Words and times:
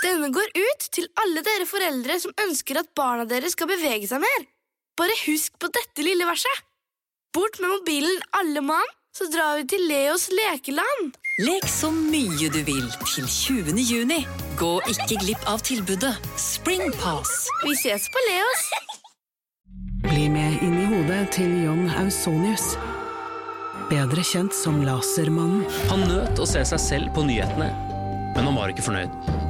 Denne 0.00 0.30
går 0.32 0.48
ut 0.56 0.86
til 0.94 1.08
alle 1.20 1.42
dere 1.44 1.66
foreldre 1.68 2.16
som 2.22 2.32
ønsker 2.46 2.80
at 2.80 2.88
barna 2.96 3.26
deres 3.28 3.52
skal 3.56 3.68
bevege 3.68 4.08
seg 4.08 4.22
mer. 4.22 4.46
Bare 4.96 5.16
husk 5.26 5.58
på 5.60 5.68
dette 5.72 6.04
lille 6.04 6.24
verset. 6.28 6.64
Bort 7.36 7.60
med 7.60 7.70
mobilen, 7.70 8.16
alle 8.34 8.62
mann, 8.64 8.94
så 9.14 9.28
drar 9.30 9.58
vi 9.58 9.66
til 9.70 9.84
Leos 9.90 10.28
lekeland. 10.32 11.12
Lek 11.40 11.66
så 11.68 11.90
mye 11.94 12.48
du 12.52 12.58
vil 12.66 12.88
til 13.04 13.28
20. 13.28 13.76
juni. 13.80 14.22
Gå 14.60 14.72
ikke 14.90 15.20
glipp 15.22 15.44
av 15.48 15.62
tilbudet 15.64 16.14
Springpass. 16.40 17.46
Vi 17.64 17.76
ses 17.78 18.08
på 18.12 18.24
Leos. 18.28 18.64
Bli 20.08 20.26
med 20.32 20.64
inn 20.64 20.80
i 20.80 20.88
hodet 20.90 21.22
til 21.36 21.52
John 21.64 21.86
Ausonius. 22.00 22.72
Bedre 23.90 24.24
kjent 24.24 24.56
som 24.56 24.80
Lasermannen. 24.86 25.64
Han 25.92 26.08
nøt 26.08 26.40
å 26.40 26.48
se 26.48 26.64
seg 26.72 26.82
selv 26.82 27.14
på 27.16 27.24
nyhetene, 27.28 27.72
men 28.34 28.44
han 28.46 28.56
var 28.56 28.72
ikke 28.72 28.88
fornøyd. 28.88 29.49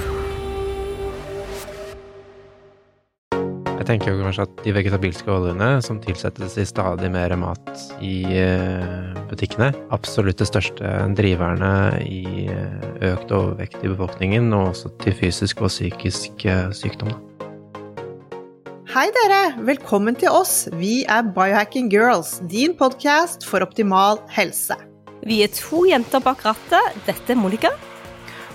Jeg 3.81 3.87
tenker 3.95 4.11
jo 4.13 4.21
kanskje 4.21 4.43
at 4.45 4.59
de 4.61 4.71
vegetabilske 4.75 5.31
oljene 5.33 5.67
som 5.81 5.97
tilsettes 6.03 6.53
i 6.61 6.67
stadig 6.69 7.07
mer 7.09 7.33
mat 7.41 7.79
i 8.05 8.27
eh, 8.37 9.15
butikkene, 9.25 9.71
absolutt 9.89 10.37
det 10.37 10.45
største 10.45 10.91
driverne 11.17 11.71
i 12.05 12.45
eh, 12.53 12.85
økt 13.09 13.33
overvekt 13.33 13.81
i 13.81 13.89
befolkningen, 13.89 14.53
og 14.53 14.75
også 14.75 14.93
til 15.01 15.17
fysisk 15.17 15.65
og 15.65 15.73
psykisk 15.73 16.45
eh, 16.45 16.69
sykdom. 16.77 17.09
Hei 18.93 19.09
dere! 19.17 19.43
Velkommen 19.65 20.13
til 20.13 20.29
oss. 20.29 20.67
Vi 20.77 20.99
er 21.09 21.25
Biohacking 21.33 21.89
Girls, 21.89 22.37
din 22.53 22.77
podkast 22.77 23.49
for 23.49 23.65
optimal 23.65 24.21
helse. 24.29 24.77
Vi 25.25 25.41
er 25.41 25.49
to 25.57 25.87
jenter 25.89 26.21
bak 26.21 26.45
rattet. 26.45 27.01
Dette 27.09 27.33
er 27.33 27.41
Monica. 27.41 27.73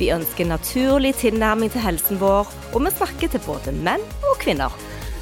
Vi 0.00 0.06
ønsker 0.08 0.46
naturlig 0.48 1.10
tilnærming 1.20 1.68
til 1.74 1.82
helsen 1.84 2.16
vår, 2.22 2.48
og 2.72 2.84
vi 2.86 2.92
snakker 2.94 3.28
til 3.28 3.42
både 3.44 3.74
menn 3.84 4.00
og 4.30 4.38
kvinner. 4.40 4.72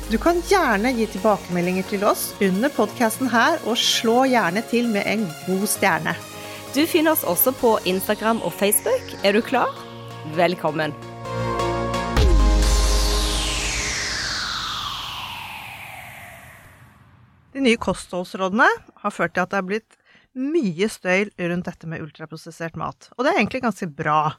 Du 0.06 0.14
kan 0.22 0.38
gjerne 0.46 0.92
gi 0.94 1.08
tilbakemeldinger 1.10 1.88
til 1.90 2.04
oss 2.06 2.28
under 2.38 2.70
podkasten 2.70 3.26
her, 3.32 3.58
og 3.66 3.74
slå 3.74 4.20
gjerne 4.30 4.62
til 4.70 4.86
med 4.92 5.02
en 5.10 5.26
god 5.48 5.66
stjerne. 5.66 6.14
Du 6.76 6.84
finner 6.86 7.16
oss 7.16 7.26
også 7.26 7.50
på 7.58 7.74
Instagram 7.90 8.38
og 8.46 8.54
Facebook. 8.54 9.02
Er 9.26 9.34
du 9.34 9.42
klar? 9.42 9.74
Velkommen. 10.38 10.94
De 17.50 17.66
nye 17.66 17.82
kostholdsrådene 17.82 18.70
har 19.02 19.11
ført 19.11 19.34
til 19.34 19.42
at 19.42 19.50
det 19.50 19.58
er 19.58 19.72
blitt 19.74 19.98
mye 20.38 20.86
støy 20.86 21.33
rundt 21.34 21.67
dette 21.67 21.90
med 21.90 22.05
ultraprosessert 22.05 22.78
mat. 22.78 23.11
Og 23.17 23.27
det 23.27 23.33
er 23.33 23.42
egentlig 23.42 23.67
ganske 23.67 23.90
bra. 23.90 24.36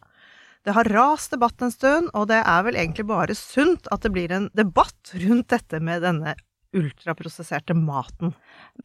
Det 0.68 0.76
har 0.76 0.90
rast 0.92 1.32
debatt 1.32 1.62
en 1.64 1.72
stund, 1.72 2.12
og 2.14 2.28
det 2.30 2.42
er 2.44 2.64
vel 2.68 2.78
egentlig 2.78 3.08
bare 3.10 3.36
sunt 3.38 3.88
at 3.94 4.04
det 4.04 4.12
blir 4.16 4.32
en 4.36 4.50
debatt 4.58 5.14
rundt 5.16 5.50
dette 5.54 5.80
med 5.80 6.04
denne 6.04 6.36
ultraprosesserte 6.76 7.74
maten. 7.74 8.34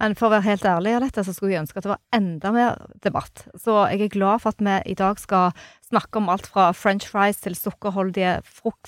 Men 0.01 0.15
for 0.17 0.29
å 0.29 0.37
være 0.37 0.47
helt 0.47 0.65
ærlig 0.69 0.95
av 0.97 1.03
dette, 1.05 1.25
så 1.27 1.35
skulle 1.35 1.53
jeg 1.53 1.65
ønske 1.65 1.81
at 1.81 1.87
det 1.87 1.93
var 1.93 2.05
enda 2.17 2.53
mer 2.55 2.79
debatt. 3.05 3.45
Så 3.61 3.77
jeg 3.91 4.07
er 4.07 4.15
glad 4.15 4.45
for 4.45 4.55
at 4.55 4.63
vi 4.65 4.77
i 4.93 4.97
dag 4.99 5.21
skal 5.21 5.53
snakke 5.89 6.21
om 6.21 6.31
alt 6.33 6.49
fra 6.49 6.71
french 6.77 7.11
fries 7.13 7.43
til 7.45 7.59
sukkerholdige 7.59 8.39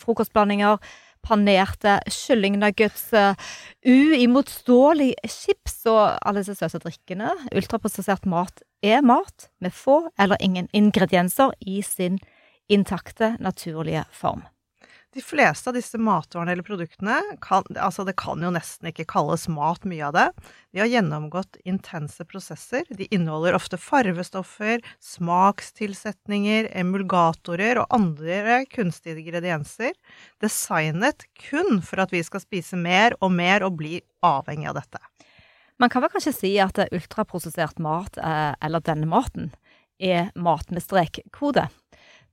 frokostblandinger, 0.00 0.80
panerte 1.26 1.98
kyllingnuggets, 2.12 3.10
uimotståelig 3.82 5.10
chips 5.26 5.80
og 5.90 6.16
alle 6.22 6.44
disse 6.46 6.56
søte 6.60 6.80
drikkene. 6.86 7.32
Ultraprosessert 7.50 8.28
mat 8.30 8.62
er 8.86 9.02
mat 9.04 9.50
med 9.60 9.74
få 9.74 10.04
eller 10.22 10.40
ingen 10.40 10.70
ingredienser 10.76 11.52
i 11.66 11.82
sin 11.84 12.20
intakte, 12.68 13.36
naturlige 13.40 14.04
form. 14.12 14.44
De 15.16 15.22
fleste 15.22 15.70
av 15.70 15.76
disse 15.78 15.96
matvarene 15.96 16.52
eller 16.52 16.66
produktene 16.66 17.14
kan, 17.40 17.64
altså 17.80 18.04
det 18.04 18.18
kan 18.20 18.42
jo 18.44 18.50
nesten 18.52 18.90
ikke 18.90 19.06
kalles 19.08 19.46
mat, 19.48 19.86
mye 19.88 20.10
av 20.10 20.12
det. 20.12 20.24
De 20.76 20.82
har 20.82 20.90
gjennomgått 20.92 21.56
intense 21.64 22.26
prosesser. 22.28 22.84
De 22.92 23.06
inneholder 23.08 23.56
ofte 23.56 23.78
farvestoffer, 23.80 24.84
smakstilsetninger, 25.00 26.68
emulgatorer 26.76 27.80
og 27.80 27.96
andre 27.96 28.58
kunstige 28.68 29.16
ingredienser, 29.22 29.96
designet 30.44 31.24
kun 31.46 31.80
for 31.80 32.04
at 32.04 32.12
vi 32.12 32.20
skal 32.26 32.44
spise 32.44 32.76
mer 32.76 33.16
og 33.22 33.32
mer 33.38 33.64
og 33.64 33.78
bli 33.80 34.02
avhengig 34.20 34.68
av 34.68 34.82
dette. 34.82 35.00
Man 35.80 35.88
kan 35.92 36.04
vel 36.04 36.12
kanskje 36.12 36.36
si 36.36 36.52
at 36.60 36.76
ultraprosessert 36.90 37.80
mat, 37.80 38.20
eh, 38.20 38.52
eller 38.60 38.84
denne 38.84 39.08
maten, 39.08 39.54
er 39.96 40.28
mat 40.36 40.68
med 40.70 40.84
strekkode. 40.84 41.70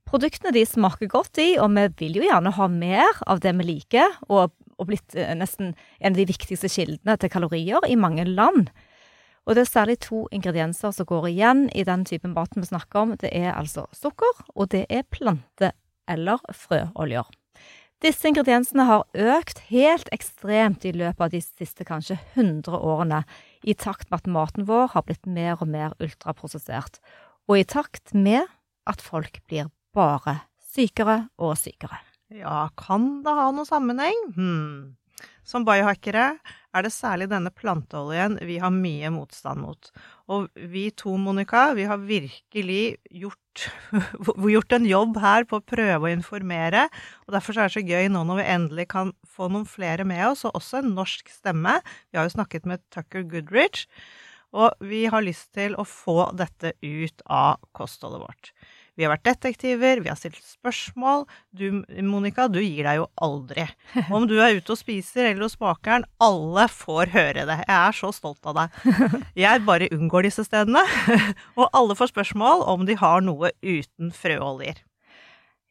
Produktene 0.08 0.52
de 0.54 0.64
smaker 0.68 1.08
godt 1.10 1.40
i, 1.42 1.54
og 1.58 1.72
vi 1.74 1.86
vil 2.02 2.20
jo 2.20 2.26
gjerne 2.26 2.52
ha 2.54 2.66
mer 2.70 3.22
av 3.26 3.40
det 3.44 3.54
vi 3.58 3.68
liker, 3.72 4.18
og, 4.28 4.52
og 4.78 4.88
blitt 4.90 5.16
eh, 5.16 5.32
nesten 5.38 5.72
en 5.74 6.12
av 6.12 6.18
de 6.18 6.26
viktigste 6.28 6.70
kildene 6.70 7.16
til 7.18 7.32
kalorier 7.32 7.86
i 7.88 7.96
mange 7.98 8.26
land. 8.28 8.68
Og 9.44 9.56
det 9.56 9.64
er 9.64 9.72
særlig 9.72 9.98
to 10.04 10.24
ingredienser 10.32 10.92
som 10.96 11.08
går 11.08 11.28
igjen 11.28 11.66
i 11.76 11.84
den 11.84 12.04
typen 12.08 12.32
maten 12.36 12.64
vi 12.64 12.70
snakker 12.70 13.02
om. 13.02 13.16
Det 13.20 13.32
er 13.32 13.52
altså 13.52 13.86
sukker, 13.92 14.44
og 14.54 14.70
det 14.72 14.86
er 14.88 15.08
plante- 15.08 15.74
eller 16.08 16.40
frøoljer. 16.52 17.28
Disse 18.04 18.28
ingrediensene 18.28 18.84
har 18.84 19.06
økt 19.16 19.62
helt 19.70 20.10
ekstremt 20.12 20.84
i 20.84 20.92
løpet 20.92 21.22
av 21.24 21.30
de 21.32 21.40
siste 21.40 21.86
kanskje 21.88 22.18
100 22.34 22.76
årene, 22.76 23.22
i 23.64 23.72
takt 23.72 24.10
med 24.10 24.20
at 24.20 24.28
maten 24.28 24.66
vår 24.68 24.90
har 24.92 25.06
blitt 25.06 25.24
mer 25.24 25.56
og 25.56 25.70
mer 25.72 25.94
ultraprosessert, 26.04 27.00
og 27.48 27.60
i 27.60 27.64
takt 27.64 28.12
med 28.12 28.44
at 28.84 29.00
folk 29.00 29.40
blir 29.48 29.70
bare 29.94 30.40
sykere 30.74 31.24
og 31.38 31.56
sykere. 31.60 32.00
Ja, 32.34 32.68
kan 32.78 33.22
det 33.24 33.34
ha 33.36 33.48
noen 33.54 33.68
sammenheng? 33.68 34.28
Hmm. 34.34 34.94
Som 35.44 35.66
biohackere 35.68 36.38
er 36.74 36.84
det 36.84 36.90
særlig 36.90 37.28
denne 37.30 37.52
planteoljen 37.54 38.38
vi 38.48 38.56
har 38.62 38.72
mye 38.74 39.10
motstand 39.12 39.60
mot. 39.62 39.90
Og 40.32 40.48
vi 40.72 40.88
to, 40.96 41.14
Monica, 41.20 41.68
vi 41.76 41.84
har 41.86 42.00
virkelig 42.00 42.96
gjort, 43.12 43.66
gjort, 44.56 44.74
en 44.74 44.88
jobb 44.88 45.20
her 45.22 45.46
på 45.48 45.60
å 45.60 45.66
prøve 45.74 46.08
å 46.08 46.12
informere. 46.12 46.86
Og 47.28 47.36
derfor 47.36 47.58
er 47.58 47.68
det 47.68 47.76
så 47.76 47.84
gøy 47.84 48.08
nå 48.10 48.24
når 48.26 48.40
vi 48.40 48.50
endelig 48.56 48.88
kan 48.96 49.12
få 49.36 49.50
noen 49.52 49.68
flere 49.68 50.06
med 50.08 50.24
oss, 50.32 50.46
og 50.48 50.56
også 50.58 50.80
en 50.80 50.94
norsk 50.96 51.28
stemme. 51.30 51.76
Vi 52.08 52.18
har 52.18 52.26
jo 52.26 52.36
snakket 52.38 52.66
med 52.70 52.82
Tucker 52.94 53.26
Goodrich. 53.28 53.84
Og 54.54 54.86
vi 54.86 55.04
har 55.10 55.24
lyst 55.26 55.50
til 55.56 55.74
å 55.76 55.84
få 55.86 56.30
dette 56.38 56.76
ut 56.80 57.24
av 57.26 57.60
kostholdet 57.74 58.22
vårt. 58.22 58.52
Vi 58.94 59.02
har 59.02 59.10
vært 59.10 59.26
detektiver, 59.26 60.00
vi 60.04 60.10
har 60.10 60.18
stilt 60.18 60.38
spørsmål. 60.46 61.24
Du, 61.50 61.82
Monica, 62.06 62.46
du 62.46 62.60
gir 62.62 62.86
deg 62.86 63.00
jo 63.00 63.08
aldri. 63.26 63.66
Om 64.14 64.28
du 64.30 64.36
er 64.38 64.60
ute 64.60 64.74
og 64.74 64.78
spiser 64.78 65.32
eller 65.32 65.48
hos 65.48 65.58
bakeren, 65.58 66.06
alle 66.22 66.68
får 66.70 67.10
høre 67.14 67.46
det. 67.48 67.58
Jeg 67.64 67.74
er 67.74 67.98
så 67.98 68.12
stolt 68.14 68.46
av 68.46 68.60
deg. 68.60 68.80
Jeg 69.44 69.64
bare 69.66 69.90
unngår 69.94 70.28
disse 70.28 70.46
stedene. 70.46 70.84
Og 71.58 71.66
alle 71.74 71.96
får 71.98 72.12
spørsmål 72.12 72.62
om 72.70 72.86
de 72.86 72.94
har 73.00 73.24
noe 73.26 73.50
uten 73.64 74.14
frøoljer. 74.14 74.78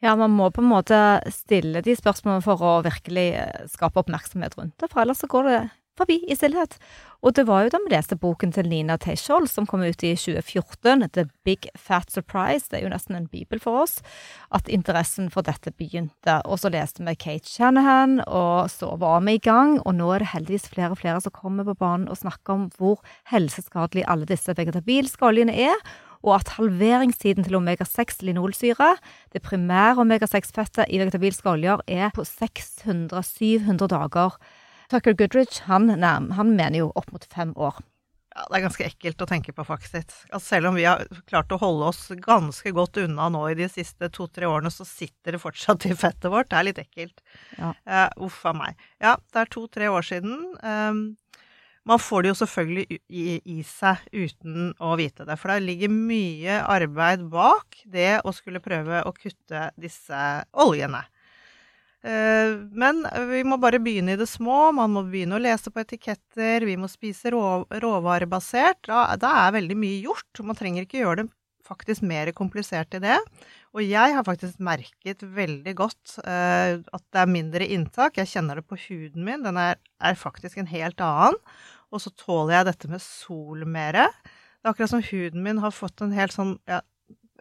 Ja, 0.04 0.18
man 0.20 0.34
må 0.36 0.50
på 0.52 0.60
en 0.60 0.68
måte 0.68 0.98
stille 1.32 1.80
de 1.86 1.96
spørsmålene 1.96 2.44
for 2.44 2.60
å 2.60 2.74
virkelig 2.84 3.30
skape 3.72 4.02
oppmerksomhet 4.02 4.58
rundt 4.60 4.76
det, 4.84 4.90
for 4.92 5.06
ellers 5.06 5.24
så 5.24 5.30
går 5.32 5.48
det 5.48 5.60
forbi 6.00 6.20
i 6.28 6.36
stillhet. 6.38 6.78
Og 7.24 7.36
det 7.38 7.46
var 7.48 7.64
jo 7.64 7.72
da 7.72 7.80
vi 7.80 7.94
leste 7.94 8.18
boken 8.20 8.52
til 8.52 8.68
Nina 8.68 8.98
Teishold 9.00 9.48
som 9.48 9.68
kom 9.70 9.84
ut 9.86 10.04
i 10.04 10.12
2014, 10.20 11.06
The 11.16 11.26
Big 11.48 11.70
Fat 11.80 12.12
Surprise, 12.12 12.68
det 12.70 12.82
er 12.82 12.86
jo 12.88 12.92
nesten 12.92 13.16
en 13.16 13.30
bibel 13.32 13.62
for 13.64 13.86
oss, 13.86 14.02
at 14.52 14.68
interessen 14.68 15.30
for 15.32 15.46
dette 15.48 15.72
begynte. 15.80 16.42
Og 16.44 16.60
så 16.60 16.72
leste 16.74 17.06
vi 17.08 17.16
Kate 17.16 17.48
Shanahan, 17.48 18.20
og 18.28 18.72
så 18.74 18.92
var 19.00 19.24
vi 19.24 19.38
i 19.38 19.44
gang, 19.44 19.78
og 19.86 19.96
nå 19.96 20.10
er 20.12 20.24
det 20.24 20.34
heldigvis 20.34 20.68
flere 20.74 20.92
og 20.96 21.00
flere 21.00 21.22
som 21.24 21.36
kommer 21.36 21.68
på 21.70 21.78
banen 21.80 22.10
og 22.12 22.20
snakker 22.20 22.58
om 22.58 22.66
hvor 22.76 23.00
helseskadelig 23.32 24.04
alle 24.08 24.28
disse 24.28 24.52
vegetabilske 24.58 25.30
oljene 25.30 25.56
er, 25.70 25.80
og 26.24 26.38
at 26.40 26.54
halveringstiden 26.58 27.44
til 27.44 27.58
omega-6-linolsyre, 27.60 28.94
det 29.36 29.44
primære 29.44 30.04
omega-6-fettet 30.04 30.88
i 30.88 31.00
vegetabilske 31.02 31.50
oljer, 31.52 31.84
er 31.88 32.12
på 32.16 32.24
600-700 32.28 33.92
dager. 33.92 34.38
Tucker 34.94 35.16
Goodrich 35.18 35.64
han, 35.66 35.90
han 36.04 36.54
mener 36.54 36.84
jo 36.84 36.92
opp 36.94 37.10
mot 37.12 37.26
fem 37.34 37.56
år. 37.58 37.80
Ja, 38.34 38.46
Det 38.50 38.58
er 38.58 38.64
ganske 38.66 38.86
ekkelt 38.86 39.22
å 39.22 39.28
tenke 39.30 39.54
på, 39.54 39.66
faktisk. 39.66 40.14
Altså, 40.30 40.46
selv 40.56 40.70
om 40.70 40.78
vi 40.78 40.86
har 40.86 41.02
klart 41.30 41.54
å 41.54 41.60
holde 41.62 41.90
oss 41.90 42.08
ganske 42.22 42.74
godt 42.74 42.98
unna 43.02 43.28
nå 43.34 43.42
i 43.52 43.58
de 43.58 43.68
siste 43.70 44.10
to-tre 44.14 44.50
årene, 44.50 44.72
så 44.74 44.86
sitter 44.86 45.36
det 45.36 45.42
fortsatt 45.42 45.86
i 45.90 45.94
fettet 45.98 46.30
vårt. 46.34 46.50
Det 46.50 46.60
er 46.60 46.68
litt 46.70 46.82
ekkelt. 46.82 47.26
Ja. 47.58 47.74
Uh, 47.90 48.26
uff 48.30 48.40
a 48.50 48.54
meg. 48.58 48.88
Ja, 49.02 49.16
det 49.34 49.44
er 49.44 49.54
to-tre 49.54 49.90
år 49.90 50.06
siden. 50.06 50.38
Um, 50.62 51.04
man 51.90 52.00
får 52.00 52.24
det 52.24 52.32
jo 52.32 52.40
selvfølgelig 52.40 53.00
i, 53.10 53.26
i, 53.44 53.58
seg 53.68 54.06
uten 54.14 54.72
å 54.80 54.94
vite 54.98 55.26
det, 55.28 55.36
for 55.42 55.52
det 55.52 55.66
ligger 55.66 55.92
mye 55.92 56.62
arbeid 56.64 57.26
bak 57.34 57.82
det 57.92 58.22
å 58.24 58.32
skulle 58.34 58.64
prøve 58.64 59.02
å 59.04 59.12
kutte 59.18 59.68
disse 59.76 60.22
oljene. 60.64 61.04
Eh, 62.04 62.56
men 62.76 63.06
vi 63.30 63.44
må 63.48 63.56
bare 63.62 63.80
begynne 63.84 64.16
i 64.16 64.20
det 64.20 64.28
små. 64.28 64.74
Man 64.76 64.92
må 64.96 65.06
begynne 65.08 65.38
å 65.38 65.44
lese 65.44 65.72
på 65.72 65.84
etiketter. 65.84 66.66
Vi 66.68 66.76
må 66.80 66.90
spise 66.92 67.32
rå, 67.34 67.64
råvarebasert. 67.84 68.84
Da, 68.90 69.06
da, 69.20 69.32
er 69.46 69.56
veldig 69.60 69.80
mye 69.80 70.04
gjort. 70.04 70.44
Man 70.44 70.60
trenger 70.60 70.86
ikke 70.88 71.02
gjøre 71.04 71.24
det 71.24 71.32
faktisk 71.64 72.04
mer 72.04 72.28
komplisert 72.36 72.96
i 72.98 73.02
det. 73.04 73.18
Og 73.74 73.86
jeg 73.86 74.16
har 74.18 74.26
faktisk 74.28 74.60
merket 74.62 75.24
veldig 75.24 75.74
godt 75.80 76.18
uh, 76.28 76.84
at 76.84 77.04
det 77.16 77.22
er 77.22 77.32
mindre 77.32 77.68
inntak. 77.72 78.20
Jeg 78.20 78.34
kjenner 78.34 78.60
det 78.60 78.68
på 78.68 78.78
huden 78.84 79.24
min. 79.26 79.46
Den 79.46 79.58
er, 79.58 79.80
er 80.04 80.20
faktisk 80.20 80.60
en 80.60 80.70
helt 80.70 81.00
annen. 81.02 81.40
Og 81.94 82.04
så 82.04 82.12
tåler 82.20 82.58
jeg 82.58 82.68
dette 82.68 82.92
med 82.92 83.02
sol 83.06 83.64
mere. 83.70 84.10
Det 84.24 84.68
er 84.68 84.74
akkurat 84.74 84.92
som 84.92 85.06
huden 85.08 85.44
min 85.46 85.64
har 85.64 85.74
fått 85.76 86.04
en 86.04 86.14
helt 86.16 86.36
sånn 86.36 86.58
ja, 86.70 86.82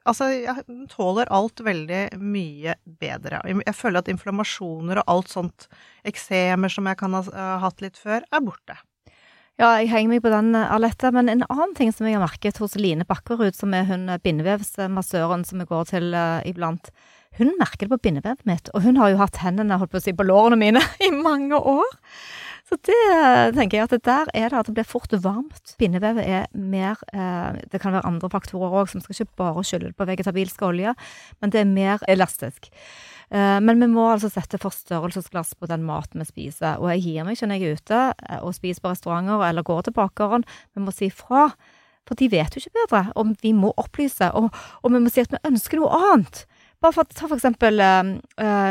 Altså, 0.08 0.31
jeg 0.34 0.87
tåler 0.90 1.31
alt 1.31 1.62
veldig 1.62 2.02
mye 2.19 2.75
bedre. 2.84 3.43
Jeg 3.46 3.76
føler 3.78 4.02
at 4.02 4.10
inflammasjoner 4.10 5.02
og 5.02 5.12
alt 5.14 5.34
sånt, 5.34 5.69
eksemer 6.08 6.72
som 6.72 6.88
jeg 6.90 6.99
kan 6.99 7.14
ha 7.14 7.52
hatt 7.62 7.84
litt 7.84 8.00
før, 8.00 8.26
er 8.26 8.43
borte. 8.43 8.78
Ja, 9.60 9.76
jeg 9.78 9.93
henger 9.93 10.10
meg 10.14 10.22
på 10.25 10.32
den, 10.32 10.54
Alette. 10.56 11.12
Men 11.14 11.28
en 11.31 11.44
annen 11.46 11.75
ting 11.78 11.93
som 11.94 12.08
jeg 12.08 12.16
har 12.16 12.25
merket 12.25 12.58
hos 12.62 12.75
Line 12.81 13.06
Bakkerud, 13.06 13.54
som 13.54 13.75
er 13.76 13.87
hun 13.87 14.08
bindevevsmassøren 14.25 15.44
som 15.46 15.62
jeg 15.62 15.70
går 15.70 15.90
til 15.93 16.16
uh, 16.16 16.40
iblant, 16.49 16.88
hun 17.38 17.52
merker 17.60 17.87
det 17.87 17.93
på 17.93 18.00
bindevevet 18.08 18.43
mitt. 18.49 18.72
Og 18.75 18.84
hun 18.87 18.99
har 19.00 19.12
jo 19.12 19.20
hatt 19.20 19.38
hendene 19.44 19.78
holdt 19.81 19.93
på 19.93 20.00
å 20.00 20.04
si, 20.04 20.16
på 20.16 20.26
lårene 20.26 20.58
mine 20.60 20.82
i 21.06 21.12
mange 21.14 21.58
år. 21.58 21.94
Så 22.73 22.79
det 22.89 23.53
tenker 23.53 23.77
jeg 23.77 23.85
at 23.85 23.93
det 23.93 24.05
der 24.09 24.31
er 24.33 24.49
det 24.49 24.57
at 24.63 24.69
det 24.71 24.75
blir 24.79 24.89
fort 24.89 25.13
varmt. 25.21 25.75
Bindevevet 25.77 26.25
er 26.25 26.47
mer 26.57 26.97
eh, 27.13 27.59
Det 27.69 27.83
kan 27.83 27.93
være 27.93 28.07
andre 28.09 28.31
faktorer 28.33 28.73
òg, 28.81 28.89
som 28.89 29.03
skal 29.05 29.13
ikke 29.19 29.41
bare 29.43 29.65
skylde 29.69 29.91
på 29.93 30.07
vegetabilsk 30.09 30.65
olje, 30.65 30.95
men 31.43 31.53
det 31.53 31.61
er 31.61 31.69
mer 31.69 32.01
elastisk. 32.09 32.71
Eh, 33.29 33.59
men 33.61 33.77
vi 33.77 33.91
må 33.93 34.07
altså 34.15 34.31
sette 34.33 34.61
forstørrelsesglass 34.63 35.53
på 35.61 35.69
den 35.69 35.85
maten 35.85 36.25
vi 36.25 36.31
spiser. 36.31 36.81
Og 36.81 36.89
jeg 36.95 37.05
gir 37.05 37.29
meg 37.29 37.37
ikke 37.37 37.51
når 37.51 37.61
jeg 37.61 37.69
er 37.69 37.83
ute 37.83 38.01
eh, 38.09 38.41
og 38.41 38.57
spiser 38.57 38.81
på 38.81 38.95
restauranter 38.95 39.45
eller 39.51 39.69
går 39.69 39.85
til 39.85 39.97
bakeren. 40.01 40.49
Vi 40.73 40.87
må 40.87 40.97
si 40.97 41.13
fra. 41.13 41.51
For 42.09 42.19
de 42.19 42.33
vet 42.33 42.57
jo 42.57 42.65
ikke 42.65 42.79
bedre. 42.81 43.05
Og 43.21 43.37
vi 43.45 43.53
må 43.53 43.75
opplyse. 43.77 44.33
Og, 44.33 44.49
og 44.81 44.97
vi 44.97 45.05
må 45.05 45.13
si 45.13 45.21
at 45.21 45.37
vi 45.37 45.45
ønsker 45.53 45.77
noe 45.77 45.93
annet. 46.09 46.47
Bare 46.82 46.96
for, 46.96 47.06
ta 47.14 47.29
for 47.31 47.38
eksempel 47.38 47.79
uh, 47.79 48.08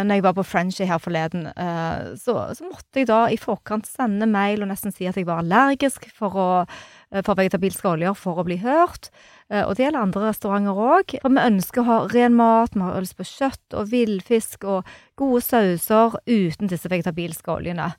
når 0.03 0.17
jeg 0.17 0.23
var 0.25 0.33
på 0.35 0.43
Frenchy 0.43 0.83
her 0.87 0.99
forleden, 0.99 1.45
uh, 1.55 2.11
så, 2.19 2.33
så, 2.57 2.65
måtte 2.67 2.99
jeg 2.99 3.07
da 3.07 3.21
i 3.31 3.37
forkant 3.39 3.87
sende 3.87 4.27
mail 4.27 4.65
og 4.65 4.67
nesten 4.67 4.91
si 4.91 5.07
at 5.07 5.15
jeg 5.15 5.29
var 5.29 5.39
allergisk 5.39 6.09
for, 6.17 6.35
å, 6.35 6.47
uh, 6.65 7.21
for 7.23 7.39
vegetabilske 7.39 7.87
oljer 7.93 8.17
for 8.19 8.41
å 8.41 8.45
bli 8.47 8.59
hørt. 8.65 9.13
og 9.51 9.73
det 9.75 9.83
gjelder 9.83 10.03
andre 10.03 10.27
restauranter 10.29 10.83
òg. 10.89 11.15
For 11.23 11.31
vi 11.31 11.43
ønsker 11.43 11.81
å 11.81 11.87
ha 11.87 11.97
ren 12.11 12.35
mat, 12.35 12.75
vi 12.75 12.83
har 12.83 12.99
lyst 13.03 13.17
på 13.19 13.27
kjøtt 13.27 13.79
og 13.79 13.89
villfisk 13.91 14.67
og 14.67 14.93
gode 15.19 15.41
sauser 15.43 16.19
uten 16.27 16.71
disse 16.71 16.91
vegetabilske 16.91 17.51
oljene. 17.51 17.89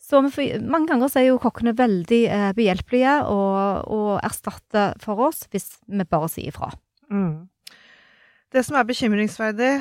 Så 0.00 0.20
mange 0.20 0.86
ganger 0.88 1.08
så 1.08 1.20
er 1.22 1.30
jo 1.30 1.40
kokkene 1.40 1.76
veldig 1.76 2.22
behjelpelige 2.56 3.18
og, 3.32 3.88
og 3.88 4.16
erstatter 4.24 4.96
for 5.04 5.28
oss 5.28 5.46
hvis 5.52 5.78
vi 5.88 6.04
bare 6.04 6.32
sier 6.32 6.52
ifra. 6.52 6.72
Mm. 7.12 7.48
Det 8.54 8.62
som 8.62 8.76
er 8.78 8.86
bekymringsverdig, 8.86 9.72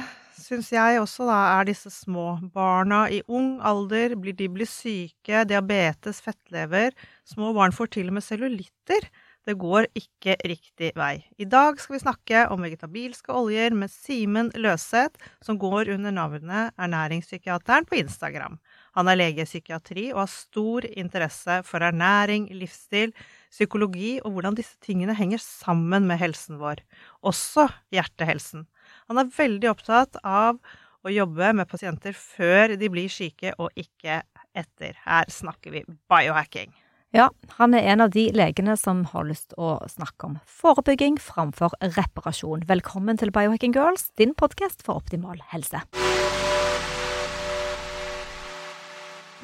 syns 0.42 0.72
jeg 0.74 0.98
også, 0.98 1.28
da, 1.30 1.38
er 1.60 1.68
disse 1.70 1.92
små 1.94 2.40
barna 2.54 3.06
i 3.14 3.22
ung 3.30 3.60
alder. 3.62 4.16
Blir 4.18 4.34
de 4.38 4.48
blir 4.50 4.70
syke, 4.70 5.44
diabetes, 5.46 6.22
fettlever. 6.26 6.96
Små 7.30 7.54
barn 7.54 7.76
får 7.76 7.94
til 7.94 8.10
og 8.10 8.18
med 8.18 8.26
cellulitter. 8.26 9.06
Det 9.46 9.54
går 9.62 9.86
ikke 9.94 10.34
riktig 10.50 10.90
vei. 10.98 11.20
I 11.38 11.46
dag 11.46 11.78
skal 11.78 11.94
vi 11.94 12.02
snakke 12.02 12.40
om 12.50 12.66
vegetabilske 12.66 13.30
oljer 13.30 13.76
med 13.78 13.94
Simen 13.94 14.50
Løseth, 14.58 15.22
som 15.46 15.60
går 15.62 15.92
under 15.94 16.16
navnet 16.16 16.74
Ernæringspsykiateren 16.82 17.86
på 17.86 18.00
Instagram. 18.02 18.58
Han 18.98 19.12
er 19.12 19.20
lege 19.22 19.46
i 19.46 19.50
psykiatri 19.50 20.08
og 20.16 20.24
har 20.24 20.34
stor 20.34 20.90
interesse 20.90 21.60
for 21.70 21.86
ernæring, 21.86 22.50
livsstil, 22.58 23.14
psykologi 23.56 24.18
og 24.22 24.36
hvordan 24.36 24.58
disse 24.58 24.76
tingene 24.84 25.16
henger 25.16 25.42
sammen 25.42 26.08
med 26.10 26.20
helsen 26.20 26.60
vår, 26.60 26.84
også 27.24 27.70
hjertehelsen. 27.96 28.68
Han 29.10 29.22
er 29.22 29.32
veldig 29.36 29.72
opptatt 29.72 30.20
av 30.24 30.60
å 31.06 31.14
jobbe 31.14 31.54
med 31.56 31.70
pasienter 31.70 32.16
før 32.18 32.76
de 32.80 32.90
blir 32.92 33.12
syke, 33.12 33.54
og 33.62 33.70
ikke 33.78 34.24
etter. 34.58 34.98
Her 35.06 35.30
snakker 35.32 35.76
vi 35.76 35.86
biohacking. 36.10 36.74
Ja, 37.16 37.30
han 37.60 37.76
er 37.78 37.86
en 37.94 38.04
av 38.04 38.12
de 38.12 38.26
legene 38.36 38.74
som 38.76 39.06
har 39.14 39.28
lyst 39.30 39.54
å 39.62 39.78
snakke 39.88 40.28
om 40.28 40.40
forebygging 40.50 41.16
framfor 41.22 41.78
reparasjon. 41.96 42.66
Velkommen 42.68 43.22
til 43.22 43.32
Biohacking 43.36 43.78
Girls, 43.78 44.10
din 44.20 44.36
podkast 44.36 44.84
for 44.84 45.00
optimal 45.00 45.40
helse. 45.54 45.86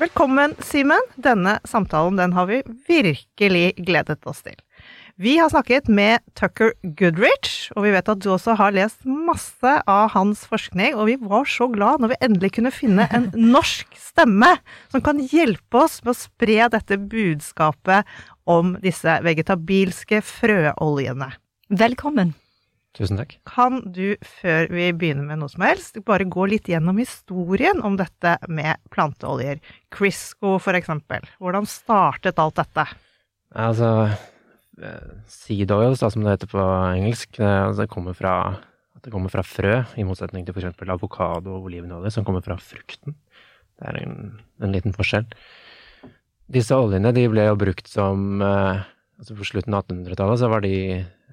Velkommen, 0.02 0.56
Simen. 0.66 1.04
Denne 1.22 1.60
samtalen 1.64 2.16
den 2.18 2.32
har 2.34 2.48
vi 2.50 2.64
virkelig 2.88 3.76
gledet 3.86 4.24
oss 4.26 4.40
til. 4.42 4.56
Vi 5.22 5.36
har 5.38 5.52
snakket 5.54 5.92
med 5.94 6.24
Tucker 6.34 6.72
Goodrich, 6.98 7.68
og 7.76 7.86
vi 7.86 7.92
vet 7.94 8.10
at 8.10 8.24
du 8.24 8.32
også 8.34 8.56
har 8.58 8.74
lest 8.74 9.06
masse 9.06 9.76
av 9.86 10.10
hans 10.16 10.42
forskning. 10.50 10.98
Og 10.98 11.06
vi 11.12 11.20
var 11.22 11.46
så 11.46 11.70
glad 11.70 12.02
når 12.02 12.16
vi 12.16 12.20
endelig 12.26 12.54
kunne 12.58 12.74
finne 12.74 13.06
en 13.14 13.30
norsk 13.54 13.94
stemme 13.94 14.56
som 14.90 15.06
kan 15.06 15.22
hjelpe 15.22 15.84
oss 15.84 16.00
med 16.02 16.16
å 16.16 16.22
spre 16.24 16.72
dette 16.74 16.98
budskapet 16.98 18.10
om 18.50 18.80
disse 18.82 19.22
vegetabilske 19.22 20.26
frøoljene. 20.26 21.30
Velkommen. 21.70 22.34
Tusen 22.98 23.22
takk. 23.22 23.38
Kan 23.48 23.80
du, 23.96 24.18
før 24.42 24.68
vi 24.74 24.90
begynner 24.92 25.24
med 25.24 25.40
noe 25.40 25.52
som 25.52 25.64
helst, 25.64 26.02
bare 26.08 26.28
gå 26.28 26.48
litt 26.52 26.68
gjennom 26.68 26.98
historien 27.00 27.80
om 27.88 27.96
dette 28.00 28.36
med 28.52 28.82
planteoljer? 28.92 29.62
Crisco, 29.96 30.58
for 30.60 30.76
eksempel. 30.76 31.24
Hvordan 31.40 31.70
startet 31.70 32.42
alt 32.42 32.60
dette? 32.60 32.86
Altså, 33.56 33.94
seed 35.32 35.72
oils, 35.72 36.04
som 36.04 36.26
det 36.26 36.36
heter 36.36 36.52
på 36.52 36.66
engelsk, 36.98 37.40
det, 37.40 37.48
altså, 37.48 37.88
kommer 37.92 38.18
fra, 38.18 38.36
det 39.00 39.14
kommer 39.14 39.32
fra 39.32 39.44
frø, 39.46 39.78
i 39.96 40.06
motsetning 40.08 40.44
til 40.48 40.56
f.eks. 40.58 40.84
avokado 40.84 41.56
og 41.56 41.72
olivenolje, 41.72 42.12
som 42.12 42.28
kommer 42.28 42.44
fra 42.44 42.60
frukten. 42.60 43.16
Det 43.80 43.88
er 43.88 44.02
en, 44.04 44.18
en 44.62 44.76
liten 44.76 44.96
forskjell. 44.96 45.30
Disse 46.52 46.76
oljene 46.76 47.14
ble 47.16 47.48
jo 47.48 47.56
brukt 47.56 47.88
som 47.88 48.42
eh, 48.44 48.84
altså 49.22 49.38
På 49.38 49.46
slutten 49.48 49.76
av 49.78 49.86
1800-tallet 49.86 50.42
så 50.42 50.50
var 50.52 50.64
de 50.66 50.74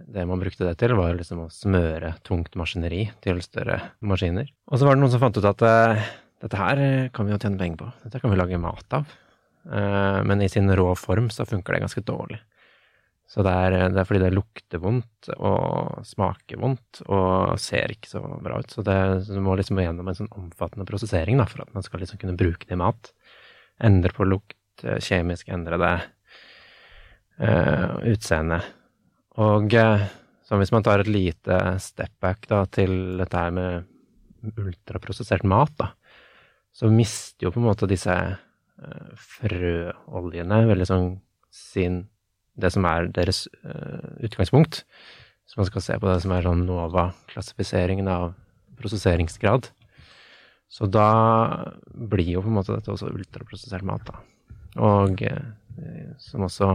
det 0.07 0.27
man 0.29 0.41
brukte 0.41 0.67
det 0.67 0.77
til, 0.81 0.95
var 0.99 1.17
liksom 1.19 1.45
å 1.45 1.53
smøre 1.53 2.15
tungt 2.27 2.55
maskineri 2.59 3.09
til 3.25 3.41
større 3.45 3.81
maskiner. 4.01 4.51
Og 4.71 4.79
så 4.79 4.89
var 4.89 4.97
det 4.97 5.03
noen 5.03 5.15
som 5.15 5.23
fant 5.23 5.39
ut 5.39 5.49
at 5.49 5.65
uh, 5.65 6.11
dette 6.45 6.61
her 6.61 6.83
kan 7.15 7.27
vi 7.27 7.35
jo 7.35 7.41
tjene 7.41 7.61
penger 7.61 7.81
på. 7.81 7.91
Dette 8.05 8.23
kan 8.23 8.33
vi 8.33 8.39
lage 8.39 8.61
mat 8.63 9.01
av. 9.01 9.17
Uh, 9.69 10.21
men 10.29 10.45
i 10.45 10.51
sin 10.53 10.71
rå 10.71 10.93
form 10.97 11.29
så 11.35 11.49
funker 11.49 11.75
det 11.75 11.85
ganske 11.87 12.05
dårlig. 12.07 12.39
Så 13.29 13.45
det 13.45 13.53
er, 13.53 13.75
det 13.93 14.01
er, 14.01 14.07
fordi 14.09 14.23
det 14.23 14.31
lukter 14.33 14.81
vondt 14.81 15.29
og 15.37 15.99
smaker 16.09 16.61
vondt 16.63 17.03
og 17.13 17.59
ser 17.61 17.93
ikke 17.93 18.09
så 18.09 18.23
bra 18.41 18.63
ut. 18.63 18.73
Så 18.73 18.85
det, 18.87 18.97
så 19.27 19.43
må 19.45 19.57
liksom 19.59 19.81
gjennom 19.83 20.09
en 20.09 20.17
sånn 20.17 20.31
omfattende 20.33 20.89
prosessering 20.89 21.37
da, 21.37 21.45
for 21.51 21.67
at 21.67 21.75
man 21.77 21.85
skal 21.85 22.01
liksom 22.01 22.23
kunne 22.23 22.39
bruke 22.41 22.65
det 22.65 22.79
i 22.79 22.81
mat. 22.81 23.13
Endre 23.85 24.15
på 24.17 24.25
lukt, 24.25 24.57
eh, 24.81 24.97
kjemisk 25.05 25.53
endre 25.53 25.77
det, 25.83 25.93
uh, 27.45 28.01
utseende 28.09 28.63
og 29.39 29.75
eh, 29.77 30.09
så 30.49 30.57
hvis 30.59 30.73
man 30.73 30.85
tar 30.85 31.03
et 31.03 31.11
lite 31.11 31.59
step 31.83 32.15
back 32.25 32.49
da, 32.49 32.63
til 32.73 33.19
dette 33.21 33.37
her 33.37 33.53
med 33.53 34.55
ultraprosessert 34.57 35.45
mat, 35.45 35.75
da, 35.77 35.91
så 36.73 36.89
mister 36.89 37.47
jo 37.47 37.53
på 37.53 37.61
en 37.61 37.67
måte 37.67 37.89
disse 37.91 38.15
uh, 38.15 39.09
frøoljene 39.19 40.63
veldig 40.71 40.87
sånn 40.89 41.09
sin 41.53 42.07
Det 42.59 42.73
som 42.75 42.87
er 42.91 43.11
deres 43.15 43.45
uh, 43.63 44.19
utgangspunkt. 44.25 44.81
Så 45.47 45.61
man 45.61 45.69
skal 45.69 45.83
se 45.85 45.99
på 46.01 46.09
det 46.09 46.17
som 46.25 46.33
er 46.35 46.43
sånn 46.43 46.65
NOVA-klassifiseringen 46.67 48.09
av 48.11 48.33
prosesseringsgrad. 48.81 49.69
Så 50.67 50.89
da 50.91 51.11
blir 51.87 52.33
jo 52.33 52.43
på 52.43 52.51
en 52.51 52.57
måte 52.59 52.75
dette 52.75 52.91
også 52.91 53.13
ultraprosessert 53.13 53.87
mat, 53.87 54.03
da. 54.11 54.19
Og 54.83 55.23
som 56.19 56.49
også 56.49 56.73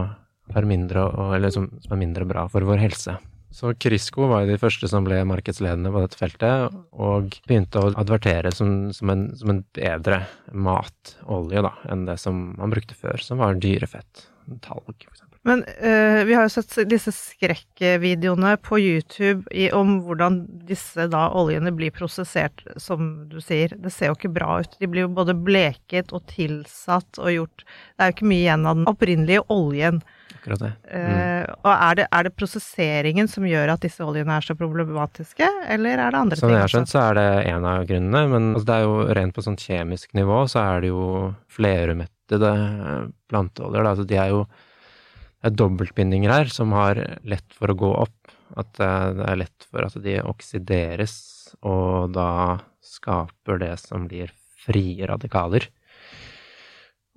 er 0.52 0.66
mindre, 0.68 1.06
som, 1.54 1.70
som, 1.80 1.94
er 1.94 2.02
mindre 2.02 2.26
bra 2.28 2.44
for 2.52 2.66
vår 2.66 2.82
helse. 2.82 3.16
Så 3.54 3.70
Crisco 3.78 4.26
var 4.26 4.42
jo 4.42 4.50
de 4.50 4.58
første 4.58 4.88
som 4.90 5.06
ble 5.06 5.20
markedsledende 5.30 5.92
på 5.94 6.02
dette 6.02 6.18
feltet, 6.18 6.74
og 6.90 7.36
begynte 7.46 7.80
å 7.80 7.92
advertere 8.02 8.50
som, 8.54 8.90
som, 8.96 9.12
en, 9.14 9.28
som 9.38 9.52
en 9.52 9.62
bedre 9.78 10.24
matolje 10.50 11.62
da, 11.62 11.70
enn 11.86 12.02
det 12.08 12.18
som 12.22 12.48
man 12.58 12.74
brukte 12.74 12.98
før, 12.98 13.22
som 13.22 13.38
var 13.42 13.60
dyrefett. 13.62 14.26
Talg, 14.64 15.06
f.eks. 15.06 15.22
Men 15.44 15.60
eh, 15.64 16.24
vi 16.24 16.32
har 16.32 16.46
jo 16.46 16.52
sett 16.54 16.88
disse 16.88 17.12
skrekkvideoene 17.12 18.54
på 18.64 18.78
YouTube 18.80 19.44
i, 19.52 19.66
om 19.76 19.98
hvordan 20.06 20.38
disse 20.64 21.04
da 21.12 21.26
oljene 21.36 21.72
blir 21.76 21.92
prosessert, 21.92 22.64
som 22.80 23.26
du 23.28 23.36
sier. 23.44 23.74
Det 23.76 23.92
ser 23.92 24.08
jo 24.08 24.16
ikke 24.16 24.32
bra 24.32 24.62
ut. 24.64 24.78
De 24.80 24.88
blir 24.88 25.04
jo 25.04 25.12
både 25.12 25.36
bleket 25.36 26.16
og 26.16 26.24
tilsatt 26.32 27.20
og 27.20 27.28
gjort 27.34 27.66
Det 27.66 28.00
er 28.00 28.10
jo 28.10 28.16
ikke 28.16 28.30
mye 28.32 28.40
igjen 28.46 28.64
av 28.70 28.80
den 28.80 28.88
opprinnelige 28.94 29.44
oljen. 29.52 30.00
Akkurat 30.44 30.60
det. 30.60 30.72
Mm. 30.92 31.12
Eh, 31.16 31.52
og 31.64 31.70
er 31.72 31.94
det, 31.96 32.04
er 32.12 32.26
det 32.26 32.34
prosesseringen 32.36 33.28
som 33.32 33.46
gjør 33.48 33.70
at 33.72 33.84
disse 33.86 34.04
oljene 34.04 34.34
er 34.36 34.44
så 34.44 34.56
problematiske, 34.58 35.46
eller 35.72 35.96
er 35.96 36.12
det 36.12 36.20
andre 36.20 36.36
Sånn 36.36 36.50
ting? 36.50 36.56
jeg 36.58 36.64
har 36.66 36.72
skjønt, 36.74 36.90
så 36.90 37.00
er 37.00 37.16
det 37.16 37.28
en 37.54 37.68
av 37.70 37.86
grunnene, 37.88 38.22
men 38.28 38.50
altså, 38.50 38.66
det 38.68 38.74
er 38.76 38.84
jo 38.84 38.98
rent 39.16 39.36
på 39.38 39.44
sånn 39.46 39.56
kjemisk 39.62 40.12
nivå, 40.18 40.42
så 40.52 40.60
er 40.66 40.84
det 40.84 40.90
jo 40.90 41.06
flerumettede 41.56 42.52
planteoljer. 43.32 43.80
Da. 43.80 43.94
Altså, 43.94 44.04
de 44.10 44.20
er 44.20 44.34
jo 44.34 44.44
det 44.44 45.50
er 45.50 45.56
dobbeltbindinger 45.60 46.32
her 46.32 46.52
som 46.52 46.76
har 46.76 47.00
lett 47.28 47.56
for 47.56 47.72
å 47.72 47.76
gå 47.80 47.92
opp. 48.04 48.36
At 48.60 48.80
eh, 48.84 49.08
det 49.16 49.30
er 49.30 49.40
lett 49.40 49.66
for 49.70 49.88
at 49.88 49.96
de 50.04 50.18
oksideres, 50.24 51.16
og 51.64 52.12
da 52.12 52.60
skaper 52.84 53.64
det 53.64 53.74
som 53.80 54.04
blir 54.08 54.32
frie 54.64 55.08
radikaler. 55.08 55.70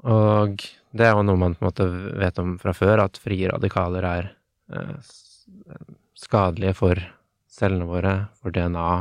Og 0.06 0.62
det 0.98 1.06
er 1.06 1.16
jo 1.16 1.26
noe 1.26 1.40
man 1.42 1.56
på 1.58 1.64
en 1.64 1.70
måte 1.70 1.88
vet 2.22 2.42
om 2.42 2.58
fra 2.62 2.74
før, 2.78 3.06
at 3.08 3.18
frie 3.22 3.50
radikaler 3.50 4.06
er 4.06 4.30
eh, 4.74 5.16
skadelige 6.18 6.76
for 6.78 7.02
cellene 7.58 7.88
våre, 7.90 8.14
for 8.38 8.54
DNA, 8.54 8.92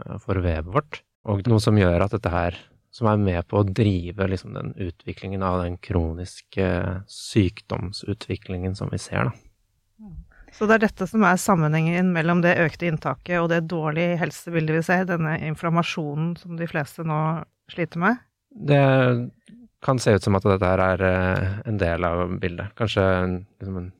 eh, 0.00 0.16
for 0.24 0.40
vevet 0.44 0.72
vårt. 0.72 1.02
Og 1.28 1.44
noe 1.50 1.60
som 1.60 1.76
gjør 1.76 2.06
at 2.06 2.16
dette 2.16 2.32
her 2.32 2.56
som 2.98 3.10
er 3.10 3.20
med 3.20 3.44
på 3.50 3.60
å 3.60 3.66
drive 3.66 4.26
liksom, 4.32 4.56
den 4.56 4.72
utviklingen 4.88 5.44
av 5.44 5.60
den 5.62 5.76
kroniske 5.84 6.68
sykdomsutviklingen 7.12 8.74
som 8.78 8.90
vi 8.92 9.00
ser, 9.02 9.28
da. 9.28 9.36
Så 10.56 10.64
det 10.66 10.78
er 10.78 10.86
dette 10.86 11.06
som 11.06 11.22
er 11.28 11.36
sammenhengen 11.38 12.08
mellom 12.14 12.40
det 12.42 12.56
økte 12.62 12.88
inntaket 12.88 13.36
og 13.42 13.50
det 13.52 13.66
dårlige 13.68 14.16
helsebildet 14.22 14.78
vi 14.78 14.84
ser, 14.86 15.04
denne 15.06 15.36
inflammasjonen 15.44 16.32
som 16.40 16.56
de 16.58 16.66
fleste 16.70 17.04
nå 17.06 17.18
sliter 17.70 18.00
med? 18.00 18.22
Det 18.48 18.80
kan 19.84 19.98
se 20.02 20.14
ut 20.16 20.24
som 20.24 20.36
at 20.38 20.46
dette 20.46 20.66
her 20.66 20.82
er 20.82 21.04
eh, 21.06 21.58
en 21.70 21.78
del 21.78 22.06
av 22.06 22.24
bildet. 22.42 22.74
Kanskje 22.78 23.04
liksom 23.60 23.78
en 23.80 23.92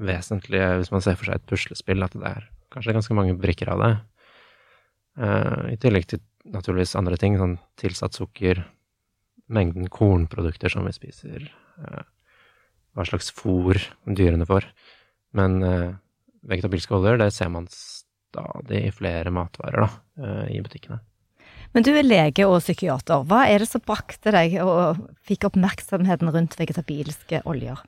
vesentlig, 0.00 0.62
hvis 0.80 0.92
man 0.94 1.04
ser 1.04 1.18
for 1.18 1.28
seg 1.28 1.38
et 1.38 1.50
puslespill, 1.50 2.04
at 2.04 2.16
det 2.16 2.30
er 2.30 2.48
kanskje 2.72 2.94
ganske 2.96 3.16
mange 3.16 3.36
brikker 3.40 3.70
av 3.72 3.82
det. 3.84 3.92
Uh, 5.18 5.72
I 5.72 5.78
tillegg 5.80 6.06
til 6.08 6.22
naturligvis 6.48 6.94
andre 6.98 7.18
ting, 7.20 7.36
sånn 7.40 7.56
tilsatt 7.80 8.16
sukker, 8.16 8.62
mengden 9.52 9.88
kornprodukter 9.92 10.72
som 10.72 10.86
vi 10.86 10.94
spiser, 10.96 11.48
uh, 11.82 12.04
hva 12.96 13.06
slags 13.08 13.32
fôr 13.34 13.80
dyrene 14.06 14.46
får. 14.48 14.68
Men 15.36 15.60
vegetabilske 16.48 16.96
oljer, 16.96 17.18
det 17.20 17.28
ser 17.36 17.50
man 17.52 17.68
stadig 17.68 18.80
i 18.86 18.94
flere 18.94 19.30
matvarer 19.34 19.84
da, 19.84 19.90
i 20.48 20.58
butikkene. 20.64 20.96
Men 21.76 21.84
du 21.84 21.92
er 21.92 22.06
lege 22.06 22.46
og 22.48 22.62
psykiater. 22.62 23.26
Hva 23.28 23.44
er 23.50 23.62
det 23.62 23.68
som 23.70 23.84
brakte 23.84 24.32
deg 24.34 24.56
og 24.64 25.02
fikk 25.28 25.50
oppmerksomheten 25.50 26.32
rundt 26.34 26.56
vegetabilske 26.58 27.42
oljer? 27.48 27.82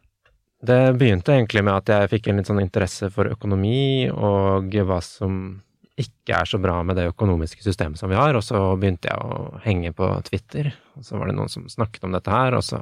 Det 0.60 0.92
begynte 1.00 1.32
egentlig 1.32 1.64
med 1.64 1.78
at 1.78 1.88
jeg 1.88 2.10
fikk 2.12 2.28
en 2.28 2.40
litt 2.40 2.50
sånn 2.50 2.60
interesse 2.60 3.08
for 3.12 3.30
økonomi 3.32 4.10
og 4.12 4.75
hva 4.84 5.00
som 5.04 5.62
ikke 6.00 6.37
er 6.37 6.49
så 6.49 6.60
bra 6.60 6.78
med 6.87 6.96
det 6.96 7.08
økonomiske 7.10 7.64
systemet 7.64 8.00
som 8.00 8.12
vi 8.12 8.18
har, 8.18 8.37
og 8.37 8.44
så 8.44 8.60
begynte 8.80 9.10
jeg 9.10 9.20
å 9.20 9.60
henge 9.64 9.92
på 9.96 10.08
Twitter, 10.28 10.70
og 10.96 11.04
så 11.04 11.18
var 11.20 11.28
det 11.28 11.37
noen 11.37 11.52
som 11.52 11.66
snakket 11.68 12.06
om 12.08 12.14
dette 12.16 12.32
her, 12.32 12.56
og 12.56 12.64
så 12.64 12.80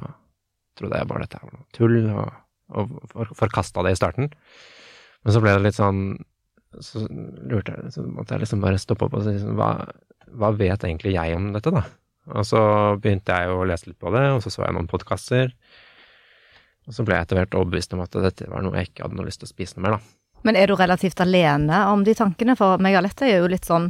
trodde 0.79 0.99
jeg 0.99 1.09
bare 1.09 1.25
dette 1.25 1.41
var 1.41 1.55
noe 1.55 1.67
tull, 1.75 1.97
og, 2.13 2.37
og 2.79 3.33
forkasta 3.39 3.83
det 3.83 3.95
i 3.95 3.99
starten. 3.99 4.29
Men 5.25 5.35
så 5.35 5.43
ble 5.43 5.55
det 5.55 5.65
litt 5.65 5.79
sånn 5.79 6.03
Så 6.85 7.01
lurte 7.09 7.73
jeg, 7.73 7.89
så 7.91 8.03
måtte 8.05 8.35
jeg 8.35 8.43
liksom 8.43 8.61
bare 8.61 8.79
stoppe 8.79 9.07
opp 9.07 9.15
og 9.17 9.23
si 9.25 9.33
sånn 9.41 9.57
hva, 9.57 9.71
hva 10.37 10.51
vet 10.55 10.83
egentlig 10.85 11.15
jeg 11.15 11.37
om 11.37 11.51
dette, 11.55 11.73
da? 11.73 11.85
Og 12.29 12.45
så 12.45 12.61
begynte 13.01 13.35
jeg 13.35 13.51
å 13.51 13.65
lese 13.65 13.89
litt 13.89 13.99
på 14.01 14.11
det, 14.13 14.25
og 14.35 14.43
så 14.43 14.51
så 14.53 14.65
jeg 14.65 14.75
noen 14.77 14.89
podkaster. 14.89 15.53
Og 16.89 16.95
så 16.95 17.05
ble 17.05 17.17
jeg 17.17 17.27
etter 17.27 17.39
hvert 17.39 17.57
overbevist 17.57 17.93
om 17.95 18.03
at 18.05 18.17
dette 18.25 18.49
var 18.49 18.65
noe 18.65 18.77
jeg 18.77 18.91
ikke 18.91 19.05
hadde 19.05 19.17
noe 19.17 19.29
lyst 19.29 19.41
til 19.43 19.49
å 19.49 19.53
spise 19.53 19.77
noe 19.77 19.85
mer, 19.85 19.97
da. 19.97 20.15
Men 20.47 20.55
er 20.55 20.69
du 20.69 20.75
relativt 20.79 21.19
alene 21.19 21.81
om 21.91 22.05
de 22.07 22.15
tankene? 22.15 22.55
For 22.55 22.79
meg 22.81 22.95
og 22.95 23.01
Alette 23.01 23.27
er 23.27 23.41
jo 23.41 23.49
litt 23.51 23.67
sånn 23.67 23.89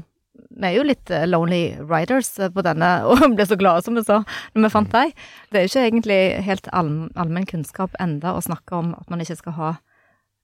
Vi 0.50 0.66
er 0.66 0.74
jo 0.74 0.86
litt 0.88 1.12
eh, 1.14 1.28
lonely 1.30 1.76
riders 1.84 2.32
eh, 2.40 2.50
på 2.50 2.64
denne, 2.66 2.88
og 3.10 3.36
ble 3.36 3.46
så 3.46 3.58
glade, 3.60 3.84
som 3.86 3.98
vi 3.98 4.06
sa, 4.08 4.22
når 4.56 4.66
vi 4.66 4.72
fant 4.74 4.92
deg. 4.94 5.14
Det 5.52 5.60
er 5.60 5.66
jo 5.66 5.72
ikke 5.72 5.86
egentlig 5.90 6.20
helt 6.48 6.70
allmenn 6.74 7.48
kunnskap 7.50 7.94
enda 8.02 8.34
å 8.34 8.42
snakke 8.42 8.80
om 8.80 8.96
at 8.98 9.12
man 9.12 9.22
ikke 9.22 9.38
skal 9.38 9.58
ha 9.60 9.72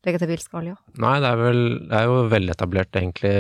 vegetabilske 0.06 0.58
oljer. 0.60 0.78
Nei, 1.02 1.16
det 1.24 1.30
er 1.32 1.40
vel 1.42 1.62
Det 1.90 1.98
er 2.00 2.06
jo 2.10 2.18
veletablert, 2.32 2.92
egentlig, 2.96 3.36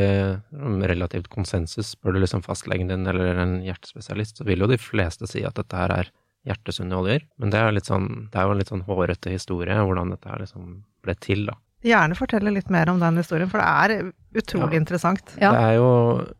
relativt 0.89 1.29
konsensus. 1.33 1.93
Spør 1.95 2.13
du 2.15 2.21
liksom 2.23 2.43
fastlegen 2.45 2.89
din 2.91 3.07
eller 3.07 3.39
en 3.41 3.57
hjertespesialist, 3.65 4.37
så 4.39 4.47
vil 4.47 4.59
jo 4.65 4.69
de 4.71 4.77
fleste 4.81 5.27
si 5.29 5.43
at 5.47 5.55
dette 5.59 5.75
her 5.79 5.93
er 5.95 6.11
hjertesunne 6.45 6.93
oljer. 6.97 7.23
Men 7.41 7.49
det 7.53 7.59
er, 7.61 7.71
litt 7.73 7.89
sånn, 7.89 8.29
det 8.31 8.37
er 8.41 8.45
jo 8.49 8.55
en 8.55 8.59
litt 8.61 8.71
sånn 8.73 8.85
hårete 8.85 9.33
historie, 9.33 9.73
hvordan 9.81 10.13
dette 10.13 10.29
her 10.29 10.43
liksom 10.43 10.83
ble 11.05 11.15
til, 11.23 11.45
da. 11.49 11.55
Gjerne 11.85 12.17
fortelle 12.17 12.49
litt 12.53 12.69
mer 12.73 12.89
om 12.89 12.99
den 13.01 13.17
historien, 13.21 13.49
for 13.49 13.61
det 13.61 13.67
er 14.01 14.11
utrolig 14.41 14.73
Ja. 14.73 14.79
interessant. 14.81 15.35
Ja. 15.41 15.51
Det 15.53 15.61
er 15.61 15.75
jo 15.77 15.89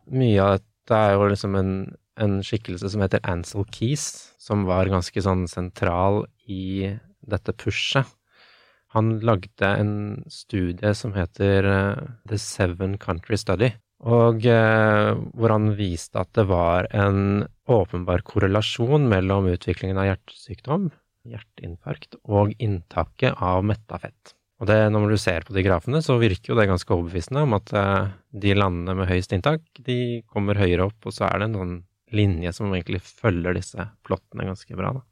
mye 0.10 0.42
av 0.42 0.56
dette 0.60 0.98
er 1.02 1.14
jo 1.18 1.28
liksom 1.30 1.56
en, 1.58 1.72
en 2.22 2.40
skikkelse 2.46 2.90
som 2.94 3.02
heter 3.02 3.20
Ansel 3.26 3.66
Keys, 3.74 4.34
som 4.42 4.66
var 4.66 4.86
ganske 4.90 5.22
sånn 5.22 5.48
sentral 5.50 6.26
i 6.48 6.92
dette 7.26 7.54
pushet. 7.58 8.06
Han 8.96 9.18
lagde 9.28 9.68
en 9.68 9.96
studie 10.32 10.94
som 10.96 11.16
heter 11.18 11.68
eh, 11.68 12.06
The 12.30 12.40
Seven 12.40 12.96
Country 13.02 13.36
Study, 13.40 13.74
og 14.08 14.46
eh, 14.48 15.10
hvor 15.36 15.52
han 15.52 15.74
viste 15.76 16.22
at 16.22 16.32
det 16.38 16.46
var 16.48 16.88
en 16.96 17.44
åpenbar 17.68 18.24
korrelasjon 18.28 19.10
mellom 19.12 19.50
utviklingen 19.52 20.00
av 20.00 20.14
hjertesykdom, 20.14 20.90
hjerteinfarkt, 21.28 22.20
og 22.24 22.54
inntaket 22.62 23.36
av 23.44 23.66
metta 23.68 24.00
fett. 24.00 24.36
Og 24.62 24.70
det, 24.70 24.78
når 24.94 25.12
du 25.12 25.18
ser 25.20 25.44
på 25.44 25.56
de 25.56 25.66
grafene, 25.66 26.00
så 26.04 26.16
virker 26.22 26.54
jo 26.54 26.60
det 26.60 26.70
ganske 26.70 26.96
overbevisende 26.96 27.44
om 27.44 27.58
at 27.58 27.74
eh, 27.76 28.14
de 28.46 28.56
landene 28.56 28.96
med 29.02 29.12
høyest 29.12 29.36
inntak, 29.36 29.66
de 29.84 30.22
kommer 30.32 30.62
høyere 30.62 30.88
opp, 30.88 31.02
og 31.04 31.16
så 31.16 31.28
er 31.28 31.42
det 31.42 31.50
en 31.50 31.60
sånn 31.60 31.76
linje 32.16 32.54
som 32.56 32.72
egentlig 32.72 33.02
følger 33.04 33.58
disse 33.58 33.90
plottene 34.08 34.48
ganske 34.48 34.78
bra, 34.78 34.94
da. 34.96 35.04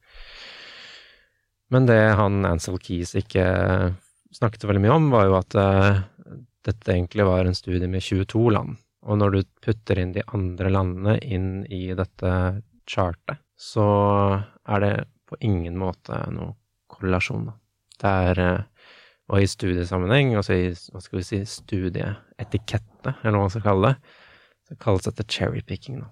Men 1.74 1.88
det 1.90 2.02
han 2.20 2.44
Ansel 2.46 2.78
Keys 2.82 3.16
ikke 3.18 3.44
snakket 4.34 4.66
veldig 4.70 4.84
mye 4.84 4.98
om, 4.98 5.08
var 5.14 5.30
jo 5.30 5.38
at 5.40 5.56
eh, 5.58 6.02
dette 6.66 6.94
egentlig 6.94 7.26
var 7.28 7.46
en 7.46 7.58
studie 7.58 7.90
med 7.90 8.04
22 8.06 8.44
land. 8.54 8.78
Og 9.04 9.20
når 9.20 9.34
du 9.34 9.40
putter 9.66 10.00
inn 10.00 10.14
de 10.16 10.24
andre 10.38 10.70
landene 10.72 11.18
inn 11.26 11.50
i 11.66 11.88
dette 11.98 12.34
chartet, 12.90 13.42
så 13.58 13.88
er 14.70 14.84
det 14.84 14.94
på 15.30 15.40
ingen 15.42 15.76
måte 15.80 16.18
noe 16.36 16.54
korrelasjon. 16.94 17.50
Det 18.00 18.14
er 18.30 18.44
eh, 18.44 18.90
og 19.32 19.40
i 19.40 19.48
studiesammenheng, 19.48 20.34
altså 20.38 20.58
i 20.58 20.66
hva 20.92 21.02
skal 21.02 21.22
vi 21.22 21.26
si, 21.26 21.40
studieetikette, 21.48 23.16
eller 23.24 23.38
hva 23.38 23.46
man 23.46 23.54
skal 23.54 23.64
kalle 23.66 23.94
det, 23.94 24.18
så 24.68 24.78
kalles 24.84 25.08
dette 25.08 25.26
cherrypicking. 25.32 26.02
Da. 26.04 26.10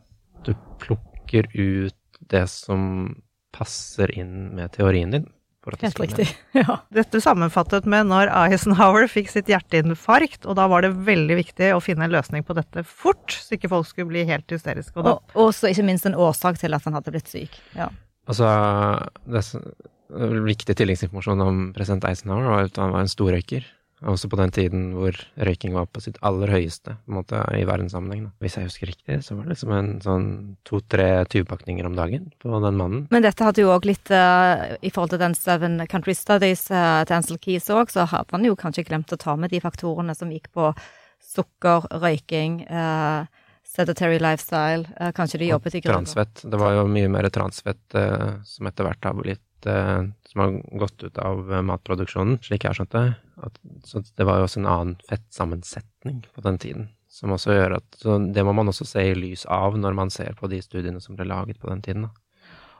Du 0.47 0.53
plukker 0.81 1.49
ut 1.53 2.21
det 2.31 2.45
som 2.49 3.11
passer 3.53 4.13
inn 4.15 4.55
med 4.55 4.71
teorien 4.77 5.13
din. 5.13 5.27
For 5.61 5.75
at 5.75 5.81
det 5.81 5.91
Helt 5.91 5.99
riktig. 6.03 6.27
Ja. 6.61 6.79
Dette 6.93 7.21
sammenfattet 7.21 7.85
med 7.89 8.09
når 8.09 8.31
Eisenhower 8.33 9.07
fikk 9.11 9.29
sitt 9.33 9.49
hjerteinfarkt, 9.51 10.47
og 10.49 10.57
da 10.57 10.67
var 10.71 10.85
det 10.85 10.93
veldig 11.07 11.37
viktig 11.37 11.71
å 11.75 11.81
finne 11.83 12.07
en 12.07 12.15
løsning 12.15 12.45
på 12.47 12.55
dette 12.57 12.83
fort, 12.87 13.35
så 13.35 13.57
ikke 13.57 13.71
folk 13.71 13.89
skulle 13.89 14.11
bli 14.13 14.25
helt 14.29 14.49
hysteriske. 14.51 14.97
Og 15.01 15.21
Og 15.35 15.51
også 15.51 15.71
ikke 15.71 15.85
minst 15.87 16.07
en 16.09 16.17
årsak 16.17 16.57
til 16.61 16.73
at 16.77 16.87
han 16.87 16.97
hadde 16.97 17.13
blitt 17.13 17.29
syk. 17.31 17.59
Ja. 17.77 17.91
Altså, 18.29 18.47
det 19.25 19.41
er 19.41 20.41
viktig 20.45 20.75
tilleggsinformasjon 20.77 21.45
om 21.45 21.61
president 21.75 22.05
Eisenhower 22.09 22.49
var 22.49 22.69
at 22.69 22.81
han 22.81 22.93
var 22.93 23.05
en 23.05 23.11
storrøyker. 23.11 23.65
Også 24.01 24.29
på 24.31 24.38
den 24.39 24.50
tiden 24.53 24.86
hvor 24.98 25.13
røyking 25.38 25.75
var 25.75 25.86
på 25.93 26.01
sitt 26.01 26.17
aller 26.25 26.50
høyeste 26.50 26.96
måte, 27.12 27.38
i 27.53 27.65
verdenssammenheng. 27.70 28.24
Da. 28.25 28.31
Hvis 28.41 28.58
jeg 28.58 28.70
husker 28.70 28.89
riktig, 28.89 29.17
så 29.25 29.36
var 29.38 29.46
det 29.46 29.53
liksom 29.53 29.74
en 29.75 29.91
sånn 30.01 30.29
to-tre 30.67 31.10
tubepakninger 31.29 31.86
om 31.86 31.98
dagen 31.98 32.31
på 32.41 32.62
den 32.65 32.79
mannen. 32.79 33.03
Men 33.13 33.25
dette 33.25 33.46
hadde 33.46 33.62
jo 33.62 33.74
òg 33.74 33.86
litt 33.89 34.10
uh, 34.13 34.74
I 34.81 34.89
forhold 34.89 35.13
til 35.13 35.22
den 35.22 35.38
Seven 35.38 35.77
Country 35.91 36.15
Studies 36.17 36.65
uh, 36.74 37.03
til 37.05 37.20
Ansel 37.20 37.41
Keys 37.41 37.70
òg, 37.74 37.93
så 37.93 38.08
hadde 38.10 38.34
man 38.34 38.48
jo 38.50 38.58
kanskje 38.58 38.88
glemt 38.89 39.13
å 39.13 39.22
ta 39.22 39.38
med 39.38 39.53
de 39.53 39.62
faktorene 39.62 40.17
som 40.17 40.34
gikk 40.34 40.50
på 40.55 40.72
sukker, 41.31 41.86
røyking, 42.01 42.63
uh, 42.74 43.29
sedentary 43.62 44.17
lifestyle. 44.20 44.89
kanskje 45.15 45.43
de 45.43 45.53
jobbet 45.53 45.77
i 45.77 45.86
grunn. 45.86 46.01
Transfett. 46.01 46.41
Det 46.43 46.58
var 46.60 46.74
jo 46.75 46.89
mye 46.91 47.08
mer 47.08 47.29
transfett 47.31 47.96
som 48.43 48.67
etter 48.67 48.84
hvert 48.84 49.05
har 49.08 49.15
blitt 49.15 49.46
som 49.65 50.41
har 50.41 50.55
gått 50.79 51.03
ut 51.03 51.17
av 51.21 51.51
eh, 51.51 51.61
matproduksjonen, 51.67 52.39
slik 52.41 52.63
jeg 52.63 52.71
har 52.71 52.79
skjønt 52.79 52.95
det. 52.95 53.05
At, 53.45 53.59
så 53.85 54.01
det 54.05 54.25
var 54.27 54.39
jo 54.39 54.47
også 54.47 54.61
en 54.61 54.71
annen 54.71 54.97
fettsammensetning 55.09 56.23
på 56.33 56.43
den 56.45 56.59
tiden. 56.61 56.89
Som 57.11 57.33
også 57.35 57.53
gjør 57.53 57.77
at 57.81 57.97
Så 57.99 58.17
det 58.31 58.43
må 58.47 58.53
man 58.55 58.71
også 58.71 58.87
se 58.87 59.03
i 59.09 59.15
lys 59.17 59.43
av 59.51 59.75
når 59.77 59.97
man 59.97 60.13
ser 60.13 60.37
på 60.39 60.47
de 60.47 60.61
studiene 60.63 61.01
som 61.03 61.17
ble 61.17 61.27
laget 61.27 61.59
på 61.59 61.69
den 61.69 61.81
tiden. 61.83 62.07
da. 62.07 62.13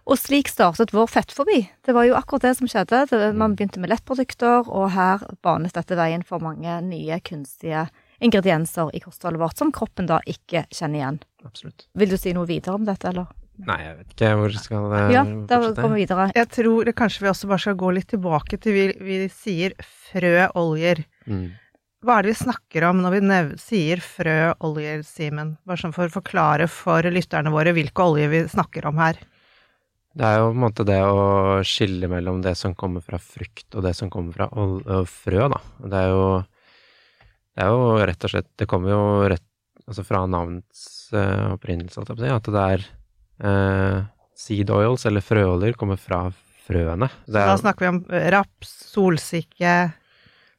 Og 0.10 0.18
slik 0.18 0.50
startet 0.50 0.94
vår 0.96 1.10
fettfobi. 1.12 1.60
Det 1.86 1.94
var 1.94 2.08
jo 2.08 2.16
akkurat 2.18 2.48
det 2.48 2.56
som 2.58 2.70
skjedde. 2.70 3.04
Man 3.38 3.54
begynte 3.54 3.82
med 3.84 3.92
lettprodukter, 3.92 4.66
og 4.66 4.90
her 4.96 5.22
banet 5.46 5.76
dette 5.78 5.98
veien 6.00 6.24
for 6.26 6.42
mange 6.42 6.80
nye 6.88 7.20
kunstige 7.22 7.86
ingredienser 8.22 8.90
i 8.98 9.02
kostholdet 9.04 9.42
vårt 9.42 9.62
som 9.62 9.74
kroppen 9.74 10.10
da 10.10 10.22
ikke 10.30 10.66
kjenner 10.74 11.02
igjen. 11.02 11.22
Absolutt. 11.46 11.86
Vil 11.98 12.10
du 12.10 12.18
si 12.18 12.34
noe 12.38 12.50
videre 12.50 12.78
om 12.78 12.88
dette, 12.88 13.12
eller? 13.12 13.30
Nei, 13.62 13.78
jeg 13.84 13.96
vet 13.98 14.14
ikke 14.16 14.30
hvor 14.40 14.54
skal 14.58 14.86
det 14.90 15.00
Ja, 15.14 15.24
da 15.24 15.58
kommer 15.60 15.76
går 15.78 15.92
vi 15.94 16.04
videre. 16.06 16.28
Jeg 16.38 16.50
tror 16.56 16.88
det 16.88 16.94
kanskje 16.98 17.26
vi 17.26 17.32
også 17.32 17.50
bare 17.52 17.64
skal 17.66 17.80
gå 17.82 17.90
litt 17.94 18.08
tilbake 18.10 18.58
til 18.62 18.78
vi, 18.78 18.86
vi 19.04 19.18
sier 19.34 19.76
frøoljer. 19.86 21.04
Mm. 21.30 21.50
Hva 22.02 22.16
er 22.18 22.26
det 22.26 22.32
vi 22.32 22.40
snakker 22.40 22.88
om 22.88 23.04
når 23.04 23.14
vi 23.14 23.20
nev 23.30 23.52
sier 23.62 24.02
frøoljer, 24.02 25.04
Simen? 25.06 25.54
Bare 25.70 25.84
sånn 25.84 25.94
for 25.94 26.10
å 26.10 26.16
forklare 26.16 26.66
for 26.72 27.06
lytterne 27.14 27.54
våre 27.54 27.76
hvilke 27.78 28.08
oljer 28.08 28.32
vi 28.32 28.40
snakker 28.50 28.88
om 28.90 29.02
her. 29.04 29.20
Det 30.18 30.26
er 30.28 30.42
jo 30.42 30.48
på 30.50 30.56
en 30.56 30.64
måte 30.64 30.86
det 30.88 30.98
å 31.08 31.60
skille 31.64 32.10
mellom 32.12 32.42
det 32.44 32.56
som 32.60 32.74
kommer 32.76 33.04
fra 33.06 33.20
frukt 33.22 33.78
og 33.78 33.86
det 33.86 33.94
som 33.96 34.10
kommer 34.12 34.36
fra 34.36 34.50
ol 34.60 34.80
og 34.82 35.06
frø, 35.08 35.46
da. 35.54 35.62
Det 35.86 36.02
er 36.02 36.10
jo 36.12 36.26
Det 37.52 37.64
er 37.64 37.70
jo 37.70 37.86
rett 38.10 38.26
og 38.26 38.32
slett 38.32 38.50
Det 38.58 38.68
kommer 38.68 38.92
jo 38.92 39.04
rett 39.32 39.48
altså 39.86 40.04
fra 40.08 40.24
navnets 40.30 41.12
uh, 41.14 41.54
opprinnelse, 41.56 42.02
at 42.02 42.50
det 42.50 42.66
er 42.66 42.84
eh, 43.44 44.00
seed 44.38 44.70
oils, 44.74 45.06
eller 45.10 45.24
frøoljer, 45.26 45.76
kommer 45.80 46.00
fra 46.02 46.24
frøene. 46.68 47.10
Det 47.28 47.36
Da 47.36 47.52
er, 47.54 47.62
snakker 47.62 47.86
vi 47.86 47.92
om 47.96 48.02
eh, 48.10 48.30
raps, 48.34 48.74
solsikke, 48.94 49.76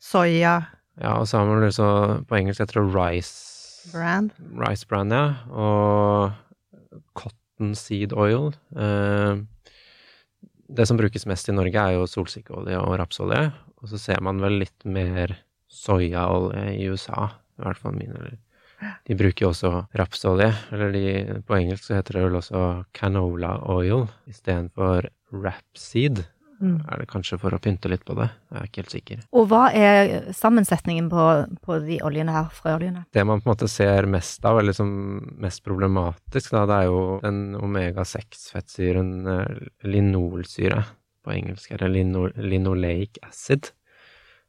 soya, 0.03 0.59
ja, 1.01 1.15
og 1.17 1.25
så 1.29 1.41
har 1.41 1.47
man 1.49 1.63
liksom 1.65 2.27
på 2.29 2.37
engelsk 2.37 2.61
heter 2.61 2.83
det 2.83 2.91
rice 2.93 3.89
brand. 3.95 4.33
rice 4.61 4.85
bran, 4.87 5.11
ja, 5.11 5.23
og 5.49 7.01
cotton 7.17 7.73
seed 7.79 8.13
oil. 8.13 8.53
Eh, 8.77 9.41
det 10.73 10.87
som 10.89 10.97
brukes 11.01 11.25
mest 11.29 11.49
i 11.49 11.55
Norge, 11.57 11.81
er 11.81 11.97
jo 11.97 12.09
solsikkeolje 12.09 12.79
og 12.81 12.99
rapsolje. 13.01 13.53
Og 13.83 13.91
så 13.91 13.99
ser 14.01 14.21
man 14.25 14.39
vel 14.41 14.61
litt 14.63 14.85
mer 14.89 15.35
soyaolje 15.73 16.69
i 16.77 16.87
USA, 16.93 17.31
i 17.59 17.65
hvert 17.65 17.81
fall 17.81 17.97
mine. 17.97 18.37
De 19.09 19.17
bruker 19.19 19.47
jo 19.47 19.51
også 19.53 19.73
rapsolje, 19.99 20.51
eller 20.75 20.95
de, 20.95 21.07
på 21.47 21.59
engelsk 21.59 21.89
så 21.89 21.99
heter 21.99 22.19
det 22.19 22.27
vel 22.27 22.39
også 22.41 22.63
canola 22.97 23.57
oil 23.73 24.07
istedenfor 24.31 25.11
rapseed. 25.33 26.25
Mm. 26.63 26.77
Er 26.87 27.01
det 27.01 27.09
kanskje 27.11 27.39
for 27.43 27.55
å 27.55 27.59
pynte 27.63 27.91
litt 27.91 28.05
på 28.07 28.15
det? 28.15 28.29
Jeg 28.53 28.61
er 28.61 28.69
ikke 28.69 28.83
helt 28.83 28.95
sikker. 28.95 29.23
Og 29.35 29.49
hva 29.51 29.63
er 29.75 30.31
sammensetningen 30.37 31.09
på, 31.11 31.25
på 31.65 31.79
de 31.83 31.99
oljene 32.07 32.35
her, 32.37 32.53
frøoljene? 32.55 33.03
Det 33.11 33.25
man 33.27 33.43
på 33.43 33.49
en 33.49 33.53
måte 33.57 33.71
ser 33.71 34.07
mest 34.11 34.47
av, 34.47 34.61
eller 34.61 34.77
som 34.77 34.93
mest 35.43 35.65
problematisk, 35.67 36.55
da, 36.55 36.65
det 36.71 36.79
er 36.79 36.91
jo 36.93 37.03
den 37.25 37.43
omega-6-fettsyren 37.59 39.13
eh, 39.35 39.63
linolsyre 39.91 40.85
på 41.23 41.35
engelsk, 41.35 41.75
eller 41.75 41.91
lino, 41.91 42.29
linoleic 42.39 43.19
acid. 43.27 43.73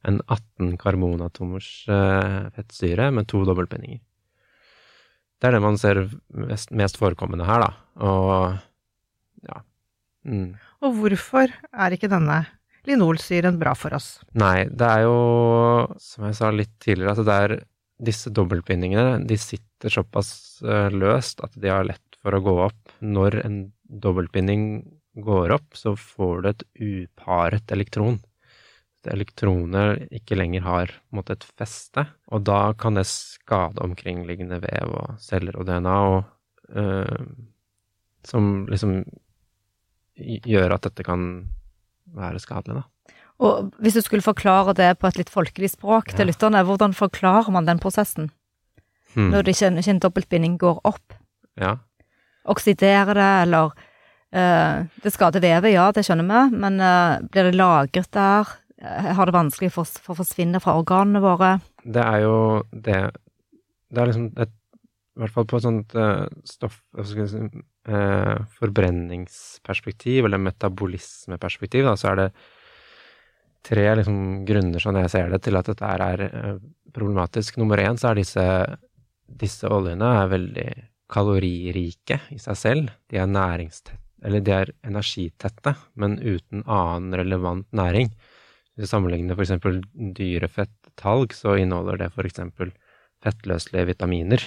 En 0.06 0.20
18 0.28 0.76
karbonatomers 0.78 1.70
eh, 1.90 2.40
fettsyre 2.54 3.10
med 3.16 3.26
to 3.30 3.42
dobbeltbindinger. 3.48 4.04
Det 5.44 5.50
er 5.50 5.58
det 5.58 5.60
man 5.60 5.76
ser 5.76 5.98
mest, 6.32 6.70
mest 6.72 6.96
forekommende 6.96 7.44
her, 7.44 7.60
da. 7.60 7.72
Og 8.00 8.54
ja. 9.44 9.58
Mm. 10.24 10.54
Og 10.80 10.94
hvorfor 11.02 11.52
er 11.52 11.92
ikke 11.92 12.08
denne 12.08 12.38
linolsyren 12.88 13.58
bra 13.60 13.74
for 13.76 13.92
oss? 13.92 14.22
Nei, 14.40 14.64
det 14.72 14.88
er 14.88 15.04
jo, 15.04 15.18
som 16.00 16.24
jeg 16.30 16.38
sa 16.38 16.48
litt 16.48 16.72
tidligere, 16.80 17.12
at 17.12 17.28
det 17.28 17.36
er 17.42 17.54
disse 18.08 18.32
dobbeltbindingene, 18.32 19.20
de 19.28 19.36
sitter 19.36 19.92
såpass 19.92 20.32
eh, 20.64 20.88
løst 20.96 21.44
at 21.44 21.52
de 21.60 21.68
har 21.68 21.84
lett 21.92 22.18
for 22.24 22.32
å 22.32 22.40
gå 22.48 22.56
opp. 22.64 22.96
Når 23.04 23.36
en 23.44 23.58
dobbeltbinding 23.84 24.64
går 25.28 25.52
opp, 25.58 25.76
så 25.76 25.92
får 25.92 26.40
du 26.40 26.50
et 26.54 26.64
uparet 26.80 27.76
elektron. 27.76 28.16
Det 29.04 29.12
elektronet 29.12 30.06
ikke 30.16 30.38
lenger 30.38 30.64
har 30.64 30.92
måttet 31.12 31.44
måte, 31.44 31.44
et 31.44 31.60
feste, 31.60 32.06
og 32.32 32.46
da 32.48 32.72
kan 32.72 32.96
det 32.96 33.04
skade 33.10 33.82
omkringliggende 33.84 34.62
vev 34.62 34.94
og 34.96 35.18
celler 35.20 35.58
og 35.60 35.68
DNA, 35.68 35.96
og 36.08 36.24
eh, 36.74 37.26
som 38.24 38.66
liksom 38.70 39.02
gjør 40.16 40.76
at 40.78 40.88
dette 40.88 41.04
kan 41.04 41.50
være 42.16 42.40
skadelig, 42.40 42.80
da. 42.80 43.14
Og 43.44 43.72
hvis 43.82 43.96
du 43.98 44.00
skulle 44.00 44.24
forklare 44.24 44.72
det 44.78 44.92
på 45.00 45.08
et 45.10 45.18
litt 45.18 45.32
folkelig 45.32 45.72
språk 45.74 46.12
til 46.14 46.24
Ja. 46.24 46.30
lytterne, 46.30 46.64
hvordan 46.64 46.94
forklarer 46.94 47.50
man 47.52 47.66
den 47.66 47.80
prosessen? 47.82 48.30
Hmm. 49.14 49.30
Når 49.30 49.42
det 49.42 49.56
ikke, 49.56 49.78
ikke 49.78 49.90
en 49.90 49.98
dobbeltbinding 50.00 50.58
går 50.58 50.80
opp? 50.84 51.12
Ja. 51.60 51.76
Oksiderer 52.46 53.14
det, 53.14 53.48
eller 53.48 53.74
Uh, 54.34 54.82
Det 54.98 55.12
skader 55.14 55.38
vevet, 55.38 55.76
ja, 55.76 55.92
det 55.94 56.02
skjønner 56.02 56.26
vi, 56.26 56.56
men 56.58 56.80
uh, 56.82 57.22
blir 57.30 57.44
det 57.44 57.54
lagret 57.54 58.10
der? 58.10 58.48
Eh, 58.84 59.12
har 59.16 59.26
det 59.26 59.36
vanskelig 59.36 59.72
for, 59.74 59.88
for 59.88 60.14
å 60.14 60.20
forsvinne 60.20 60.60
fra 60.62 60.76
organene 60.80 61.22
våre? 61.24 61.56
Det 61.84 62.02
er 62.02 62.24
jo 62.24 62.36
det 62.70 63.00
Det 63.94 64.02
er 64.02 64.10
liksom 64.10 64.30
et 64.42 64.52
I 65.14 65.22
hvert 65.22 65.34
fall 65.36 65.46
på 65.46 65.58
et 65.60 65.66
sånt 65.68 65.94
eh, 65.94 66.24
stoff 66.48 66.80
si, 67.06 67.42
eh, 67.86 68.38
forbrenningsperspektiv, 68.58 70.26
eller 70.26 70.42
metabolismeperspektiv, 70.42 71.86
da, 71.86 71.92
så 71.94 72.08
er 72.10 72.18
det 72.18 72.26
tre 73.64 73.84
liksom, 74.00 74.16
grunner, 74.48 74.82
sånn 74.82 74.98
jeg 74.98 75.12
ser 75.12 75.30
det, 75.30 75.38
til 75.46 75.60
at 75.60 75.70
dette 75.70 75.92
er 75.94 76.58
problematisk. 76.92 77.60
Nummer 77.62 77.78
én 77.78 77.94
så 77.94 78.10
er 78.10 78.18
disse, 78.18 78.48
disse 79.30 79.70
oljene 79.70 80.10
er 80.24 80.34
veldig 80.34 80.68
kaloririke 81.14 82.18
i 82.34 82.40
seg 82.42 82.58
selv. 82.58 82.92
De 83.06 83.22
er 83.22 83.30
næringstette, 83.30 84.00
eller 84.26 84.42
de 84.42 84.58
er 84.58 84.74
energitette, 84.82 85.76
men 85.94 86.18
uten 86.18 86.66
annen 86.66 87.14
relevant 87.22 87.70
næring. 87.70 88.10
Hvis 88.74 88.88
vi 88.88 88.90
sammenligner 88.90 89.38
f.eks. 89.38 89.54
dyrefett 90.18 90.74
talg, 90.98 91.34
så 91.36 91.54
inneholder 91.60 92.00
det 92.00 92.10
f.eks. 92.10 92.40
fettløselige 93.22 93.90
vitaminer. 93.92 94.42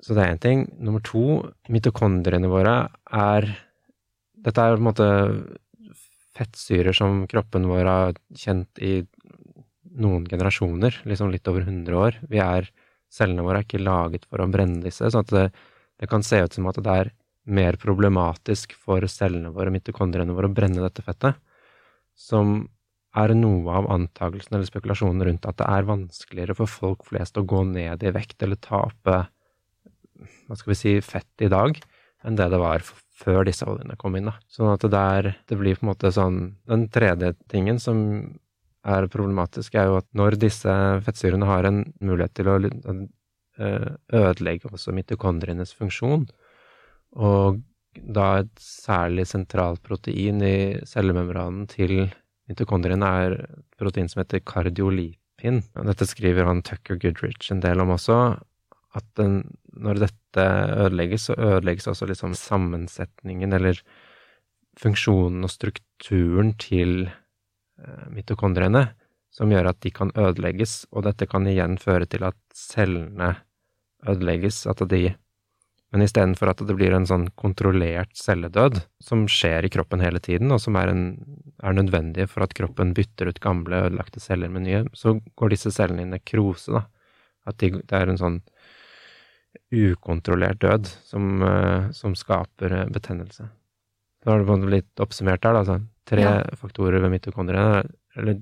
Så 0.00 0.16
det 0.16 0.24
er 0.24 0.32
én 0.32 0.40
ting. 0.40 0.62
Nummer 0.80 1.04
to, 1.04 1.52
mitokondriene 1.68 2.48
våre 2.48 2.76
er 3.12 3.50
Dette 4.40 4.62
er 4.64 4.72
på 4.72 4.80
en 4.80 4.86
måte 4.86 5.06
fettsyrer 6.38 6.96
som 6.96 7.26
kroppen 7.28 7.66
vår 7.68 7.84
har 7.84 8.14
kjent 8.32 8.80
i 8.80 9.02
noen 10.00 10.24
generasjoner, 10.30 11.02
liksom 11.04 11.28
litt 11.28 11.48
over 11.50 11.66
100 11.66 11.98
år. 12.00 12.16
Vi 12.30 12.40
er, 12.40 12.70
Cellene 13.12 13.44
våre 13.44 13.60
er 13.60 13.66
ikke 13.66 13.82
laget 13.82 14.24
for 14.30 14.40
å 14.40 14.48
brenne 14.48 14.80
disse, 14.84 15.10
sånn 15.10 15.26
at 15.26 15.32
det, 15.34 15.44
det 16.00 16.08
kan 16.08 16.24
se 16.24 16.38
ut 16.40 16.56
som 16.56 16.68
at 16.70 16.78
det 16.78 16.96
er 17.02 17.12
mer 17.50 17.76
problematisk 17.80 18.72
for 18.78 19.04
cellene 19.10 19.50
våre, 19.52 19.72
mitokondriene 19.74 20.32
våre, 20.32 20.48
å 20.48 20.54
brenne 20.54 20.80
dette 20.80 21.02
fettet 21.04 21.36
som 22.20 22.68
er 23.18 23.34
noe 23.34 23.74
av 23.74 23.88
antakelsen 23.90 24.54
eller 24.54 24.68
spekulasjonen 24.68 25.24
rundt 25.26 25.46
at 25.48 25.58
det 25.58 25.66
er 25.66 25.88
vanskeligere 25.88 26.54
for 26.58 26.70
folk 26.70 27.06
flest 27.08 27.40
å 27.40 27.46
gå 27.48 27.64
ned 27.66 28.04
i 28.06 28.12
vekt 28.14 28.44
eller 28.44 28.60
tape 28.60 29.16
hva 30.20 30.58
skal 30.58 30.74
vi 30.74 30.76
si, 30.76 30.92
fett 31.00 31.44
i 31.44 31.48
dag, 31.48 31.78
enn 32.26 32.36
det 32.36 32.50
det 32.52 32.60
var 32.60 32.84
før 33.20 33.46
disse 33.48 33.64
oljene 33.68 33.96
kom 34.00 34.16
inn. 34.16 34.28
Da. 34.28 34.34
Sånn 34.52 34.72
at 34.72 34.84
det 34.84 34.92
der 34.92 35.30
Det 35.48 35.56
blir 35.60 35.78
på 35.78 35.84
en 35.84 35.90
måte 35.92 36.12
sånn 36.12 36.38
Den 36.68 36.86
tredje 36.92 37.34
tingen 37.52 37.80
som 37.80 37.98
er 38.84 39.08
problematisk, 39.12 39.74
er 39.76 39.90
jo 39.90 39.98
at 40.00 40.06
når 40.16 40.38
disse 40.40 40.74
fettsyrene 41.04 41.48
har 41.48 41.66
en 41.68 41.82
mulighet 42.00 42.32
til 42.38 42.48
å 42.48 42.54
ødelegge 43.60 44.70
også 44.70 44.94
mitokondrienes 44.96 45.74
funksjon, 45.76 46.24
og 47.12 47.60
da 47.94 48.40
et 48.42 48.52
særlig 48.62 49.26
sentralt 49.30 49.82
protein 49.86 50.42
i 50.46 50.56
cellemembranen 50.86 51.66
til 51.70 52.10
mitokondriene 52.50 53.08
er 53.24 53.34
et 53.38 53.80
protein 53.80 54.08
som 54.10 54.22
heter 54.22 54.42
kardiolipin. 54.46 55.62
Dette 55.88 56.06
skriver 56.08 56.46
han 56.48 56.62
Tucker 56.66 56.98
Goodrich 57.00 57.50
en 57.52 57.62
del 57.64 57.82
om 57.82 57.94
også, 57.96 58.20
at 58.98 59.06
den, 59.18 59.42
når 59.74 60.02
dette 60.06 60.46
ødelegges, 60.84 61.28
så 61.28 61.36
ødelegges 61.38 61.90
også 61.90 62.08
liksom 62.10 62.34
sammensetningen 62.38 63.54
eller 63.54 63.78
funksjonen 64.80 65.46
og 65.46 65.52
strukturen 65.52 66.54
til 66.60 67.04
eh, 67.06 68.06
mitokondriene, 68.14 68.88
som 69.30 69.50
gjør 69.52 69.70
at 69.70 69.80
de 69.84 69.92
kan 69.94 70.10
ødelegges, 70.18 70.84
og 70.90 71.06
dette 71.06 71.28
kan 71.30 71.46
igjen 71.46 71.78
føre 71.78 72.08
til 72.10 72.26
at 72.26 72.38
cellene 72.56 73.34
ødelegges, 74.08 74.64
at 74.70 74.82
de 74.90 75.14
men 75.90 76.04
istedenfor 76.04 76.52
at 76.52 76.60
det 76.62 76.76
blir 76.78 76.94
en 76.94 77.06
sånn 77.08 77.26
kontrollert 77.40 78.12
celledød, 78.14 78.78
som 79.02 79.24
skjer 79.30 79.66
i 79.66 79.70
kroppen 79.74 80.02
hele 80.04 80.20
tiden, 80.22 80.52
og 80.54 80.60
som 80.62 80.78
er, 80.78 80.92
en, 80.92 81.02
er 81.66 81.74
nødvendig 81.74 82.28
for 82.30 82.46
at 82.46 82.54
kroppen 82.54 82.92
bytter 82.94 83.32
ut 83.32 83.40
gamle, 83.42 83.82
ødelagte 83.88 84.22
celler 84.22 84.52
med 84.54 84.68
nye, 84.68 84.84
så 84.94 85.16
går 85.40 85.54
disse 85.56 85.72
cellene 85.74 86.06
i 86.06 86.12
nekrose, 86.12 86.70
da. 86.78 86.84
At 87.50 87.58
de, 87.58 87.72
det 87.82 87.96
er 87.96 88.12
en 88.12 88.20
sånn 88.20 88.38
ukontrollert 89.74 90.60
død 90.62 90.86
som, 91.08 91.42
eh, 91.42 91.90
som 91.96 92.14
skaper 92.14 92.76
eh, 92.84 92.88
betennelse. 92.94 93.48
Da 94.22 94.34
har 94.34 94.44
en 94.44 94.66
blitt 94.68 95.00
oppsummert 95.02 95.42
der, 95.42 95.54
da. 95.56 95.64
Altså, 95.64 95.80
tre 96.06 96.22
Ja. 96.22 96.44
faktorer 96.54 97.00
ved 97.00 97.10
mitokondriene, 97.10 97.82
eller 98.16 98.40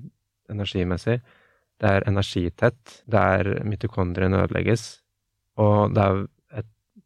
energimessig. 0.49 1.21
Det 1.79 1.89
er 1.89 2.03
energitett, 2.05 3.03
det 3.07 3.19
er 3.19 3.63
mitokondriene 3.63 4.43
ødelegges, 4.43 4.99
og 5.57 5.93
det 5.95 6.03
er 6.03 6.27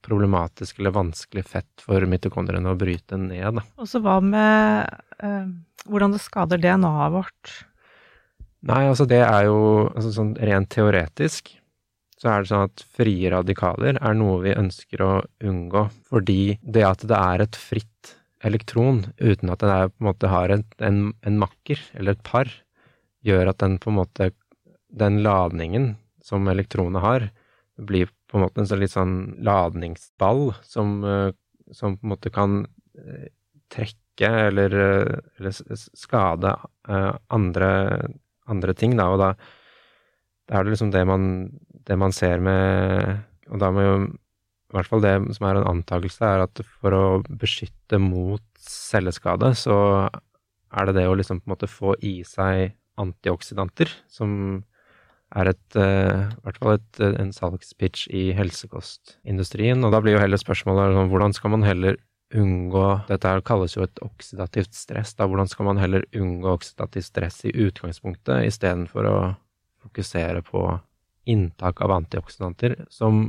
problematisk 0.03 0.79
eller 0.79 0.95
vanskelig 0.95 1.45
fett 1.47 1.83
for 1.83 2.03
mitokondriene 2.09 2.73
å 2.73 2.79
bryte 2.79 3.19
ned. 3.19 3.61
Og 3.79 3.89
så 3.89 4.01
hva 4.03 4.19
med 4.23 4.89
eh, 5.23 5.47
hvordan 5.87 6.15
det 6.15 6.23
skader 6.23 6.61
DNA-et 6.61 7.15
vårt? 7.15 7.57
Nei, 8.63 8.85
altså 8.87 9.07
det 9.09 9.23
er 9.25 9.49
jo 9.49 9.89
altså 9.89 10.13
sånn 10.15 10.35
rent 10.39 10.71
teoretisk 10.71 11.55
så 12.23 12.31
er 12.31 12.43
det 12.43 12.51
sånn 12.53 12.69
at 12.69 12.83
frie 12.95 13.31
radikaler 13.33 13.97
er 13.99 14.13
noe 14.15 14.37
vi 14.45 14.55
ønsker 14.55 15.01
å 15.03 15.11
unngå, 15.43 15.87
fordi 16.07 16.55
det 16.63 16.85
at 16.87 17.03
det 17.09 17.19
er 17.19 17.43
et 17.43 17.59
fritt 17.59 18.13
elektron 18.47 19.01
uten 19.19 19.51
at 19.51 19.63
det 19.63 19.73
er, 19.73 19.91
på 19.91 20.03
en 20.03 20.07
måte 20.07 20.31
har 20.31 20.53
en, 20.55 20.63
en, 20.79 21.01
en 21.19 21.41
makker 21.41 21.81
eller 21.99 22.15
et 22.15 22.23
par, 22.23 22.47
gjør 23.27 23.51
at 23.51 23.59
den 23.63 23.75
på 23.83 23.91
en 23.91 23.99
måte 23.99 24.29
den 25.03 25.19
ladningen 25.25 25.93
som 26.23 26.47
elektronet 26.47 27.03
har, 27.03 27.27
blir 27.75 28.07
på 28.33 28.39
en 28.39 28.47
måte 28.47 28.63
en 28.63 28.69
sånn 28.69 28.81
litt 28.81 28.95
sånn 28.95 29.17
ladningsball 29.45 30.47
som, 30.65 30.95
eh, 31.05 31.29
som 31.69 31.99
på 31.99 32.07
en 32.07 32.13
måte 32.15 32.31
kan 32.33 32.63
eh, 32.97 33.29
trekke 33.73 34.31
eller, 34.47 34.73
eh, 34.73 35.19
eller 35.37 35.53
skade 35.77 36.55
andre, 37.33 37.69
andre 38.49 38.73
ting, 38.77 38.97
da, 38.97 39.05
og 39.13 39.21
da, 39.21 39.29
da 40.49 40.57
er 40.57 40.65
det 40.65 40.73
liksom 40.73 40.89
det 40.91 41.05
man, 41.07 41.29
det 41.87 41.95
man 41.99 42.11
ser 42.11 42.41
med 42.43 43.21
Og 43.53 43.61
da 43.61 43.69
må 43.71 43.85
jo 43.85 43.95
i 44.03 44.75
hvert 44.75 44.89
fall 44.89 45.03
det 45.03 45.13
som 45.37 45.45
er 45.45 45.59
en 45.59 45.69
antakelse, 45.69 46.25
er 46.25 46.47
at 46.47 46.59
for 46.81 46.95
å 46.97 47.07
beskytte 47.29 47.99
mot 48.01 48.41
celleskade, 48.57 49.51
så 49.53 49.75
er 50.73 50.87
det 50.89 50.95
det 50.97 51.03
å 51.05 51.13
liksom 51.13 51.43
på 51.43 51.45
en 51.45 51.53
måte 51.53 51.69
få 51.69 51.93
i 52.01 52.15
seg 52.25 52.73
antioksidanter, 52.97 53.91
som 54.09 54.63
er 55.35 55.49
et, 55.53 55.77
uh, 55.77 56.29
i 56.29 56.41
hvert 56.45 56.59
fall 56.61 56.75
et, 56.77 56.99
eh, 57.01 57.15
en 57.21 57.31
salgspitch 57.33 58.07
i 58.13 58.23
helsekostindustrien. 58.37 59.83
Og 59.85 59.93
da 59.93 60.01
blir 60.03 60.17
jo 60.17 60.23
heller 60.23 60.41
spørsmålet 60.41 60.93
sånn, 60.93 61.11
hvordan 61.11 61.33
skal 61.37 61.55
man 61.55 61.65
heller 61.67 61.97
unngå 62.33 63.05
Dette 63.05 63.29
kalles 63.45 63.75
jo 63.75 63.83
et 63.85 63.99
oksidativt 64.01 64.73
stress. 64.73 65.13
Da 65.13 65.27
hvordan 65.29 65.49
skal 65.49 65.67
man 65.67 65.77
heller 65.77 66.05
unngå 66.17 66.55
oksidativt 66.55 67.05
stress 67.05 67.43
i 67.45 67.53
utgangspunktet, 67.53 68.47
istedenfor 68.47 69.09
å 69.09 69.17
fokusere 69.83 70.41
på 70.47 70.63
inntak 71.29 71.81
av 71.85 71.93
antioksidanter, 71.93 72.87
som 72.89 73.27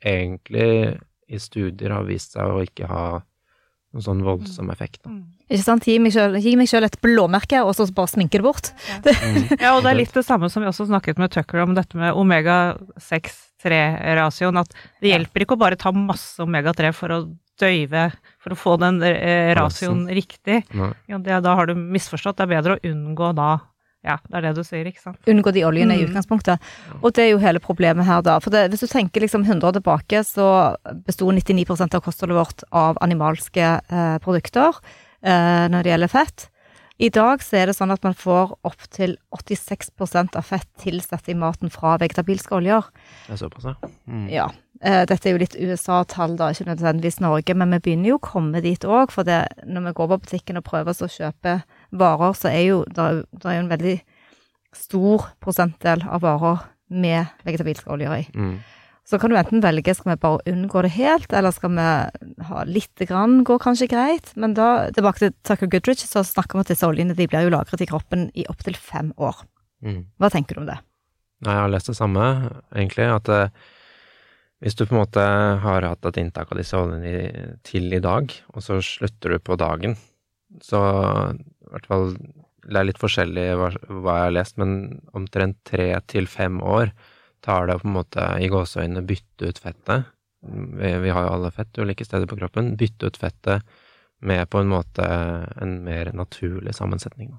egentlig 0.00 0.96
i 1.28 1.40
studier 1.42 1.92
har 1.92 2.06
vist 2.08 2.32
seg 2.36 2.48
å 2.48 2.62
ikke 2.64 2.88
ha 2.88 3.04
noen 3.94 4.04
sånn 4.04 4.22
voldsom 4.24 4.70
effekt. 4.72 5.00
Da. 5.04 5.10
Ikke 5.48 5.64
sant? 5.64 5.86
Gi 5.88 5.98
meg 5.98 6.12
sjøl 6.68 6.84
et 6.86 7.00
blåmerke, 7.04 7.58
og 7.64 7.72
så 7.76 7.82
bare 7.94 8.08
sminke 8.12 8.38
det 8.40 8.44
bort. 8.44 8.66
Ja, 9.56 9.70
og 9.74 9.82
det 9.84 9.90
er 9.90 10.00
litt 10.02 10.16
det 10.16 10.24
samme 10.26 10.46
som 10.52 10.60
vi 10.64 10.70
også 10.70 10.84
snakket 10.90 11.16
med 11.20 11.28
Tucker 11.34 11.58
om 11.64 11.72
dette 11.78 11.94
med 11.98 12.10
omega-6-3-rasioen. 12.18 14.56
At 14.60 14.70
det 15.00 15.08
hjelper 15.14 15.38
ikke 15.44 15.56
å 15.56 15.64
bare 15.64 15.80
ta 15.80 15.88
masse 15.96 16.36
omega-3 16.44 16.84
for 16.96 17.08
å 17.16 17.18
døyve, 17.58 18.04
for 18.42 18.50
å 18.54 18.58
få 18.58 18.72
den 18.82 18.96
eh, 19.02 19.50
rasioen 19.58 20.02
riktig. 20.14 20.58
Ja, 21.08 21.16
det, 21.18 21.32
da 21.46 21.50
har 21.58 21.64
du 21.66 21.74
misforstått. 21.78 22.36
Det 22.38 22.44
er 22.46 22.54
bedre 22.58 22.72
å 22.76 22.82
unngå 22.92 23.28
da 23.38 23.50
Ja, 24.08 24.16
det 24.24 24.38
er 24.38 24.46
det 24.48 24.54
du 24.56 24.62
sier, 24.64 24.86
ikke 24.88 25.02
sant? 25.04 25.18
Unngå 25.28 25.52
de 25.52 25.66
oljene 25.68 25.92
i 25.98 26.00
Mm. 26.06 26.08
utgangspunktet. 26.08 26.58
Og 27.02 27.12
det 27.12 27.26
er 27.26 27.30
jo 27.34 27.38
hele 27.42 27.60
problemet 27.60 28.06
her, 28.08 28.22
da. 28.24 28.38
For 28.40 28.50
det, 28.54 28.70
hvis 28.72 28.80
du 28.80 28.88
tenker 28.88 29.20
liksom 29.20 29.44
100 29.44 29.68
år 29.68 29.74
tilbake, 29.76 30.22
så 30.24 30.46
besto 31.04 31.28
99 31.30 31.92
av 31.94 32.00
kostholdet 32.00 32.38
vårt 32.38 32.64
av 32.72 32.96
animalske 33.04 33.66
eh, 33.90 34.18
produkter 34.24 34.72
eh, 35.22 35.68
når 35.68 35.82
det 35.84 35.92
gjelder 35.92 36.08
fett. 36.08 36.48
I 36.98 37.10
dag 37.14 37.38
så 37.46 37.54
er 37.60 37.66
det 37.70 37.76
sånn 37.76 37.92
at 37.94 38.02
man 38.02 38.14
får 38.18 38.56
opptil 38.66 39.12
86% 39.30 40.34
av 40.34 40.42
fett 40.42 40.66
tilsatt 40.82 41.28
i 41.30 41.34
maten 41.38 41.70
fra 41.70 41.96
vegetabilske 42.00 42.56
oljer. 42.56 42.88
Det 43.28 43.36
er 43.36 43.42
såpass, 43.44 43.68
ja. 43.70 43.90
Mm. 44.08 44.24
Ja. 44.32 44.48
Eh, 44.82 45.04
dette 45.06 45.26
er 45.28 45.34
jo 45.36 45.38
litt 45.42 45.54
USA-tall, 45.58 46.36
da, 46.38 46.48
ikke 46.50 46.66
nødvendigvis 46.70 47.20
Norge, 47.22 47.54
men 47.54 47.70
vi 47.76 47.78
begynner 47.84 48.12
jo 48.12 48.18
å 48.18 48.24
komme 48.32 48.60
dit 48.62 48.82
òg. 48.86 49.10
For 49.14 49.22
det, 49.26 49.44
når 49.66 49.88
vi 49.88 49.92
går 50.00 50.08
på 50.14 50.20
butikken 50.24 50.58
og 50.60 50.64
prøver 50.64 50.90
oss 50.90 51.02
å 51.02 51.10
kjøpe 51.10 51.60
varer, 51.90 52.34
så 52.36 52.50
er 52.50 52.64
jo 52.66 52.80
det 52.88 53.04
er, 53.04 53.22
jo 53.44 53.60
en 53.62 53.70
veldig 53.70 53.94
stor 54.76 55.30
prosentdel 55.42 56.04
av 56.06 56.24
varer 56.24 56.66
med 56.88 57.30
vegetabilske 57.46 57.90
oljer 57.92 58.18
i. 58.18 58.26
Mm. 58.34 58.58
Så 59.08 59.16
kan 59.16 59.32
du 59.32 59.38
enten 59.40 59.62
velge 59.64 59.94
skal 59.96 60.12
vi 60.12 60.20
bare 60.20 60.52
unngå 60.52 60.82
det 60.84 60.90
helt, 60.98 61.32
eller 61.32 61.54
skal 61.56 61.72
vi 61.72 61.86
ha 62.44 62.64
lite 62.68 63.06
grann, 63.08 63.40
går 63.48 63.62
kanskje 63.62 63.88
greit. 63.88 64.34
Men 64.36 64.52
da, 64.56 64.90
tilbake 64.92 65.22
til 65.22 65.32
Tucker 65.48 65.70
Goodrich, 65.72 66.04
så 66.04 66.20
snakker 66.26 66.56
vi 66.56 66.60
om 66.60 66.66
at 66.66 66.72
disse 66.74 66.88
oljene 66.88 67.16
de 67.16 67.28
blir 67.30 67.46
jo 67.46 67.54
lagret 67.54 67.80
i 67.80 67.88
kroppen 67.88 68.28
i 68.36 68.44
opptil 68.52 68.76
fem 68.76 69.14
år. 69.16 69.40
Mm. 69.80 70.02
Hva 70.20 70.28
tenker 70.34 70.58
du 70.58 70.64
om 70.64 70.68
det? 70.68 70.76
Nei, 71.46 71.54
jeg 71.54 71.64
har 71.64 71.72
lest 71.72 71.88
det 71.88 71.96
samme, 71.96 72.26
egentlig. 72.74 73.08
At 73.14 73.32
eh, 73.32 73.64
hvis 74.60 74.76
du 74.76 74.84
på 74.84 74.92
en 74.92 75.00
måte 75.00 75.24
har 75.64 75.88
hatt 75.88 76.10
et 76.10 76.20
inntak 76.20 76.52
av 76.52 76.60
disse 76.60 76.76
oljene 76.76 77.08
i, 77.08 77.42
til 77.64 77.88
i 77.94 78.02
dag, 78.04 78.34
og 78.52 78.64
så 78.64 78.80
slutter 78.84 79.36
du 79.36 79.40
på 79.40 79.56
dagen, 79.56 79.96
så 80.64 80.80
i 81.34 81.72
hvert 81.72 81.88
fall 81.90 82.12
Det 82.68 82.76
er 82.80 82.86
litt 82.88 83.00
forskjellig 83.00 83.44
hva, 83.56 83.68
hva 83.88 84.14
jeg 84.18 84.26
har 84.26 84.34
lest, 84.34 84.56
men 84.60 85.00
omtrent 85.16 85.56
tre 85.64 85.88
til 86.10 86.26
fem 86.28 86.58
år 86.60 86.90
tar 87.44 87.68
det 87.68 87.78
å 87.78 87.80
på 87.80 87.88
en 87.88 87.94
måte 87.94 88.24
i 88.42 88.48
gåseøynene 88.52 89.06
bytte 89.08 89.48
ut 89.48 89.60
fettet. 89.62 90.08
Vi, 90.42 90.90
vi 91.04 91.12
har 91.14 91.24
jo 91.24 91.34
alle 91.36 91.52
fett 91.54 91.78
ulike 91.80 92.04
steder 92.04 92.28
på 92.28 92.36
kroppen. 92.36 92.74
Bytte 92.76 93.08
ut 93.08 93.16
fettet 93.16 93.64
med 94.20 94.48
på 94.50 94.60
en 94.60 94.68
måte 94.68 95.06
en 95.62 95.78
mer 95.86 96.10
naturlig 96.12 96.74
sammensetning. 96.76 97.30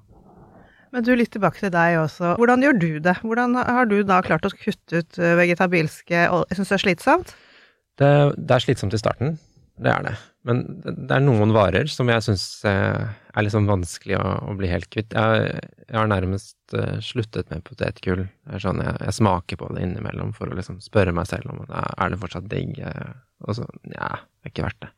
Men 0.90 1.06
du, 1.06 1.12
litt 1.14 1.30
tilbake 1.30 1.60
til 1.62 1.70
deg 1.70 2.00
også. 2.00 2.34
Hvordan 2.40 2.64
gjør 2.64 2.80
du 2.80 2.88
det? 3.04 3.14
Hvordan 3.22 3.54
har 3.60 3.86
du 3.86 4.00
da 4.06 4.18
klart 4.26 4.48
å 4.48 4.50
kutte 4.50 5.04
ut 5.04 5.20
eh, 5.20 5.36
vegetabilske 5.38 6.24
olje? 6.34 6.58
Syns 6.58 6.72
det 6.72 6.76
er 6.76 6.84
slitsomt? 6.84 7.34
Det, 8.00 8.10
det 8.34 8.56
er 8.56 8.64
slitsomt 8.64 8.96
i 8.96 8.98
starten, 8.98 9.36
det 9.80 9.90
er 9.92 10.04
det. 10.06 10.14
Men 10.48 10.60
det, 10.84 11.10
er 11.12 11.22
noen 11.24 11.52
varer 11.52 11.88
som 11.92 12.08
jeg 12.08 12.24
syns 12.24 12.44
eh, 12.68 13.02
er 13.36 13.44
liksom 13.44 13.66
vanskelig 13.68 14.16
å, 14.16 14.24
å 14.48 14.54
bli 14.56 14.70
helt 14.70 14.88
kvitt. 14.92 15.12
Jeg, 15.16 15.58
jeg 15.84 15.98
har 15.98 16.08
nærmest 16.08 16.76
eh, 16.76 16.96
sluttet 17.04 17.50
med 17.52 17.64
potetgull. 17.66 18.24
Er 18.48 18.62
sånn 18.62 18.80
jeg, 18.84 18.94
jeg 19.04 19.16
smaker 19.18 19.60
på 19.60 19.68
det 19.74 19.84
innimellom 19.84 20.32
for 20.36 20.48
å 20.48 20.56
liksom 20.56 20.80
spørre 20.84 21.12
meg 21.16 21.28
selv 21.28 21.52
om 21.52 21.60
er 21.68 22.14
det 22.14 22.20
fortsatt 22.22 22.48
digg. 22.52 22.78
eh, 22.80 23.12
Og 23.44 23.58
så 23.60 23.68
nja, 23.84 24.14
det 24.40 24.48
er 24.48 24.54
ikke 24.54 24.66
verdt 24.68 24.82
det. 24.86 24.90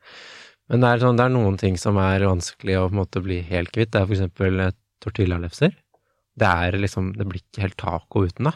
Men 0.71 0.83
det 0.83 0.89
er, 0.93 1.03
sånn, 1.03 1.19
det 1.19 1.27
er 1.27 1.35
noen 1.35 1.59
ting 1.59 1.75
som 1.79 1.99
er 1.99 2.23
vanskelig 2.23 2.79
å 2.79 2.87
på 2.87 2.95
en 2.95 3.01
måte 3.01 3.23
bli 3.23 3.41
helt 3.49 3.71
kvitt. 3.75 3.91
Det 3.91 3.99
er 3.99 4.07
for 4.07 4.15
eksempel 4.15 4.67
tortillalefser. 5.03 5.75
Det 6.39 6.49
er 6.49 6.79
liksom 6.79 7.11
Det 7.17 7.27
blir 7.29 7.43
ikke 7.43 7.67
helt 7.67 7.77
taco 7.77 8.23
uten 8.25 8.47
det. 8.49 8.55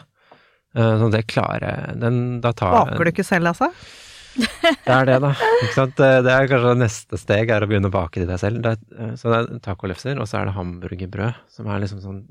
Eh, 0.74 0.94
Så 1.00 1.10
det 1.12 1.26
klarer 1.30 1.68
jeg 1.68 2.00
den, 2.02 2.40
Da 2.44 2.52
tar 2.56 2.74
jeg 2.74 2.92
Baker 2.92 3.04
du 3.04 3.12
ikke 3.12 3.28
selv, 3.28 3.52
altså? 3.52 3.72
Det 4.38 4.94
er 4.94 5.08
det, 5.08 5.16
da. 5.24 5.30
Det 5.76 6.10
det 6.26 6.34
er 6.34 6.50
kanskje 6.50 6.74
neste 6.78 7.18
steg, 7.20 7.50
er 7.50 7.64
å 7.64 7.68
begynne 7.70 7.90
å 7.90 7.94
bake 7.94 8.20
til 8.20 8.28
deg 8.30 8.40
selv. 8.40 8.60
Det 8.64 8.74
er, 8.74 9.16
så 9.18 9.32
det 9.32 9.40
er 9.40 9.62
tacolefser, 9.64 10.20
og 10.20 10.28
så 10.30 10.40
er 10.40 10.48
det 10.48 10.56
hamburgerbrød, 10.58 11.42
som 11.54 11.70
er 11.70 11.82
liksom 11.84 12.04
sånn 12.04 12.22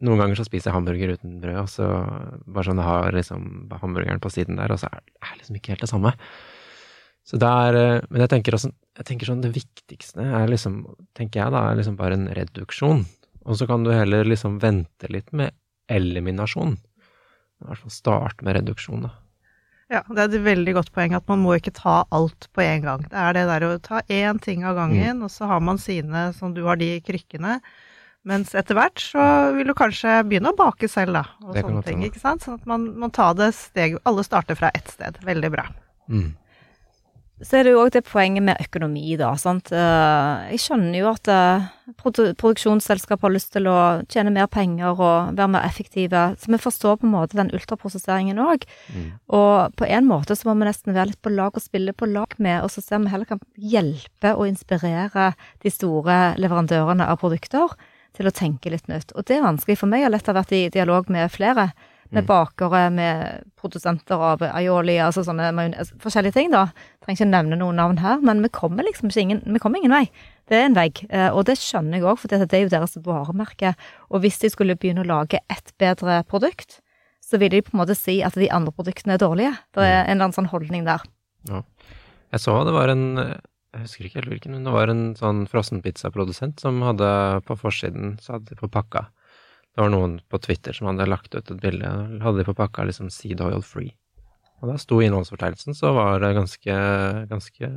Noen 0.00 0.16
ganger 0.16 0.38
så 0.38 0.46
spiser 0.46 0.70
jeg 0.70 0.76
hamburger 0.78 1.10
uten 1.12 1.34
brød, 1.42 1.58
og 1.60 1.66
så 1.68 1.86
bare 2.48 2.70
sånn 2.70 2.78
jeg 2.80 2.88
har 2.88 3.12
liksom 3.12 3.42
hamburgeren 3.82 4.22
på 4.24 4.30
siden 4.32 4.56
der, 4.56 4.72
og 4.72 4.80
så 4.80 4.88
er 4.88 5.02
det 5.04 5.42
liksom 5.42 5.58
ikke 5.58 5.74
helt 5.74 5.84
det 5.84 5.90
samme. 5.90 6.12
Så 7.28 7.36
det 7.36 7.50
er 7.66 7.76
eh, 7.76 8.02
Men 8.08 8.24
jeg 8.24 8.32
tenker 8.32 8.56
også 8.56 8.70
Jeg 8.96 9.08
tenker 9.10 9.28
sånn 9.28 9.42
det 9.44 9.52
viktigste 9.52 10.24
er 10.24 10.48
liksom, 10.48 10.78
tenker 11.16 11.42
jeg 11.42 11.52
da, 11.52 11.66
er 11.68 11.76
liksom 11.82 11.98
bare 12.00 12.16
en 12.16 12.30
reduksjon. 12.36 13.04
Og 13.44 13.58
så 13.60 13.68
kan 13.68 13.84
du 13.84 13.92
heller 13.92 14.24
liksom 14.24 14.58
vente 14.62 15.08
litt 15.12 15.30
med 15.36 15.52
eliminasjon. 15.92 16.78
I 17.60 17.68
hvert 17.68 17.82
fall 17.84 17.92
starte 17.94 18.46
med 18.46 18.56
reduksjon, 18.56 19.04
da. 19.04 19.12
Ja, 19.90 20.04
det 20.06 20.22
er 20.22 20.28
et 20.30 20.44
veldig 20.46 20.72
godt 20.76 20.92
poeng 20.94 21.16
at 21.18 21.26
man 21.26 21.40
må 21.42 21.56
ikke 21.58 21.72
ta 21.74 22.04
alt 22.14 22.46
på 22.54 22.62
en 22.62 22.84
gang. 22.86 23.06
Det 23.10 23.18
er 23.18 23.34
det 23.34 23.46
der 23.48 23.64
å 23.66 23.70
ta 23.82 24.02
én 24.06 24.38
ting 24.42 24.62
av 24.64 24.76
gangen, 24.78 25.22
og 25.26 25.32
så 25.34 25.48
har 25.50 25.62
man 25.66 25.80
sine 25.82 26.28
som 26.36 26.54
du 26.54 26.62
har 26.68 26.78
de 26.78 26.92
krykkene. 27.02 27.58
Mens 28.28 28.52
etter 28.54 28.76
hvert 28.76 29.00
så 29.00 29.24
vil 29.56 29.66
du 29.66 29.74
kanskje 29.74 30.20
begynne 30.28 30.52
å 30.52 30.56
bake 30.58 30.86
selv, 30.92 31.16
da, 31.16 31.24
og 31.42 31.54
Det 31.56 31.64
sånne 31.64 31.82
ting. 31.86 32.04
ikke 32.04 32.20
sant? 32.20 32.44
Sånn 32.44 32.60
at 32.60 32.66
man 32.68 32.84
må 33.00 33.08
ta 33.10 33.32
det 33.32 33.48
steg 33.56 33.96
Alle 34.04 34.22
starter 34.26 34.58
fra 34.60 34.70
ett 34.76 34.92
sted. 34.92 35.18
Veldig 35.24 35.50
bra. 35.50 35.66
Mm. 36.06 36.34
Så 37.40 37.56
er 37.56 37.64
det 37.64 37.72
jo 37.72 37.80
òg 37.80 37.92
det 37.94 38.02
poenget 38.04 38.44
med 38.44 38.58
økonomi, 38.60 39.14
da. 39.16 39.30
Sant? 39.40 39.70
Eh, 39.72 40.50
Jeg 40.52 40.60
skjønner 40.60 40.98
jo 40.98 41.08
at 41.08 41.28
eh, 41.32 41.68
produksjonsselskap 41.96 43.22
har 43.24 43.32
lyst 43.32 43.54
til 43.54 43.68
å 43.70 43.76
tjene 44.12 44.32
mer 44.34 44.48
penger 44.52 44.92
og 44.92 45.32
være 45.38 45.48
mer 45.54 45.64
effektive. 45.64 46.24
Så 46.36 46.52
vi 46.52 46.60
forstår 46.60 46.98
på 47.00 47.08
en 47.08 47.14
måte 47.14 47.38
den 47.38 47.52
ultraprosesseringen 47.56 48.40
òg. 48.44 48.66
Mm. 48.92 49.06
Og 49.32 49.72
på 49.80 49.88
en 49.88 50.08
måte 50.10 50.36
så 50.36 50.50
må 50.50 50.58
vi 50.60 50.68
nesten 50.68 50.96
være 50.96 51.14
litt 51.14 51.22
på 51.24 51.32
lag 51.32 51.56
og 51.56 51.64
spille 51.64 51.96
på 51.96 52.10
lag 52.12 52.36
med, 52.36 52.60
og 52.60 52.74
så 52.74 52.84
ser 52.84 53.00
vi 53.00 53.14
heller 53.14 53.30
kan 53.30 53.40
hjelpe 53.56 54.34
og 54.36 54.44
inspirere 54.50 55.30
de 55.64 55.72
store 55.72 56.20
leverandørene 56.40 57.08
av 57.08 57.22
produkter 57.24 57.72
til 58.16 58.28
å 58.28 58.34
tenke 58.34 58.72
litt 58.72 58.90
nytt. 58.90 59.14
Og 59.16 59.24
det 59.24 59.38
er 59.38 59.46
vanskelig 59.46 59.78
for 59.80 59.88
meg. 59.88 60.02
Jeg 60.02 60.10
har 60.10 60.16
lett 60.18 60.30
vært 60.42 60.54
i 60.56 60.66
dialog 60.74 61.08
med 61.08 61.32
flere 61.32 61.70
med 62.10 62.24
Mm. 62.24 62.26
bakere, 62.26 62.90
med 62.90 63.44
produsenter 63.56 64.18
av 64.18 64.42
aioli, 64.42 64.96
altså 64.98 65.22
sånne 65.24 65.52
altså, 65.78 65.94
forskjellige 66.02 66.32
ting, 66.32 66.50
da. 66.50 66.72
Trenger 67.04 67.20
ikke 67.20 67.30
nevne 67.30 67.58
noen 67.58 67.76
navn 67.76 67.98
her, 67.98 68.20
men 68.20 68.42
vi 68.42 68.48
kommer 68.48 68.82
liksom 68.82 69.08
ikke 69.10 69.20
ingen, 69.20 69.42
vi 69.46 69.58
kommer 69.58 69.78
ingen 69.78 69.94
vei. 69.94 70.10
Det 70.48 70.58
er 70.58 70.64
en 70.66 70.74
vegg, 70.74 71.06
eh, 71.10 71.30
og 71.30 71.44
det 71.46 71.56
skjønner 71.58 71.98
jeg 71.98 72.02
òg, 72.02 72.18
for 72.18 72.28
det 72.28 72.52
er 72.52 72.62
jo 72.64 72.68
deres 72.72 72.96
varemerke. 72.96 73.74
Og 74.10 74.20
hvis 74.22 74.40
de 74.40 74.50
skulle 74.50 74.74
begynne 74.76 75.04
å 75.04 75.06
lage 75.06 75.38
et 75.48 75.72
bedre 75.78 76.24
produkt, 76.26 76.80
så 77.22 77.38
vil 77.38 77.50
de 77.50 77.62
på 77.62 77.74
en 77.74 77.86
måte 77.86 77.94
si 77.94 78.22
at 78.26 78.34
de 78.34 78.50
andre 78.50 78.72
produktene 78.72 79.14
er 79.14 79.22
dårlige. 79.22 79.54
Det 79.72 79.84
er 79.84 80.04
en 80.04 80.16
eller 80.16 80.24
annen 80.24 80.34
sånn 80.34 80.50
holdning 80.50 80.84
der. 80.84 81.00
Jeg 81.46 82.40
så 82.40 82.64
det 82.66 82.74
var 82.74 82.88
en 82.88 83.40
Jeg 83.72 83.82
husker 83.84 84.04
ikke 84.04 84.18
helt 84.18 84.30
hvilken, 84.32 84.50
men 84.50 84.64
det 84.64 84.72
var 84.74 84.90
en 84.90 85.14
sånn 85.14 85.44
frossenpizzaprodusent 85.46 86.58
som 86.58 86.80
hadde 86.82 87.06
på 87.46 87.54
forsiden, 87.54 88.16
så 88.18 88.32
hadde 88.32 88.50
de 88.50 88.56
på 88.58 88.66
pakka 88.66 89.06
Det 89.80 89.86
var 89.86 89.92
noen 89.94 90.18
på 90.28 90.36
Twitter 90.44 90.76
som 90.76 90.90
hadde 90.90 91.06
lagt 91.08 91.32
ut 91.32 91.40
et 91.40 91.60
bilde, 91.62 91.88
hadde 92.20 92.36
de 92.36 92.44
på 92.44 92.52
pakka 92.52 92.84
liksom 92.84 93.06
seed 93.08 93.40
oil 93.40 93.62
free. 93.64 93.94
Og 94.60 94.68
da 94.68 94.74
sto 94.76 94.98
innholdsfortegnelsen, 95.00 95.72
så 95.72 95.94
var 95.96 96.20
det 96.20 96.34
ganske, 96.36 96.74
ganske 97.30 97.70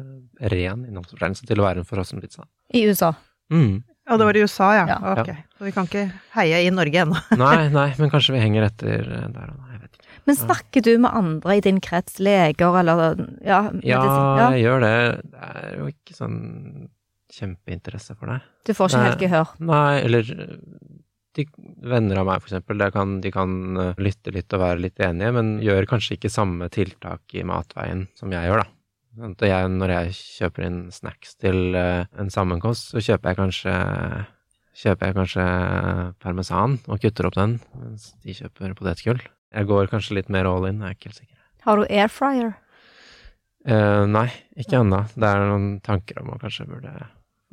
ren 0.52 0.82
innholdsfortegnelse 0.84 1.48
til 1.48 1.62
å 1.62 1.68
være 1.70 1.80
en 1.80 1.88
frossenpizza. 1.88 2.44
I 2.76 2.82
USA. 2.90 3.14
Mm. 3.56 3.86
Ja, 4.04 4.18
det 4.20 4.28
var 4.28 4.36
i 4.36 4.42
USA, 4.44 4.68
ja. 4.76 4.84
Ja. 4.92 5.14
Ok. 5.14 5.32
Så 5.56 5.64
vi 5.70 5.72
kan 5.78 5.88
ikke 5.88 6.04
heie 6.34 6.60
i 6.66 6.74
Norge 6.76 7.06
ennå. 7.06 7.22
Nei, 7.40 7.70
nei, 7.72 7.86
men 7.96 8.12
kanskje 8.12 8.36
vi 8.36 8.42
henger 8.44 8.68
etter 8.68 9.08
der 9.08 9.54
og 9.54 9.62
da, 9.62 9.70
jeg 9.72 9.80
vet 9.86 9.96
ikke. 10.02 10.12
Men 10.28 10.40
snakker 10.42 10.84
du 10.90 10.92
med 11.06 11.20
andre 11.22 11.56
i 11.56 11.64
din 11.64 11.80
krets, 11.88 12.20
leger 12.20 12.82
eller 12.82 13.16
ja, 13.48 13.62
ja, 13.80 14.04
Ja, 14.04 14.50
jeg 14.58 14.66
gjør 14.66 14.84
det. 14.84 14.96
Det 15.32 15.54
er 15.54 15.80
jo 15.80 15.88
ikke 15.94 16.20
sånn 16.20 16.38
kjempeinteresse 17.32 18.20
for 18.20 18.36
det. 18.36 18.42
Du 18.68 18.76
får 18.76 18.92
ikke 18.92 19.00
Nei. 19.00 19.08
helt 19.08 19.24
gehør. 19.24 19.56
Nei, 19.72 19.94
eller 20.04 20.36
de 21.38 21.46
venner 21.90 22.22
av 22.22 22.28
meg, 22.30 22.44
eksempel, 22.46 22.86
kan, 22.94 23.18
de 23.24 23.32
kan 23.34 23.80
eh, 23.80 24.00
lytte 24.04 24.34
litt 24.36 24.54
og 24.54 24.64
være 24.64 24.84
litt 24.86 25.02
enige, 25.04 25.34
men 25.36 25.56
gjør 25.64 25.90
kanskje 25.90 26.18
ikke 26.18 26.32
samme 26.34 26.70
tiltak 26.74 27.36
i 27.36 27.46
matveien 27.48 28.08
som 28.20 28.34
jeg 28.34 28.50
gjør, 28.50 28.64
da. 28.64 28.70
Jeg, 29.46 29.70
når 29.70 29.92
jeg 29.94 30.14
kjøper 30.18 30.66
inn 30.66 30.80
snacks 30.94 31.36
til 31.42 31.78
eh, 31.78 32.06
en 32.20 32.32
sammenkost, 32.34 32.94
så 32.94 33.04
kjøper 33.04 33.34
jeg 33.34 33.42
kanskje 33.44 33.76
Kjøper 34.74 35.12
jeg 35.12 35.14
kanskje 35.14 35.44
parmesan 36.18 36.80
og 36.90 36.98
kutter 36.98 37.28
opp 37.30 37.36
den, 37.38 37.60
mens 37.78 38.08
de 38.26 38.34
kjøper 38.34 38.72
potetgull. 38.74 39.20
Jeg 39.54 39.68
går 39.70 39.92
kanskje 39.92 40.16
litt 40.18 40.32
mer 40.34 40.50
all 40.50 40.66
in, 40.66 40.80
jeg 40.82 40.90
er 40.90 40.98
ikke 40.98 41.12
helt 41.12 41.20
sikker. 41.20 41.44
Har 41.68 41.78
du 41.78 41.84
air 41.86 42.10
fryer? 42.10 42.56
Eh, 43.70 44.06
nei, 44.10 44.26
ikke 44.60 44.80
ennå. 44.82 45.04
Det 45.14 45.30
er 45.30 45.46
noen 45.46 45.68
tanker 45.86 46.24
om 46.24 46.34
å 46.34 46.40
kanskje 46.42 46.66
burde 46.72 46.92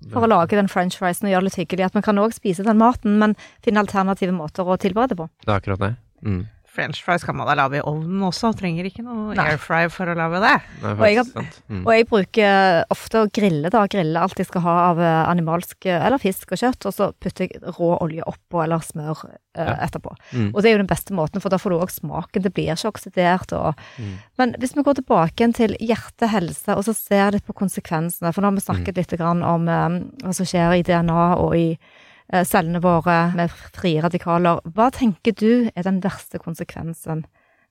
For 0.08 0.24
å 0.24 0.30
lage 0.30 0.56
den 0.56 0.70
french 0.70 0.96
friesen 0.98 1.28
og 1.28 1.34
gjøre 1.34 1.44
det 1.44 1.50
litt 1.50 1.60
hyggelig. 1.60 1.90
At 1.90 1.98
man 1.98 2.06
kan 2.06 2.20
òg 2.22 2.32
spise 2.36 2.64
den 2.66 2.80
maten, 2.80 3.18
men 3.20 3.36
finne 3.64 3.82
alternative 3.84 4.32
måter 4.34 4.64
å 4.64 4.78
tilberede 4.80 5.18
på. 5.18 5.28
Det 5.44 5.52
er 5.52 5.60
akkurat 5.60 5.84
det. 5.84 5.92
Mm. 6.24 6.40
French 6.70 7.00
fries 7.02 7.24
kan 7.26 7.34
man 7.34 7.48
da 7.50 7.54
lage 7.58 7.80
i 7.80 7.82
ovnen 7.82 8.20
også, 8.28 8.52
trenger 8.54 8.86
ikke 8.86 9.02
noe 9.02 9.34
Nei. 9.34 9.42
air 9.50 9.58
fry 9.58 9.88
for 9.90 10.06
å 10.06 10.14
lage 10.14 10.38
det. 10.44 10.52
Og 10.86 11.00
jeg 11.02 11.16
har- 11.18 11.46
Mm. 11.70 11.84
Og 11.86 11.92
jeg 11.94 12.06
bruker 12.08 12.84
ofte 12.90 13.14
å 13.24 13.30
grille, 13.30 13.70
da. 13.70 13.86
Grille 13.86 14.16
alt 14.20 14.36
jeg 14.38 14.46
skal 14.46 14.60
ha 14.62 14.74
av 14.90 14.98
eh, 15.00 15.24
animalsk 15.30 15.86
eh, 15.86 16.06
eller 16.06 16.18
fisk 16.18 16.52
og 16.52 16.58
kjøtt, 16.58 16.86
og 16.86 16.92
så 16.94 17.12
putter 17.18 17.48
jeg 17.48 17.60
rå 17.62 17.98
olje 18.00 18.22
oppå, 18.26 18.62
eller 18.62 18.78
smør 18.78 19.24
eh, 19.30 19.66
Ja. 19.66 19.74
etterpå. 19.86 20.14
Mm. 20.32 20.54
Og 20.54 20.62
det 20.62 20.70
er 20.70 20.76
jo 20.78 20.82
den 20.84 20.86
beste 20.86 21.12
måten, 21.12 21.40
for 21.42 21.48
da 21.50 21.56
får 21.58 21.70
du 21.70 21.78
òg 21.80 21.90
smaken. 21.90 22.42
Det 22.42 22.54
blir 22.54 22.70
ikke 22.70 22.92
oksidert. 22.92 23.52
Og... 23.52 23.74
Mm. 23.98 24.14
Men 24.38 24.54
hvis 24.60 24.74
vi 24.76 24.82
går 24.82 24.94
tilbake 25.02 25.52
til 25.54 25.74
hjerte-helse, 25.80 26.76
og 26.76 26.84
så 26.86 26.94
ser 26.94 27.32
litt 27.32 27.46
på 27.46 27.54
konsekvensene, 27.54 28.32
for 28.32 28.42
nå 28.42 28.46
har 28.46 28.52
vi 28.52 28.60
Mm. 28.62 28.68
snakket 28.70 28.96
litt 28.96 29.18
grann 29.18 29.42
om 29.42 29.68
eh, 29.68 29.88
hva 30.22 30.34
som 30.34 30.46
skjer 30.46 30.78
i 30.78 30.82
DNA 30.82 31.34
og 31.36 31.54
i 31.56 31.78
cellene 32.46 32.80
våre 32.82 33.18
med 33.34 33.52
frie 33.74 34.02
radikaler. 34.02 34.60
Hva 34.74 34.90
tenker 34.94 35.34
du 35.36 35.70
er 35.74 35.86
den 35.86 36.00
verste 36.04 36.38
konsekvensen 36.42 37.24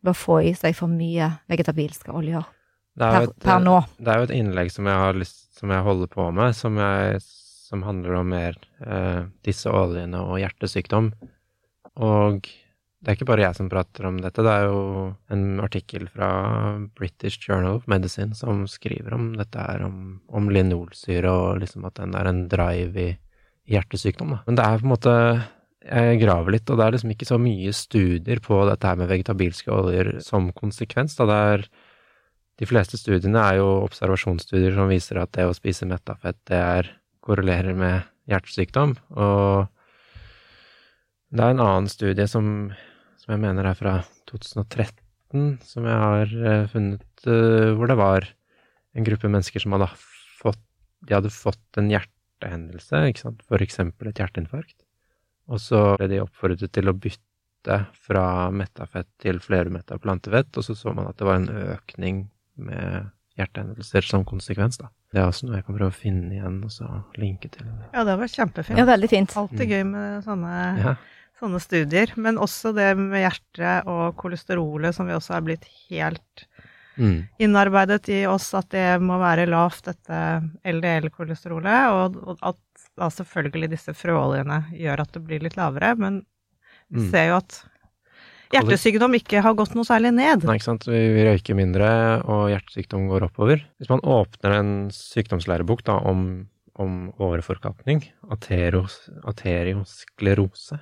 ved 0.04 0.14
å 0.14 0.18
få 0.18 0.40
i 0.48 0.54
seg 0.58 0.78
for 0.78 0.92
mye 0.92 1.28
vegetabilske 1.52 2.14
oljer 2.16 2.46
Det 3.00 3.08
er 3.08 3.16
per, 3.16 3.28
et, 3.28 3.36
per 3.44 3.60
nå? 3.64 3.76
Det 4.00 4.14
er 4.14 4.22
jo 4.22 4.30
et 4.30 4.38
innlegg 4.38 4.72
som 4.72 4.88
jeg 4.88 5.04
har 5.04 5.18
lyst 5.18 5.60
Som 5.60 5.74
jeg 5.76 5.84
holder 5.84 6.12
på 6.12 6.30
med, 6.36 6.56
som, 6.56 6.80
jeg, 6.80 7.20
som 7.68 7.84
handler 7.88 8.22
om 8.22 8.32
mer 8.32 8.56
eh, 8.80 9.26
disse 9.44 9.72
oljene 9.72 10.22
og 10.24 10.40
hjertesykdom. 10.40 11.12
Og 12.00 12.48
det 13.00 13.12
er 13.12 13.16
ikke 13.16 13.28
bare 13.28 13.44
jeg 13.46 13.56
som 13.56 13.70
prater 13.72 14.08
om 14.08 14.18
dette, 14.20 14.44
det 14.44 14.54
er 14.54 14.66
jo 14.68 14.80
en 15.32 15.44
artikkel 15.64 16.08
fra 16.12 16.30
British 16.96 17.44
Journal 17.44 17.78
of 17.80 17.88
Medicine 17.92 18.36
som 18.36 18.66
skriver 18.68 19.16
om 19.16 19.30
dette 19.40 19.60
her, 19.60 19.84
om, 19.88 20.20
om 20.28 20.50
linolsyre 20.52 21.32
og 21.32 21.62
liksom 21.62 21.88
at 21.88 22.00
den 22.00 22.16
er 22.20 22.28
en 22.28 22.42
drive 22.52 23.04
i 23.04 23.10
hjertesykdom, 23.70 24.36
da. 24.36 24.42
Men 24.48 24.58
det 24.60 24.66
er 24.66 24.82
på 24.82 24.88
en 24.88 24.94
måte 24.96 25.16
Jeg 25.90 26.20
graver 26.20 26.54
litt, 26.54 26.70
og 26.70 26.78
det 26.78 26.86
er 26.86 26.94
liksom 26.94 27.12
ikke 27.14 27.28
så 27.30 27.38
mye 27.42 27.72
studier 27.74 28.42
på 28.44 28.58
dette 28.68 28.86
her 28.86 28.98
med 29.00 29.08
vegetabilske 29.10 29.72
oljer 29.72 30.18
som 30.26 30.52
konsekvens, 30.54 31.16
da. 31.18 31.26
Det 31.30 31.38
er 31.54 31.64
de 32.60 32.68
fleste 32.68 33.00
studiene 33.00 33.40
er 33.40 33.62
jo 33.62 33.68
observasjonsstudier 33.86 34.76
som 34.76 34.92
viser 34.92 35.22
at 35.22 35.32
det 35.38 35.48
å 35.48 35.56
spise 35.56 35.88
metta 35.88 36.18
fett, 36.20 36.38
det 36.52 36.60
er 36.60 36.90
korrelerer 37.24 37.78
med 37.78 38.10
hjertesykdom, 38.30 38.98
og 39.16 39.70
det 41.32 41.46
er 41.46 41.56
en 41.56 41.64
annen 41.64 41.90
studie 41.92 42.28
som, 42.30 42.70
som 43.22 43.34
jeg 43.34 43.42
mener 43.46 43.70
er 43.70 43.78
fra 43.80 44.00
2013, 44.32 45.60
som 45.64 45.88
jeg 45.88 46.04
har 46.04 46.36
eh, 46.52 46.68
funnet, 46.72 47.08
eh, 47.30 47.72
hvor 47.78 47.90
det 47.90 47.98
var 48.00 48.28
en 48.98 49.06
gruppe 49.08 49.30
mennesker 49.30 49.64
som 49.64 49.78
hadde 49.78 49.92
fått, 50.42 50.62
de 51.06 51.16
hadde 51.16 51.32
fått 51.34 51.80
en 51.80 51.92
hjertehendelse, 52.40 53.02
ikke 53.12 53.22
sant, 53.24 53.42
eksempel 53.60 54.10
et 54.10 54.20
hjerteinfarkt, 54.20 54.84
og 55.50 55.60
så 55.60 55.96
ble 55.98 56.08
de 56.12 56.22
oppfordret 56.24 56.72
til 56.72 56.90
å 56.90 56.94
bytte 56.96 57.86
fra 58.06 58.50
mettafett 58.52 59.08
til 59.20 59.40
flerumetta 59.40 59.98
plantefett, 60.00 60.56
og 60.58 60.64
så 60.64 60.76
så 60.76 60.94
man 60.96 61.08
at 61.10 61.18
det 61.18 61.26
var 61.28 61.36
en 61.42 61.50
økning 61.76 62.30
med 62.56 63.10
hjertehendelser 63.40 64.02
som 64.08 64.26
konsekvens, 64.28 64.78
da. 64.80 64.90
Det 65.12 65.20
er 65.20 65.28
også 65.28 65.48
noe 65.48 65.58
jeg 65.58 65.66
kan 65.66 65.76
prøve 65.76 65.92
å 65.92 65.96
finne 66.00 66.36
igjen, 66.36 66.64
og 66.64 66.72
så 66.72 66.88
linke 67.18 67.50
til. 67.50 67.66
Ja, 67.94 68.04
det 68.06 68.18
var 68.20 68.28
kjempefint. 68.30 68.78
Ja, 68.78 68.86
veldig 68.86 69.10
fint. 69.10 69.36
Alltid 69.36 69.72
gøy 69.72 69.84
med 69.90 70.24
sånne, 70.24 70.56
Ja. 70.84 70.96
sånne 71.40 71.60
studier. 71.60 72.12
Men 72.16 72.38
også 72.38 72.76
det 72.76 72.96
med 72.98 73.24
hjertet 73.24 73.88
og 73.88 74.16
kolesterolet, 74.18 74.94
som 74.94 75.08
vi 75.08 75.14
også 75.14 75.34
er 75.38 75.42
blitt 75.42 75.66
helt 75.90 76.46
Mm. 77.00 77.24
innarbeidet 77.40 78.10
i 78.12 78.26
oss, 78.28 78.50
at 78.60 78.70
det 78.76 79.00
må 79.02 79.18
være 79.22 79.48
lavt, 79.48 79.86
dette 79.88 80.20
LDL-kolesterolet. 80.68 81.96
Og, 81.96 82.20
og 82.28 82.38
at 82.52 82.60
da 83.00 83.08
selvfølgelig 83.16 83.70
disse 83.72 83.94
frøoljene 83.96 84.66
gjør 84.76 85.06
at 85.06 85.14
det 85.16 85.24
blir 85.26 85.44
litt 85.46 85.56
lavere. 85.60 85.96
Men 85.98 86.22
vi 86.90 87.00
Mm. 87.06 87.10
ser 87.12 87.28
jo 87.30 87.36
at 87.38 87.64
hjertesykdom 88.52 89.14
ikke 89.20 89.44
har 89.46 89.54
gått 89.54 89.76
noe 89.78 89.86
særlig 89.86 90.10
ned. 90.18 90.44
Nei, 90.44 90.56
ikke 90.58 90.66
sant. 90.72 90.88
Vi, 90.90 91.00
vi 91.14 91.26
røyker 91.28 91.56
mindre, 91.58 91.90
og 92.26 92.48
hjertesykdom 92.50 93.08
går 93.12 93.28
oppover. 93.30 93.62
Hvis 93.78 93.92
man 93.92 94.02
åpner 94.02 94.56
en 94.58 94.72
sykdomslærebok 94.96 95.84
da, 95.86 96.00
om, 96.10 96.48
om 96.82 97.12
åreforkalkning, 97.22 98.04
ateros, 98.34 99.04
ateriosklerose, 99.30 100.80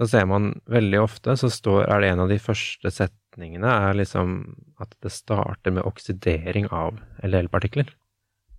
så 0.00 0.08
ser 0.08 0.24
man 0.30 0.54
veldig 0.72 1.02
ofte, 1.02 1.36
så 1.36 1.50
står, 1.52 1.84
er 1.92 2.00
det 2.00 2.12
en 2.14 2.22
av 2.24 2.30
de 2.32 2.38
første 2.40 2.88
setningene 3.30 3.70
er 3.70 3.94
liksom 3.94 4.56
at 4.82 4.90
det 5.02 5.12
starter 5.12 5.70
med 5.70 5.86
oksidering 5.86 6.66
av 6.72 6.98
LDL-partikler. 7.22 7.90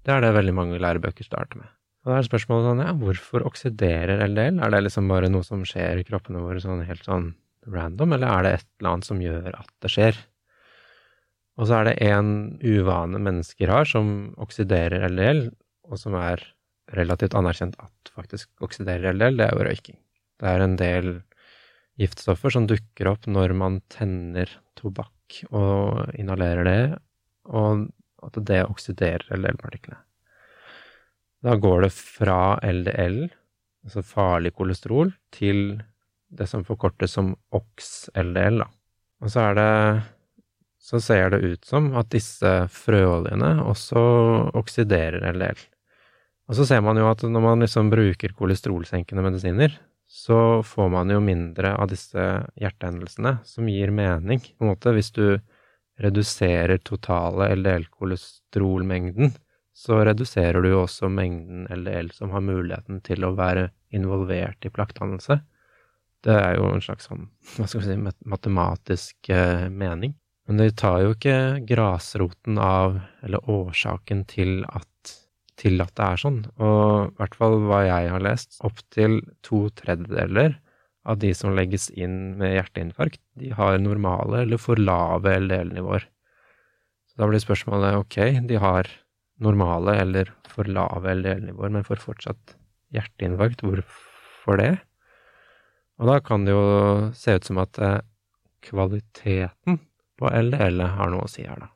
Det 0.04 0.12
er 0.14 0.22
det 0.22 0.34
veldig 0.34 0.54
mange 0.56 0.80
lærebøker 0.80 1.24
starter 1.26 1.60
med. 1.60 1.70
Og 2.02 2.12
da 2.12 2.18
er 2.18 2.26
spørsmålet 2.26 2.66
sånn, 2.66 2.82
ja, 2.82 2.94
hvorfor 2.98 3.46
oksiderer 3.46 4.24
LDL? 4.26 4.60
Er 4.64 4.72
det 4.72 4.84
liksom 4.88 5.10
bare 5.12 5.30
noe 5.30 5.44
som 5.44 5.64
skjer 5.68 6.00
i 6.00 6.06
kroppene 6.08 6.42
våre 6.42 6.62
sånn 6.64 6.82
helt 6.88 7.06
sånn 7.06 7.34
random, 7.70 8.16
eller 8.16 8.28
er 8.28 8.44
det 8.44 8.54
et 8.56 8.68
eller 8.80 8.94
annet 8.96 9.10
som 9.10 9.22
gjør 9.22 9.52
at 9.54 9.70
det 9.84 9.92
skjer? 9.92 10.22
Og 11.60 11.68
så 11.68 11.78
er 11.78 11.92
det 11.92 11.98
en 12.08 12.32
uvane 12.64 13.22
mennesker 13.22 13.70
har 13.70 13.86
som 13.86 14.32
oksiderer 14.42 15.06
LDL, 15.12 15.52
og 15.92 16.00
som 16.00 16.16
er 16.18 16.42
relativt 16.96 17.36
anerkjent 17.38 17.78
at 17.84 18.14
faktisk 18.16 18.50
oksiderer 18.66 19.14
LDL, 19.14 19.38
det 19.38 19.46
er 19.46 19.60
jo 19.60 19.68
røyking. 19.68 20.00
Det 20.42 20.50
er 20.50 20.64
en 20.64 20.80
del 20.80 21.12
giftstoffer 22.02 22.54
som 22.54 22.68
dukker 22.70 23.12
opp 23.12 23.28
når 23.30 23.54
man 23.58 23.80
tenner 23.92 24.50
tobakk 24.80 25.44
og 25.54 26.16
inhalerer 26.20 26.68
det, 26.68 26.82
og 27.52 27.88
at 28.26 28.40
det 28.48 28.64
oksiderer 28.68 29.26
LDL-partiklene. 29.34 30.02
Da 31.42 31.56
går 31.58 31.88
det 31.88 31.94
fra 31.96 32.60
LDL, 32.62 33.24
altså 33.86 34.04
farlig 34.06 34.54
kolesterol, 34.54 35.14
til 35.34 35.82
det 36.32 36.48
som 36.48 36.66
forkortes 36.68 37.16
som 37.18 37.34
OX-LDL. 37.56 38.62
Og 39.22 39.32
så 39.34 39.52
er 39.52 39.56
det 39.60 39.72
Så 40.82 40.98
ser 41.00 41.30
det 41.30 41.46
ut 41.46 41.66
som 41.66 41.92
at 41.96 42.10
disse 42.10 42.50
frøoljene 42.74 43.62
også 43.70 44.02
oksiderer 44.58 45.22
LDL. 45.30 45.60
Og 46.50 46.58
så 46.58 46.66
ser 46.66 46.82
man 46.82 46.98
jo 46.98 47.06
at 47.06 47.22
når 47.22 47.44
man 47.44 47.62
liksom 47.62 47.92
bruker 47.94 48.34
kolesterolsenkende 48.34 49.22
medisiner, 49.22 49.76
så 50.12 50.64
får 50.64 50.90
man 50.92 51.10
jo 51.14 51.22
mindre 51.24 51.72
av 51.80 51.88
disse 51.88 52.24
hjertehendelsene, 52.60 53.38
som 53.48 53.70
gir 53.72 53.94
mening. 53.96 54.42
På 54.58 54.66
en 54.66 54.74
måte, 54.74 54.92
hvis 54.92 55.14
du 55.16 55.40
reduserer 56.04 56.82
totale 56.84 57.48
LDL-kolesterolmengden, 57.56 59.32
så 59.72 60.02
reduserer 60.04 60.60
du 60.62 60.74
jo 60.74 60.82
også 60.84 61.08
mengden 61.08 61.64
LDL 61.72 62.12
som 62.12 62.36
har 62.36 62.44
muligheten 62.44 63.00
til 63.08 63.24
å 63.24 63.32
være 63.38 63.70
involvert 63.96 64.68
i 64.68 64.74
plaktdannelse. 64.74 65.40
Det 66.22 66.36
er 66.36 66.60
jo 66.60 66.68
en 66.70 66.84
slags 66.84 67.08
sånn, 67.08 67.30
hva 67.56 67.70
skal 67.70 67.82
vi 67.82 67.94
si, 67.94 68.14
matematisk 68.30 69.32
eh, 69.32 69.70
mening. 69.72 70.18
Men 70.50 70.60
det 70.60 70.74
tar 70.82 71.06
jo 71.06 71.16
ikke 71.16 71.64
grasroten 71.70 72.60
av, 72.60 73.00
eller 73.24 73.48
årsaken 73.50 74.26
til 74.30 74.66
at, 74.68 74.91
til 75.62 75.84
at 75.84 75.94
det 75.98 76.08
er 76.08 76.22
sånn. 76.22 76.42
Og 76.58 77.12
i 77.12 77.16
hvert 77.20 77.38
fall 77.38 77.60
hva 77.68 77.84
jeg 77.86 78.12
har 78.14 78.26
lest, 78.26 78.58
opptil 78.66 79.20
to 79.46 79.68
tredjedeler 79.78 80.58
av 81.10 81.22
de 81.22 81.32
som 81.38 81.56
legges 81.58 81.90
inn 81.98 82.36
med 82.40 82.56
hjerteinfarkt, 82.56 83.22
de 83.40 83.54
har 83.58 83.80
normale 83.82 84.44
eller 84.46 84.62
for 84.62 84.78
lave 84.78 85.34
LDL-nivåer. 85.42 86.06
Så 87.10 87.22
da 87.22 87.30
blir 87.30 87.42
spørsmålet 87.44 87.98
ok, 88.00 88.18
de 88.50 88.60
har 88.62 88.90
normale 89.42 89.98
eller 90.04 90.30
for 90.52 90.70
lave 90.70 91.16
LDL-nivåer, 91.18 91.74
men 91.74 91.88
får 91.88 92.04
fortsatt 92.04 92.56
hjerteinfarkt. 92.94 93.66
Hvorfor 93.66 94.62
det? 94.62 94.76
Og 96.02 96.10
da 96.10 96.20
kan 96.26 96.46
det 96.46 96.54
jo 96.54 97.12
se 97.18 97.38
ut 97.38 97.48
som 97.50 97.62
at 97.62 97.78
eh, 97.82 98.00
kvaliteten 98.66 99.82
på 100.22 100.30
LDL 100.30 100.86
har 100.98 101.12
noe 101.14 101.26
å 101.26 101.32
si 101.32 101.46
her, 101.46 101.62
da. 101.62 101.72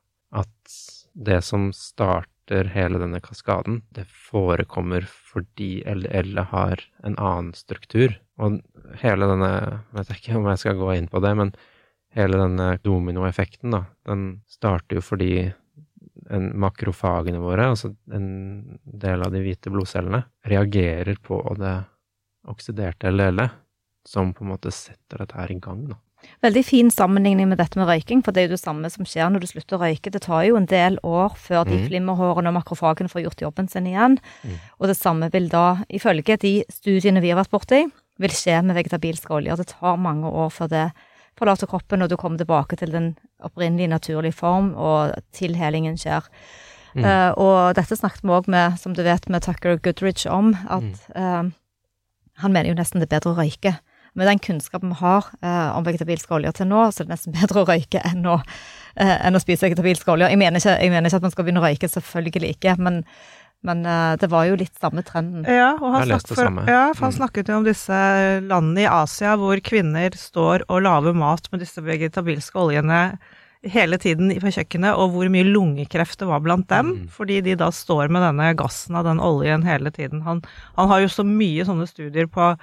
At 0.46 0.78
det 1.16 1.42
som 1.46 1.72
starter 1.74 2.35
hele 2.52 3.00
denne 3.02 3.22
kaskaden, 3.24 3.82
det 3.96 4.06
forekommer 4.06 5.06
fordi 5.08 5.84
LDL 5.88 6.40
har 6.52 6.84
en 7.04 7.18
annen 7.18 7.54
struktur. 7.58 8.14
Og 8.38 8.62
hele 9.02 9.30
denne, 9.32 9.52
Jeg 9.96 9.98
vet 9.98 10.18
ikke 10.20 10.38
om 10.38 10.48
jeg 10.52 10.62
skal 10.62 10.78
gå 10.78 10.94
inn 10.94 11.08
på 11.08 11.20
det, 11.20 11.36
men 11.36 11.54
hele 12.16 12.38
denne 12.38 12.78
dominoeffekten, 12.84 13.72
da, 13.72 13.86
den 14.06 14.42
starter 14.48 15.00
jo 15.00 15.02
fordi 15.02 15.52
en 16.30 16.48
makrofagene 16.60 17.40
våre, 17.40 17.70
altså 17.70 17.92
en 18.14 18.80
del 18.86 19.22
av 19.22 19.34
de 19.34 19.42
hvite 19.44 19.70
blodcellene, 19.70 20.24
reagerer 20.46 21.20
på 21.22 21.42
det 21.60 21.76
oksiderte 22.50 23.12
LDL-et, 23.12 23.62
som 24.06 24.34
på 24.34 24.46
en 24.46 24.52
måte 24.54 24.72
setter 24.74 25.24
dette 25.24 25.38
her 25.38 25.52
i 25.52 25.60
gang, 25.60 25.88
da. 25.90 25.98
Veldig 26.44 26.64
fin 26.66 26.90
sammenligning 26.92 27.48
med 27.50 27.58
dette 27.58 27.78
med 27.80 27.88
røyking, 27.88 28.22
for 28.24 28.32
det 28.32 28.42
er 28.44 28.48
jo 28.48 28.56
det 28.56 28.62
samme 28.64 28.90
som 28.92 29.06
skjer 29.06 29.30
når 29.32 29.40
du 29.42 29.48
slutter 29.48 29.78
å 29.78 29.82
røyke. 29.82 30.12
Det 30.12 30.22
tar 30.22 30.44
jo 30.46 30.56
en 30.58 30.66
del 30.70 30.98
år 31.04 31.36
før 31.38 31.66
de 31.66 31.78
Mhm. 31.78 31.88
flimmerhårene 31.90 32.48
og 32.48 32.54
makrofagene 32.64 33.10
får 33.10 33.24
gjort 33.26 33.42
jobben 33.42 33.68
sin 33.70 33.86
igjen. 33.88 34.20
Mm. 34.44 34.60
Og 34.80 34.88
det 34.88 34.98
samme 34.98 35.32
vil 35.32 35.50
da, 35.50 35.78
ifølge 35.90 36.38
de 36.38 36.64
studiene 36.70 37.22
vi 37.22 37.30
har 37.32 37.44
vært 37.44 37.52
borti, 37.52 37.92
vil 38.20 38.30
skje 38.30 38.64
med 38.64 38.76
vegetabilske 38.76 39.30
oljer. 39.32 39.58
Det 39.58 39.68
tar 39.68 39.98
mange 39.98 40.26
år 40.32 40.50
før 40.52 40.68
det 40.70 40.92
forlater 41.38 41.68
kroppen, 41.68 42.02
og 42.02 42.10
du 42.10 42.16
kommer 42.16 42.38
tilbake 42.38 42.78
til 42.78 42.92
den 42.92 43.18
opprinnelige 43.44 43.90
naturlige 43.90 44.34
form, 44.34 44.74
og 44.76 45.14
tilhelingen 45.34 45.98
skjer. 45.98 46.24
Mm. 46.96 47.04
Uh, 47.04 47.32
og 47.38 47.76
dette 47.76 47.98
snakket 47.98 48.22
vi 48.24 48.30
òg 48.30 48.48
med, 48.48 48.80
som 48.80 48.94
du 48.94 49.04
vet, 49.04 49.28
med 49.28 49.42
Tucker 49.44 49.76
Goodrich 49.78 50.26
om, 50.32 50.54
at 50.70 50.82
Mm. 50.82 50.96
eh, 51.16 51.52
han 52.38 52.54
mener 52.54 52.70
jo 52.70 52.76
nesten 52.76 53.00
det 53.02 53.12
er 53.12 53.20
bedre 53.20 53.34
å 53.36 53.38
røyke. 53.38 53.80
Med 54.16 54.28
den 54.32 54.40
kunnskapen 54.40 54.94
vi 54.94 55.00
har 55.02 55.26
eh, 55.44 55.78
om 55.78 55.84
vegetabilske 55.84 56.32
oljer 56.38 56.54
til 56.56 56.70
nå, 56.72 56.86
så 56.96 57.04
er 57.04 57.08
det 57.10 57.16
nesten 57.18 57.34
bedre 57.36 57.64
å 57.64 57.68
røyke 57.68 58.00
enn 58.08 58.24
å, 58.32 58.38
eh, 58.96 59.16
enn 59.28 59.36
å 59.36 59.42
spise 59.44 59.68
vegetabilske 59.68 60.14
oljer. 60.14 60.32
Jeg 60.32 60.40
mener, 60.40 60.62
ikke, 60.62 60.78
jeg 60.80 60.94
mener 60.94 61.10
ikke 61.12 61.20
at 61.20 61.26
man 61.28 61.34
skal 61.36 61.44
begynne 61.48 61.60
å 61.64 61.66
røyke, 61.68 61.90
selvfølgelig 61.92 62.54
ikke, 62.56 62.76
men, 62.80 63.02
men 63.68 63.86
eh, 63.86 64.16
det 64.22 64.30
var 64.32 64.46
jo 64.48 64.56
litt 64.62 64.76
samme 64.80 65.04
trenden. 65.04 65.44
Ja, 65.52 65.74
og 65.82 65.98
han, 65.98 66.08
snakket, 66.08 66.32
for, 66.40 66.52
ja, 66.72 66.84
for 66.96 67.08
han 67.10 67.12
Mm. 67.16 67.18
snakket 67.20 67.50
jo 67.52 67.58
om 67.60 67.66
disse 67.68 67.98
landene 68.48 68.86
i 68.86 68.92
Asia 68.92 69.36
hvor 69.42 69.60
kvinner 69.68 70.16
står 70.16 70.64
og 70.70 70.86
lager 70.88 71.14
mat 71.18 71.52
med 71.52 71.60
disse 71.66 71.84
vegetabilske 71.84 72.56
oljene 72.62 73.18
hele 73.66 73.98
tiden 73.98 74.30
på 74.38 74.52
kjøkkenet, 74.54 74.94
og 74.94 75.10
hvor 75.16 75.28
mye 75.34 75.44
lungekreft 75.50 76.20
det 76.22 76.28
var 76.30 76.40
blant 76.46 76.68
dem, 76.70 76.92
Mm. 76.94 77.08
fordi 77.10 77.42
de 77.42 77.56
da 77.58 77.68
står 77.74 78.12
med 78.14 78.22
denne 78.22 78.54
gassen 78.56 78.96
av 78.96 79.04
den 79.08 79.18
oljen 79.20 79.64
hele 79.66 79.90
tiden. 79.92 80.22
Han, 80.22 80.44
han 80.78 80.88
har 80.88 81.02
jo 81.02 81.08
så 81.10 81.26
mye 81.26 81.66
sånne 81.66 81.88
studier 81.90 82.28
på 82.30 82.54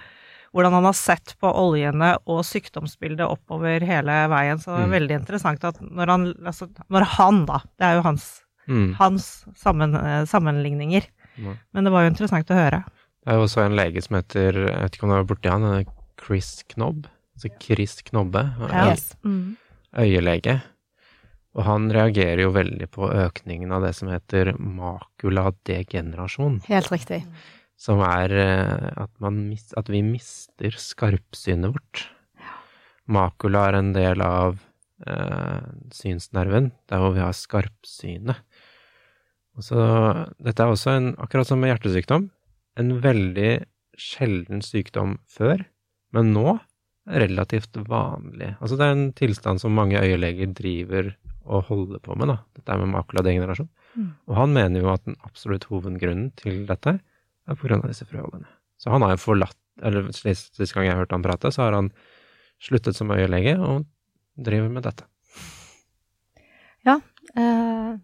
hvordan 0.53 0.73
han 0.77 0.85
har 0.85 0.93
sett 0.97 1.33
på 1.41 1.49
oljene 1.49 2.11
og 2.29 2.43
sykdomsbildet 2.45 3.25
oppover 3.25 3.81
hele 3.89 4.19
veien, 4.29 4.59
så 4.61 4.75
det 4.77 4.83
er 4.85 4.89
Mm. 4.91 4.97
veldig 4.99 5.15
interessant 5.21 5.65
at 5.65 5.81
når 5.81 6.07
han, 6.13 6.27
altså, 6.45 6.69
når 6.91 7.03
han 7.17 7.47
da, 7.47 7.59
det 7.79 7.87
er 7.87 7.95
jo 7.97 8.03
hans, 8.03 8.43
Mm. 8.69 8.95
hans 8.95 9.45
sammen, 9.57 9.95
eh, 9.97 10.25
sammenligninger, 10.25 11.03
Ja. 11.39 11.55
men 11.73 11.85
det 11.85 11.91
var 11.93 12.03
jo 12.05 12.11
interessant 12.11 12.47
å 12.51 12.55
høre. 12.55 12.85
Det 13.25 13.33
er 13.33 13.37
jo 13.39 13.45
også 13.47 13.65
en 13.65 13.77
lege 13.77 14.03
som 14.03 14.17
heter, 14.17 14.53
jeg 14.53 14.83
vet 14.83 14.93
ikke 14.97 15.03
om 15.05 15.11
du 15.11 15.15
var 15.17 15.25
borti 15.25 15.49
han, 15.51 15.85
Chris 16.21 16.63
Knobb, 16.69 17.07
altså 17.35 17.49
Chris 17.61 18.03
Knobbe, 18.03 18.55
Ja. 18.71 18.87
Yes. 18.91 19.17
Mm. 19.25 19.57
øyelege. 19.97 20.63
Og 21.55 21.65
han 21.65 21.91
reagerer 21.91 22.41
jo 22.41 22.51
veldig 22.53 22.87
på 22.91 23.11
økningen 23.13 23.73
av 23.73 23.83
det 23.83 23.95
som 23.95 24.09
heter 24.09 24.53
makuladegenerasjon, 24.59 26.61
Helt 26.67 26.89
riktig. 26.91 27.25
Som 27.83 28.03
er 28.07 28.35
eh, 28.39 28.91
at, 29.03 29.11
man 29.23 29.41
mis, 29.49 29.65
at 29.79 29.89
vi 29.91 30.03
mister 30.07 30.77
skarpsynet 30.79 31.75
vårt. 31.75 32.05
Makula 33.11 33.67
er 33.71 33.81
en 33.81 33.91
del 33.97 34.23
av 34.23 34.61
eh, 35.07 35.65
synsnerven, 35.95 36.71
der 36.91 37.03
hvor 37.03 37.17
vi 37.17 37.25
har 37.25 37.35
skarpsynet. 37.35 38.45
Og 39.59 39.67
så, 39.67 39.83
dette 40.41 40.65
er 40.65 40.73
også 40.73 40.95
en, 40.95 41.11
akkurat 41.21 41.49
som 41.49 41.61
med 41.61 41.75
hjertesykdom, 41.75 42.31
en 42.81 42.93
veldig 43.05 43.53
sjelden 44.01 44.63
sykdom 44.65 45.19
før, 45.29 45.67
men 46.15 46.33
nå 46.33 46.57
relativt 47.11 47.77
vanlig. 47.91 48.55
Altså 48.63 48.79
det 48.79 48.87
er 48.87 48.95
en 48.95 49.09
tilstand 49.19 49.61
som 49.61 49.75
mange 49.75 50.01
øyeleger 50.01 50.55
driver 50.55 51.11
og 51.43 51.67
holder 51.67 51.99
på 52.05 52.15
med, 52.15 52.31
da. 52.31 52.39
Dette 52.55 52.73
er 52.73 52.79
med 52.79 52.93
makuladegenerasjon. 52.95 53.69
Mm. 53.99 54.11
Og 54.31 54.37
han 54.39 54.55
mener 54.55 54.85
jo 54.85 54.93
at 54.93 55.03
den 55.09 55.19
absolutt 55.27 55.67
hovedgrunnen 55.69 56.31
til 56.39 56.63
dette 56.69 57.01
er 57.49 57.59
på 57.59 57.69
grunn 57.69 57.83
av 57.83 57.91
disse 57.91 58.07
frøoljene. 58.09 58.49
Så 58.81 58.91
han 58.93 59.05
har 59.05 59.15
jo 59.15 59.23
forlatt, 59.23 59.59
eller 59.83 60.11
sist, 60.17 60.55
sist 60.59 60.75
gang 60.75 60.89
jeg 60.89 60.99
hørte 60.99 61.17
han 61.17 61.25
prate, 61.25 61.53
så 61.55 61.67
har 61.67 61.79
han 61.79 61.93
sluttet 62.63 62.99
som 62.99 63.11
øyelege 63.15 63.57
og 63.59 63.87
driver 64.39 64.71
med 64.73 64.87
dette. 64.87 65.07
Eh, 67.37 67.95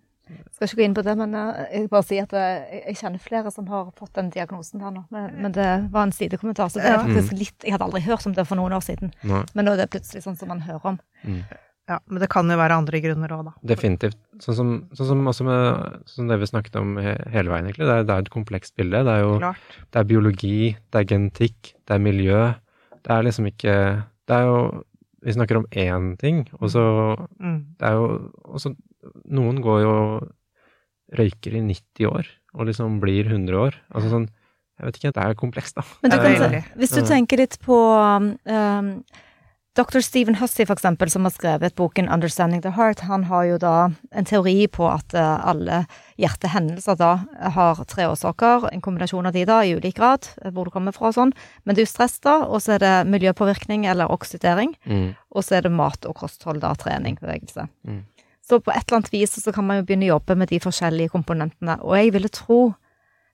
skal 0.53 0.69
ikke 0.69 0.81
gå 0.81 0.85
inn 0.87 0.97
på 0.97 1.05
det, 1.05 1.15
men 1.19 1.35
eh, 1.37 1.61
jeg 1.73 1.85
vil 1.85 1.91
bare 1.93 2.07
si 2.07 2.19
at 2.23 2.33
eh, 2.37 2.49
jeg, 2.57 2.83
jeg 2.91 2.99
kjenner 3.03 3.23
flere 3.23 3.53
som 3.55 3.69
har 3.73 3.89
fått 3.99 4.15
den 4.19 4.31
diagnosen 4.35 4.83
her 4.85 4.93
nå. 4.95 5.05
Men, 5.15 5.31
men 5.45 5.55
det 5.57 5.69
var 5.93 6.09
en 6.09 6.15
sidekommentar, 6.17 6.73
så 6.73 6.83
det 6.83 6.91
er 6.91 7.01
faktisk 7.05 7.37
litt 7.39 7.67
Jeg 7.67 7.77
hadde 7.77 7.89
aldri 7.89 8.03
hørt 8.07 8.27
om 8.29 8.37
det 8.37 8.47
for 8.49 8.61
noen 8.61 8.77
år 8.77 8.85
siden, 8.85 9.13
Nei. 9.29 9.45
men 9.55 9.69
nå 9.69 9.75
er 9.75 9.83
det 9.83 9.91
plutselig 9.93 10.25
sånn 10.25 10.39
som 10.39 10.53
man 10.53 10.65
hører 10.67 10.95
om. 10.95 11.01
mm. 11.25 11.43
Ja, 11.89 11.97
men 12.07 12.21
det 12.21 12.29
kan 12.29 12.51
jo 12.53 12.57
være 12.61 12.77
andre 12.77 12.99
grunner 13.01 13.33
òg, 13.33 13.47
da. 13.47 13.53
Definitivt. 13.71 14.19
Sånn 14.45 14.57
som, 14.59 14.73
sånn 14.93 15.09
som 15.09 15.31
også 15.31 15.47
med 15.47 16.03
sånn 16.11 16.29
det 16.29 16.37
vi 16.43 16.49
snakket 16.51 16.77
om 16.77 16.99
he, 17.01 17.15
hele 17.33 17.49
veien, 17.49 17.65
egentlig. 17.71 17.87
Det 17.89 17.95
er, 17.95 18.05
det 18.05 18.13
er 18.15 18.27
et 18.27 18.33
komplekst 18.35 18.75
bilde. 18.77 19.01
Det 19.07 19.15
er 19.15 19.23
jo 19.25 19.39
Klart. 19.41 19.79
det 19.89 20.03
er 20.03 20.09
biologi, 20.11 20.59
det 20.93 21.01
er 21.01 21.09
genetikk, 21.15 21.71
det 21.89 21.97
er 21.97 22.03
miljø. 22.05 22.43
Det 22.99 23.15
er 23.15 23.25
liksom 23.25 23.47
ikke 23.49 23.75
Det 24.29 24.37
er 24.37 24.45
jo 24.45 24.57
Vi 25.25 25.33
snakker 25.35 25.57
om 25.59 25.67
én 25.73 26.17
ting, 26.21 26.45
og 26.61 26.69
så 26.71 26.83
Mm. 27.41 27.75
Det 27.79 27.87
er 27.89 27.93
jo 27.97 28.33
også 28.45 28.75
Noen 29.31 29.63
går 29.63 29.81
jo 29.83 29.95
røyker 31.17 31.55
i 31.57 31.63
90 31.65 32.07
år, 32.07 32.27
og 32.55 32.67
liksom 32.69 33.01
blir 33.01 33.25
100 33.31 33.57
år. 33.57 33.75
Altså 33.95 34.11
sånn 34.13 34.29
Jeg 34.79 34.87
vet 34.87 34.99
ikke, 35.01 35.13
det 35.17 35.23
er 35.25 35.35
komplekst, 35.35 35.75
da. 35.75 35.83
Men 36.03 36.11
du 36.13 36.17
kan, 36.19 36.53
hvis 36.79 36.93
du 36.95 37.01
tenker 37.03 37.41
litt 37.41 37.57
på 37.65 37.75
um, 37.75 39.03
Dr. 39.79 40.01
Stephen 40.01 40.35
Hussey, 40.35 40.67
for 40.67 40.75
eksempel, 40.75 41.11
som 41.11 41.23
har 41.23 41.31
skrevet 41.31 41.75
boken 41.79 42.09
'Understanding 42.09 42.63
the 42.63 42.71
Heart', 42.71 43.01
han 43.07 43.25
har 43.25 43.45
jo 43.45 43.59
da 43.59 43.91
en 44.13 44.25
teori 44.25 44.67
på 44.67 44.89
at 44.91 45.15
eh, 45.15 45.49
alle 45.49 45.87
hjertehendelser 46.19 46.97
da 46.99 47.13
har 47.55 47.85
tre 47.85 48.09
årsaker, 48.11 48.73
en 48.73 48.81
kombinasjon 48.81 49.27
av 49.27 49.33
de 49.33 49.45
da, 49.45 49.61
i 49.63 49.77
ulik 49.77 49.95
grad, 49.95 50.27
eh, 50.43 50.51
hvor 50.51 50.65
du 50.65 50.71
kommer 50.71 50.93
fra 50.93 51.13
og 51.13 51.15
sånn. 51.15 51.33
Men 51.65 51.77
det 51.77 51.83
er 51.83 51.87
jo 51.87 51.95
stress, 51.95 52.19
da, 52.19 52.43
og 52.43 52.59
så 52.61 52.75
er 52.75 52.79
det 52.79 53.07
miljøpåvirkning 53.07 53.87
eller 53.87 54.11
oksidering, 54.11 54.75
Mm. 54.85 55.15
og 55.31 55.45
så 55.45 55.59
er 55.59 55.61
det 55.61 55.73
mat 55.73 56.07
og 56.07 56.15
kosthold, 56.17 56.61
da, 56.61 56.75
trening, 56.75 57.17
bevegelse. 57.21 57.69
Mm. 57.87 58.03
Så 58.43 58.59
på 58.59 58.75
et 58.75 58.83
eller 58.89 58.99
annet 58.99 59.13
vis 59.13 59.39
så 59.39 59.53
kan 59.55 59.65
man 59.65 59.77
jo 59.77 59.85
begynne 59.85 60.11
å 60.11 60.19
jobbe 60.19 60.37
med 60.37 60.49
de 60.49 60.59
forskjellige 60.59 61.11
komponentene, 61.11 61.79
og 61.85 61.95
jeg 61.97 62.13
ville 62.13 62.29
tro 62.29 62.75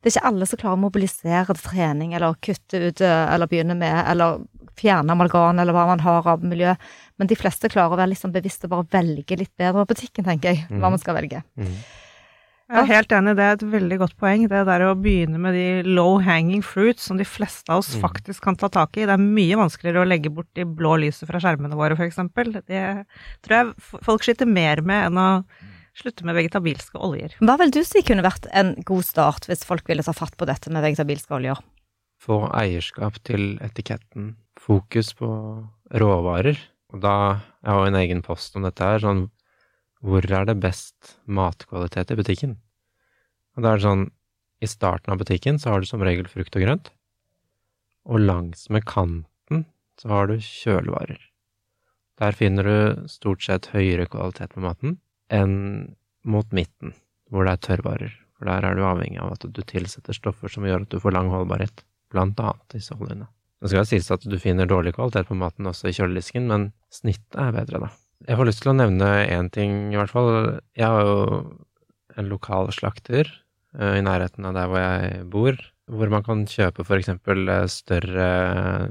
det 0.04 0.12
er 0.12 0.20
ikke 0.20 0.28
alle 0.28 0.46
som 0.46 0.59
klarer 0.61 0.76
å 0.76 0.85
mobilisere 0.85 1.46
til 1.46 1.70
trening, 1.70 2.12
eller 2.12 2.35
kutte 2.44 2.76
ut, 2.76 3.00
eh, 3.00 3.35
eller 3.35 3.46
begynne 3.46 3.74
med, 3.74 4.04
eller 4.07 4.42
fjerne 4.77 5.11
amalgam, 5.15 5.59
eller 5.59 5.73
hva 5.73 5.87
man 5.87 6.01
har 6.01 6.27
av 6.27 6.43
miljø. 6.43 6.75
Men 7.19 7.27
de 7.31 7.37
fleste 7.37 7.69
klarer 7.71 7.93
å 7.95 7.97
være 8.01 8.09
litt 8.15 8.21
sånn 8.23 8.33
bevisste 8.35 8.65
og 8.69 8.71
bare 8.71 8.89
velge 9.03 9.39
litt 9.39 9.53
bedre 9.57 9.85
på 9.85 9.95
butikken, 9.95 10.25
tenker 10.25 10.55
jeg, 10.55 10.67
hva 10.71 10.77
Mhm. 10.89 10.91
man 10.91 10.99
skal 10.99 11.15
velge. 11.15 11.43
Mm. 11.59 11.77
Jeg 12.67 12.79
er 12.81 12.95
helt 12.95 13.09
enig, 13.13 13.37
det 13.37 13.45
er 13.45 13.53
et 13.53 13.61
veldig 13.61 13.99
godt 14.01 14.17
poeng. 14.17 14.49
Det 14.49 14.65
der 14.67 14.81
å 14.89 14.95
begynne 14.97 15.39
med 15.39 15.53
de 15.53 15.83
low 15.85 16.19
hanging 16.19 16.63
fruits 16.63 17.03
som 17.03 17.19
de 17.19 17.25
fleste 17.25 17.69
av 17.69 17.79
oss 17.83 17.95
Mm. 17.95 18.01
faktisk 18.01 18.41
kan 18.41 18.57
ta 18.57 18.69
tak 18.69 18.97
i. 18.97 19.05
Det 19.05 19.11
er 19.11 19.19
mye 19.19 19.55
vanskeligere 19.55 20.01
å 20.03 20.09
legge 20.09 20.33
bort 20.35 20.49
de 20.55 20.65
blå 20.65 20.97
lyset 20.99 21.29
fra 21.29 21.39
skjermene 21.39 21.75
våre, 21.77 21.93
f.eks. 21.93 22.17
Det 22.67 23.07
tror 23.43 23.49
jeg 23.49 23.75
folk 24.03 24.22
sliter 24.22 24.47
mer 24.49 24.81
med 24.81 25.12
enn 25.12 25.18
å 25.18 25.45
slutte 25.95 26.25
med 26.25 26.35
vegetabilske 26.35 26.99
oljer. 26.99 27.35
Hva 27.39 27.59
vil 27.59 27.70
du 27.70 27.85
si 27.85 28.01
kunne 28.03 28.22
vært 28.25 28.47
en 28.53 28.75
god 28.83 29.05
start 29.05 29.47
hvis 29.47 29.62
folk 29.62 29.87
ville 29.87 30.03
ta 30.03 30.12
fatt 30.12 30.35
på 30.37 30.47
dette 30.47 30.68
med 30.72 30.83
vegetabilske 30.83 31.31
oljer? 31.37 31.59
Få 32.25 32.47
eierskap 32.57 33.18
til 33.29 33.59
etiketten. 33.64 34.35
Fokus 34.57 35.12
på 35.18 35.29
råvarer. 35.93 36.57
Og 36.95 37.03
da 37.03 37.41
Jeg 37.61 37.72
har 37.72 37.81
jo 37.81 37.91
en 37.91 38.01
egen 38.01 38.22
post 38.22 38.57
om 38.57 38.64
dette 38.64 38.81
her. 38.81 38.99
Sånn 38.99 39.31
Hvor 40.01 40.25
er 40.25 40.45
det 40.49 40.61
best 40.61 41.18
matkvalitet 41.27 42.12
i 42.12 42.16
butikken? 42.16 42.57
Og 43.57 43.62
da 43.62 43.72
er 43.72 43.77
det 43.77 43.89
sånn 43.89 44.11
I 44.61 44.66
starten 44.66 45.12
av 45.12 45.20
butikken 45.20 45.59
så 45.61 45.75
har 45.75 45.81
du 45.81 45.87
som 45.87 46.01
regel 46.01 46.29
frukt 46.29 46.57
og 46.57 46.64
grønt. 46.64 46.91
Og 48.09 48.20
langs 48.20 48.70
med 48.70 48.85
kanten 48.89 49.66
så 50.01 50.09
har 50.09 50.29
du 50.29 50.39
kjølevarer. 50.41 51.20
Der 52.20 52.33
finner 52.33 52.64
du 52.64 53.09
stort 53.11 53.43
sett 53.43 53.72
høyere 53.75 54.07
kvalitet 54.07 54.55
på 54.55 54.62
maten 54.64 55.01
enn 55.29 55.97
mot 56.25 56.47
midten, 56.53 56.95
hvor 57.29 57.45
det 57.45 57.57
er 57.57 57.64
tørrvarer. 57.68 58.12
For 58.39 58.49
der 58.49 58.64
er 58.64 58.77
du 58.77 58.85
avhengig 58.87 59.20
av 59.20 59.35
at 59.35 59.45
du 59.45 59.62
tilsetter 59.62 60.16
stoffer 60.16 60.49
som 60.49 60.64
gjør 60.64 60.87
at 60.87 60.93
du 60.95 61.01
får 61.03 61.14
lang 61.16 61.29
holdbarhet, 61.33 61.85
blant 62.15 62.41
annet 62.41 62.79
disse 62.79 62.95
oljene. 62.97 63.29
Det 63.65 63.71
skal 63.73 63.87
sies 63.89 64.11
at 64.12 64.25
du 64.29 64.35
finner 64.41 64.69
dårlig 64.69 64.93
kvalitet 64.97 65.31
på 65.31 65.37
maten 65.41 65.71
også 65.71 65.89
i 65.89 65.95
kjøledisken, 65.97 66.49
men 66.51 66.67
snittet 66.93 67.39
er 67.41 67.55
bedre, 67.55 67.87
da. 67.87 67.93
Jeg 68.29 68.39
har 68.39 68.49
lyst 68.49 68.62
til 68.65 68.73
å 68.73 68.77
nevne 68.77 69.09
én 69.25 69.49
ting, 69.53 69.93
i 69.93 69.97
hvert 69.97 70.12
fall. 70.12 70.29
Jeg 70.77 70.89
har 70.89 71.09
jo 71.09 71.17
en 72.21 72.29
lokal 72.31 72.71
slakter 72.77 73.29
uh, 73.79 73.95
i 73.97 74.05
nærheten 74.05 74.47
av 74.49 74.57
der 74.57 74.69
hvor 74.71 74.81
jeg 74.85 75.25
bor, 75.33 75.59
hvor 75.91 76.12
man 76.12 76.25
kan 76.25 76.45
kjøpe 76.49 76.85
for 76.87 77.01
eksempel 77.01 77.51
større 77.69 78.29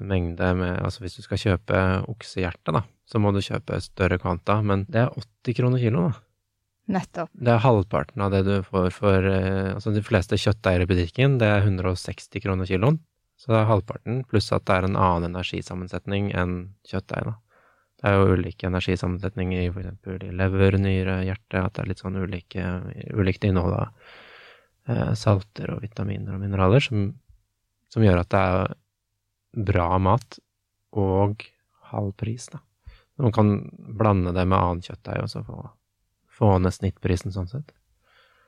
mengde 0.01 0.51
med 0.59 0.75
Altså 0.83 1.01
hvis 1.01 1.17
du 1.17 1.23
skal 1.25 1.41
kjøpe 1.41 1.79
oksehjerte, 2.11 2.75
da, 2.75 2.83
så 3.09 3.21
må 3.21 3.33
du 3.33 3.41
kjøpe 3.45 3.79
større 3.81 4.19
kvanta, 4.21 4.59
men 4.65 4.85
det 4.89 5.05
er 5.05 5.17
80 5.17 5.57
kroner 5.61 5.81
kilo, 5.81 6.09
da. 6.09 6.21
Nettopp. 6.93 7.29
Det 7.31 7.47
er 7.53 7.61
halvparten 7.63 8.25
av 8.25 8.33
det 8.33 8.41
du 8.43 8.55
får 8.67 8.89
for 8.91 9.23
uh, 9.23 9.73
Altså 9.77 9.93
de 9.95 10.03
fleste 10.03 10.37
kjøtteiere 10.41 10.85
i 10.85 10.89
butikken, 10.89 11.39
det 11.41 11.49
er 11.49 11.65
160 11.65 12.41
kroner 12.43 12.69
kiloen. 12.69 12.99
Så 13.39 13.51
det 13.51 13.59
er 13.59 13.69
halvparten, 13.69 14.21
pluss 14.29 14.51
at 14.55 14.65
det 14.69 14.75
er 14.75 14.87
en 14.87 14.99
annen 14.99 15.31
energisammensetning 15.31 16.29
enn 16.37 16.57
kjøttdeig. 16.87 17.33
Det 17.99 18.11
er 18.11 18.19
jo 18.19 18.35
ulike 18.35 18.67
energisammensetninger 18.67 19.63
i 19.63 19.69
i 19.71 20.31
lever, 20.35 20.77
nyre, 20.77 21.21
hjerte, 21.23 21.59
at 21.61 21.73
det 21.75 21.83
er 21.83 21.89
litt 21.91 22.03
sånn 22.03 22.19
ulike, 22.19 22.65
ulikt 23.15 23.47
innhold 23.47 23.77
av 23.77 23.87
eh, 24.87 25.13
salter 25.15 25.71
og 25.75 25.83
vitaminer 25.83 26.35
og 26.35 26.43
mineraler 26.43 26.83
som, 26.83 27.05
som, 27.91 28.03
gjør 28.03 28.23
at 28.23 28.31
det 28.33 28.41
er 28.43 28.75
bra 29.71 29.87
mat 30.03 30.39
og 30.99 31.45
halv 31.93 32.11
pris, 32.19 32.49
da. 32.51 32.59
Man 33.21 33.31
kan 33.31 33.53
blande 33.71 34.33
det 34.33 34.43
med 34.49 34.57
annen 34.57 34.81
kjøttdeig 34.83 35.21
og 35.23 35.29
så 35.29 35.43
få, 35.45 35.59
få 36.33 36.57
ned 36.59 36.73
snittprisen 36.73 37.31
sånn 37.31 37.51
sett. 37.51 37.71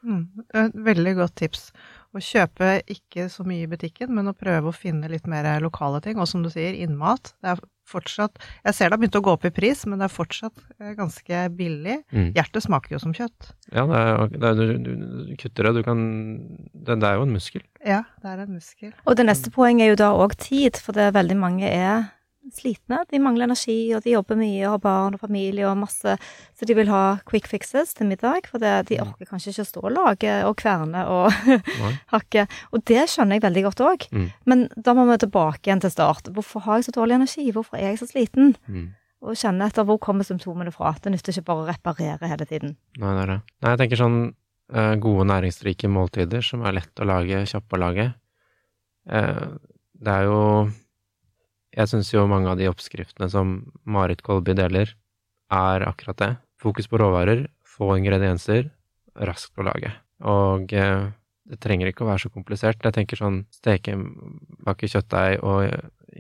Mm, 0.05 0.25
et 0.61 0.81
veldig 0.85 1.15
godt 1.19 1.35
tips. 1.41 1.69
Å 2.15 2.21
kjøpe 2.23 2.77
ikke 2.91 3.27
så 3.31 3.43
mye 3.47 3.65
i 3.65 3.69
butikken, 3.69 4.13
men 4.15 4.29
å 4.31 4.35
prøve 4.37 4.71
å 4.71 4.75
finne 4.75 5.09
litt 5.11 5.25
mer 5.27 5.47
lokale 5.63 6.01
ting. 6.05 6.19
Og 6.21 6.29
som 6.31 6.45
du 6.45 6.51
sier, 6.53 6.77
innmat. 6.85 7.33
Det 7.43 7.55
er 7.55 7.63
fortsatt 7.85 8.39
Jeg 8.65 8.73
ser 8.73 8.89
det 8.89 8.95
har 8.95 9.01
begynt 9.01 9.17
å 9.19 9.21
gå 9.21 9.33
opp 9.35 9.45
i 9.45 9.53
pris, 9.53 9.83
men 9.85 10.01
det 10.01 10.07
er 10.07 10.13
fortsatt 10.13 10.63
ganske 10.97 11.41
billig. 11.57 11.99
Mm. 12.09 12.31
Hjertet 12.37 12.65
smaker 12.65 12.95
jo 12.95 13.01
som 13.03 13.13
kjøtt. 13.13 13.51
Ja, 13.69 13.85
det 13.89 13.99
er, 13.99 14.33
det 14.33 14.49
er, 14.49 14.61
du, 14.61 14.89
du, 15.29 15.35
kutter 15.41 15.69
det, 15.69 15.73
du 15.77 15.85
kan 15.85 16.01
det, 16.73 16.95
det, 16.95 17.05
er 17.05 17.19
jo 17.19 17.27
en 17.27 17.35
muskel. 17.35 17.65
Ja, 17.85 18.01
det 18.23 18.31
er 18.31 18.43
en 18.45 18.55
muskel. 18.57 18.93
Og 19.05 19.19
det 19.19 19.27
neste 19.29 19.53
poeng 19.53 19.83
er 19.83 19.93
jo 19.93 20.01
da 20.01 20.11
òg 20.17 20.37
tid, 20.41 20.81
for 20.81 20.97
det 20.97 21.09
er 21.09 21.17
veldig 21.19 21.37
mange 21.39 21.69
er 21.69 22.09
slitne. 22.53 23.01
De 23.11 23.19
mangler 23.21 23.47
energi, 23.47 23.77
og 23.95 24.03
de 24.05 24.13
jobber 24.13 24.37
mye, 24.39 24.61
og 24.67 24.75
har 24.75 24.81
barn 24.83 25.17
og 25.17 25.23
familie 25.23 25.67
og 25.69 25.77
masse. 25.79 26.15
Så 26.55 26.67
de 26.67 26.75
vil 26.77 26.91
ha 26.91 27.17
quick 27.29 27.49
fixes 27.49 27.95
til 27.97 28.09
middag, 28.09 28.49
for 28.51 28.61
det, 28.61 28.73
de 28.91 28.99
mm. 28.99 29.13
orker 29.13 29.31
kanskje 29.31 29.53
ikke 29.53 29.65
å 29.65 29.69
stå 29.71 29.83
og 29.83 29.95
lage 29.95 30.35
og 30.47 30.57
kverne 30.61 31.05
og 31.11 31.57
hakke. 32.13 32.45
Og 32.71 32.85
det 32.89 33.07
skjønner 33.11 33.39
jeg 33.39 33.45
veldig 33.47 33.65
godt 33.69 33.83
òg. 33.85 34.07
Mm. 34.11 34.29
Men 34.51 34.67
da 34.75 34.95
må 34.97 35.07
vi 35.09 35.17
tilbake 35.25 35.69
igjen 35.69 35.83
til 35.83 35.93
start. 35.93 36.29
Hvorfor 36.35 36.65
har 36.67 36.79
jeg 36.79 36.89
så 36.89 36.95
dårlig 36.99 37.19
energi? 37.19 37.49
Hvorfor 37.55 37.79
er 37.79 37.91
jeg 37.91 38.01
så 38.03 38.09
sliten? 38.11 38.55
Mm. 38.69 38.87
Og 39.25 39.37
kjenne 39.39 39.67
etter 39.69 39.85
hvor 39.87 39.99
kommer 40.01 40.27
symptomene 40.27 40.73
fra. 40.73 40.93
Det 41.01 41.13
nytter 41.13 41.33
ikke 41.33 41.49
bare 41.49 41.63
å 41.63 41.69
reparere 41.69 42.29
hele 42.29 42.47
tiden. 42.49 42.75
Nei, 43.01 43.13
det 43.17 43.23
er 43.23 43.31
det. 43.33 43.39
Nei, 43.63 43.71
jeg 43.73 43.81
tenker 43.81 44.01
sånn 44.03 44.19
uh, 44.29 44.95
gode 45.01 45.25
næringsrike 45.31 45.89
måltider 45.89 46.45
som 46.45 46.65
er 46.67 46.77
lett 46.77 47.01
å 47.01 47.07
lage, 47.09 47.45
kjappe 47.49 47.77
å 47.77 47.81
lage. 47.81 48.09
Uh, 49.09 49.55
det 50.05 50.13
er 50.13 50.27
jo 50.27 50.41
jeg 51.75 51.91
syns 51.91 52.13
jo 52.13 52.23
mange 52.29 52.49
av 52.51 52.59
de 52.59 52.69
oppskriftene 52.71 53.27
som 53.31 53.57
Marit 53.83 54.23
Kolby 54.25 54.55
deler, 54.57 54.93
er 55.51 55.85
akkurat 55.85 56.21
det. 56.21 56.31
Fokus 56.61 56.87
på 56.89 56.99
råvarer, 57.01 57.45
få 57.67 57.97
ingredienser, 57.99 58.69
raskt 59.27 59.53
på 59.55 59.65
lage. 59.67 59.91
Og 60.25 60.71
eh, 60.73 61.09
det 61.45 61.59
trenger 61.61 61.91
ikke 61.91 62.05
å 62.05 62.09
være 62.09 62.25
så 62.25 62.31
komplisert. 62.33 62.81
Jeg 62.81 62.95
tenker 62.95 63.19
sånn 63.19 63.43
steke, 63.53 63.93
bake 64.65 64.89
kjøttdeig 64.89 65.43
og 65.45 65.67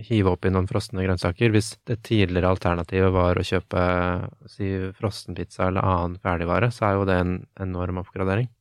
hive 0.05 0.35
oppi 0.35 0.51
noen 0.51 0.67
frosne 0.69 1.05
grønnsaker. 1.05 1.53
Hvis 1.55 1.73
det 1.87 2.01
tidligere 2.05 2.51
alternativet 2.51 3.13
var 3.15 3.39
å 3.39 3.47
kjøpe 3.47 3.87
si 4.51 4.69
frossenpizza 4.99 5.69
eller 5.69 5.87
annen 5.87 6.19
ferdigvare, 6.21 6.69
så 6.75 6.89
er 6.89 6.99
jo 6.99 7.09
det 7.09 7.19
en 7.23 7.35
enorm 7.65 8.03
oppgradering, 8.03 8.51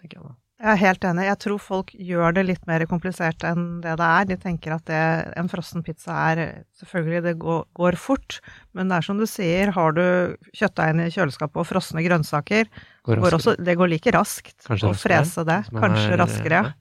tenker 0.00 0.20
jeg 0.20 0.28
da. 0.28 0.39
Jeg 0.60 0.74
er 0.74 0.80
helt 0.82 1.04
enig. 1.08 1.24
Jeg 1.24 1.40
tror 1.40 1.60
folk 1.64 1.92
gjør 1.96 2.34
det 2.36 2.42
litt 2.44 2.66
mer 2.68 2.82
komplisert 2.88 3.44
enn 3.48 3.80
det 3.80 3.94
det 3.96 4.08
er. 4.08 4.26
De 4.28 4.36
tenker 4.42 4.74
at 4.74 4.84
det, 4.90 5.04
en 5.40 5.48
frossen 5.48 5.84
pizza 5.86 6.16
er 6.32 6.42
Selvfølgelig, 6.80 7.22
det 7.24 7.32
går, 7.40 7.62
går, 7.76 7.96
fort, 8.00 8.38
men 8.76 8.88
det 8.88 8.98
er 8.98 9.04
som 9.04 9.18
du 9.20 9.26
sier, 9.28 9.72
har 9.76 9.96
du 9.96 10.04
kjøttdeigen 10.56 11.02
i 11.04 11.10
kjøleskapet 11.12 11.60
og 11.60 11.66
frosne 11.68 12.04
grønnsaker, 12.04 12.68
går 13.04 13.20
går 13.20 13.36
også, 13.36 13.54
det 13.60 13.74
går 13.76 13.90
like 13.92 14.14
raskt 14.16 14.56
Kanskje 14.64 14.88
å 14.88 14.96
frese 14.96 15.44
det. 15.48 15.58
Kanskje 15.72 16.06
er, 16.14 16.20
raskere, 16.22 16.62
ja. 16.62 16.76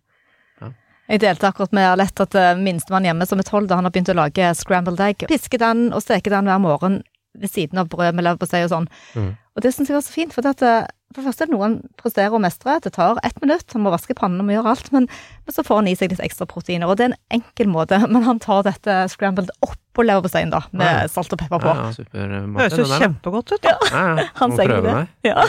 Jeg 1.09 1.23
delte 1.23 1.49
akkurat 1.49 1.71
med 1.73 1.87
Alette 1.89 2.25
at 2.27 2.35
eh, 2.37 2.51
minstemann 2.59 3.07
hjemme 3.07 3.25
som 3.25 3.39
er 3.41 3.47
tolv, 3.47 3.65
da 3.69 3.79
han 3.79 3.87
har 3.87 3.93
begynt 3.93 4.11
å 4.13 4.17
lage 4.19 4.51
scrambled 4.59 4.99
egg. 5.01 5.25
Piske 5.31 5.57
den 5.57 5.87
og 5.89 6.03
steke 6.05 6.29
den 6.29 6.45
hver 6.51 6.61
morgen 6.61 6.99
ved 7.39 7.49
siden 7.49 7.81
av 7.81 7.89
brød 7.89 8.13
med 8.13 8.27
leverpostei 8.27 8.61
og 8.67 8.73
sånn. 8.73 8.87
Mm. 9.17 9.31
Og 9.59 9.65
det 9.65 9.73
syns 9.75 9.89
jeg 9.91 9.97
var 9.97 10.03
så 10.05 10.13
fint, 10.15 10.31
for 10.31 10.45
det, 10.45 10.53
at, 10.55 10.61
eh, 10.63 10.87
for 11.11 11.19
det 11.19 11.27
første 11.27 11.43
er 11.43 11.49
det 11.49 11.55
noen 11.57 11.73
presterer 11.99 12.31
å 12.31 12.39
mestre. 12.39 12.77
Det 12.79 12.93
tar 12.95 13.17
ett 13.27 13.41
minutt, 13.43 13.65
han 13.75 13.83
må 13.83 13.91
vaske 13.91 14.15
pannen 14.15 14.39
og 14.39 14.53
gjøre 14.53 14.71
alt, 14.71 14.91
men, 14.95 15.07
men, 15.09 15.51
så 15.51 15.65
får 15.67 15.81
han 15.81 15.89
i 15.91 15.95
seg 15.99 16.13
litt 16.13 16.21
ekstra 16.23 16.45
proteiner. 16.47 16.87
Og 16.87 16.95
det 16.95 17.09
er 17.09 17.11
en 17.11 17.41
enkel 17.41 17.67
måte, 17.67 17.99
men 18.13 18.23
han 18.23 18.39
tar 18.39 18.63
dette 18.69 18.95
scrambled 19.11 19.51
oppå 19.65 20.05
leverposteien, 20.07 20.53
da, 20.53 20.61
med 20.71 20.87
ja. 20.87 21.09
salt 21.11 21.35
og 21.35 21.41
pepper 21.41 21.59
på. 21.65 21.73
Ja, 21.75 21.89
super 21.97 22.37
Høres 22.61 22.77
jo 22.79 22.85
kjempegodt 22.93 23.51
ut, 23.51 23.65
da. 23.65 23.75
Ja, 23.91 24.05
ja, 24.21 24.29
han 24.39 24.55
sier 24.55 24.85
det. 24.85 24.95
Ja. 25.27 25.43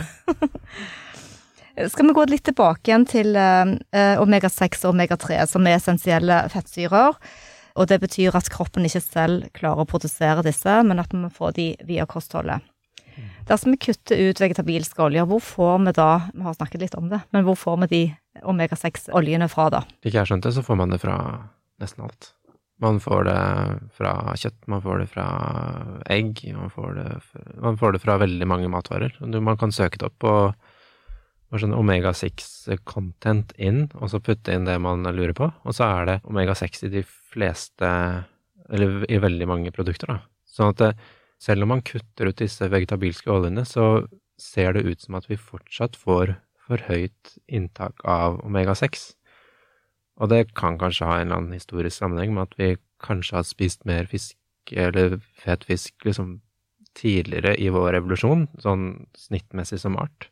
Skal 1.95 2.11
vi 2.11 2.17
gå 2.19 2.27
litt 2.33 2.45
tilbake 2.51 2.91
igjen 2.91 3.07
til 3.09 3.39
uh, 3.39 3.71
omega-6 4.21 4.83
og 4.89 4.97
omega-3, 4.97 5.39
som 5.49 5.71
er 5.71 5.79
essensielle 5.79 6.43
fettsyrer. 6.51 7.15
Og 7.79 7.87
det 7.89 8.01
betyr 8.03 8.35
at 8.35 8.51
kroppen 8.51 8.91
ikke 8.91 9.05
selv 9.07 9.47
klarer 9.55 9.87
å 9.87 9.89
produsere 9.89 10.43
disse, 10.45 10.81
men 10.83 10.99
at 10.99 11.15
vi 11.15 11.23
må 11.23 11.31
få 11.31 11.55
de 11.55 11.71
via 11.87 12.11
kostholdet. 12.11 12.67
Dersom 13.49 13.75
vi 13.75 13.81
kutter 13.83 14.21
ut 14.29 14.41
vegetabilske 14.41 15.03
oljer, 15.03 15.27
hvor 15.27 15.41
får 15.43 15.79
vi 15.87 15.95
da 15.97 16.11
Vi 16.33 16.45
har 16.47 16.55
snakket 16.55 16.85
litt 16.85 16.99
om 16.99 17.09
det, 17.11 17.23
men 17.35 17.47
hvor 17.47 17.59
får 17.59 17.81
vi 17.85 17.89
de 17.95 18.03
omega-6-oljene 18.47 19.49
fra, 19.51 19.71
da? 19.75 19.81
Slik 20.01 20.15
jeg 20.15 20.23
har 20.23 20.31
skjønt 20.31 20.47
det, 20.47 20.55
så 20.55 20.65
får 20.67 20.79
man 20.79 20.95
det 20.95 21.01
fra 21.03 21.17
nesten 21.83 22.05
alt. 22.07 22.33
Man 22.81 23.01
får 23.03 23.27
det 23.29 23.41
fra 23.93 24.13
kjøtt, 24.41 24.61
man 24.73 24.81
får 24.81 25.03
det 25.03 25.09
fra 25.13 25.27
egg, 26.09 26.39
man 26.57 26.71
får 26.73 26.95
det, 26.97 27.09
man 27.61 27.77
får 27.81 27.97
det 27.97 28.03
fra 28.05 28.17
veldig 28.23 28.49
mange 28.49 28.71
matvarer. 28.73 29.19
Man 29.21 29.59
kan 29.61 29.75
søke 29.75 30.01
det 30.01 30.09
opp 30.09 30.17
på 30.25 30.35
sånn 31.59 31.75
omega-6 31.75 32.71
content 32.89 33.53
inn, 33.59 33.89
og 33.99 34.13
så 34.13 34.23
putte 34.23 34.55
inn 34.55 34.69
det 34.69 34.79
man 34.81 35.03
lurer 35.03 35.35
på. 35.37 35.51
Og 35.67 35.77
så 35.77 35.91
er 35.99 36.09
det 36.09 36.19
omega-6 36.31 36.87
i 36.87 36.93
de 36.95 37.05
fleste, 37.05 37.91
eller 38.71 39.03
i 39.11 39.19
veldig 39.21 39.49
mange 39.51 39.75
produkter, 39.75 40.15
da. 40.15 40.23
Sånn 40.49 40.73
at 40.73 40.81
det, 40.81 40.91
selv 41.41 41.65
om 41.65 41.73
man 41.75 41.85
kutter 41.87 42.31
ut 42.31 42.41
disse 42.41 42.69
vegetabilske 42.69 43.31
oljene, 43.33 43.65
så 43.65 44.05
ser 44.41 44.77
det 44.77 44.85
ut 44.89 45.01
som 45.05 45.17
at 45.19 45.29
vi 45.31 45.41
fortsatt 45.41 45.97
får 45.97 46.37
for 46.71 46.85
høyt 46.87 47.35
inntak 47.51 48.05
av 48.09 48.39
omega-6. 48.47 49.11
Og 50.21 50.31
det 50.31 50.51
kan 50.59 50.77
kanskje 50.81 51.09
ha 51.09 51.17
en 51.19 51.27
eller 51.29 51.41
annen 51.41 51.57
historisk 51.57 51.97
sammenheng 51.97 52.37
med 52.37 52.51
at 52.51 52.59
vi 52.61 52.71
kanskje 53.03 53.39
har 53.39 53.49
spist 53.49 53.87
mer 53.89 54.09
fisk, 54.11 54.37
eller 54.71 55.19
fet 55.41 55.65
fisk, 55.67 55.97
liksom 56.05 56.39
tidligere 56.99 57.55
i 57.59 57.71
vår 57.73 58.01
evolusjon, 58.01 58.47
sånn 58.61 59.07
snittmessig 59.19 59.81
som 59.81 59.97
art, 60.01 60.29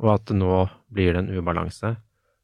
og 0.00 0.14
at 0.14 0.32
nå 0.34 0.64
blir 0.94 1.12
det 1.12 1.24
en 1.24 1.32
ubalanse, 1.36 1.96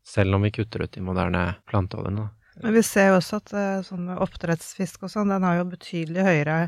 selv 0.05 0.37
om 0.37 0.45
vi 0.45 0.53
kutter 0.55 0.85
ut 0.85 0.93
de 0.93 1.03
moderne 1.05 1.47
planteoljene. 1.71 2.29
Men 2.63 2.77
vi 2.77 2.83
ser 2.87 3.11
jo 3.11 3.19
også 3.19 3.41
at 3.41 3.55
sånn 3.89 4.11
oppdrettsfisk 4.15 5.07
og 5.07 5.11
sånn, 5.11 5.33
den 5.33 5.47
har 5.47 5.59
jo 5.59 5.71
betydelig 5.73 6.27
høyere. 6.27 6.59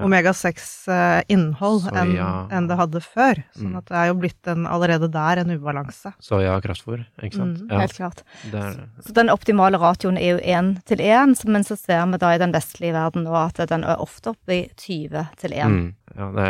Omega-6-innhold 0.00 1.88
eh, 1.90 1.98
enn 2.00 2.12
en 2.52 2.68
det 2.70 2.78
hadde 2.78 3.02
før. 3.04 3.40
Sånn 3.56 3.74
mm. 3.74 3.78
at 3.80 3.90
det 3.90 3.98
er 4.00 4.08
jo 4.08 4.16
blitt 4.22 4.50
en, 4.50 4.66
allerede 4.70 5.08
der 5.12 5.42
en 5.42 5.52
ubalanse. 5.52 6.14
Soya 6.22 6.54
kraftfôr, 6.64 7.04
ikke 7.20 7.40
sant. 7.40 7.62
Mm, 7.64 7.74
helt 7.82 7.96
klart. 7.98 8.22
Er, 8.52 8.78
så 9.04 9.16
den 9.16 9.32
optimale 9.32 9.80
ratioen 9.82 10.20
er 10.20 10.36
jo 10.36 10.40
én 10.40 10.74
til 10.88 11.02
én, 11.04 11.36
men 11.48 11.66
så 11.68 11.76
ser 11.78 12.04
vi 12.12 12.20
da 12.22 12.32
i 12.34 12.40
den 12.42 12.54
vestlige 12.56 12.96
verden 12.96 13.26
nå 13.28 13.34
at 13.38 13.60
den 13.70 13.84
er 13.84 14.00
ofte 14.02 14.32
oppe 14.32 14.56
i 14.56 14.62
20 14.80 15.26
til 15.42 15.56
1. 15.58 15.76
Mm, 15.76 15.88
ja, 16.16 16.30
det 16.38 16.48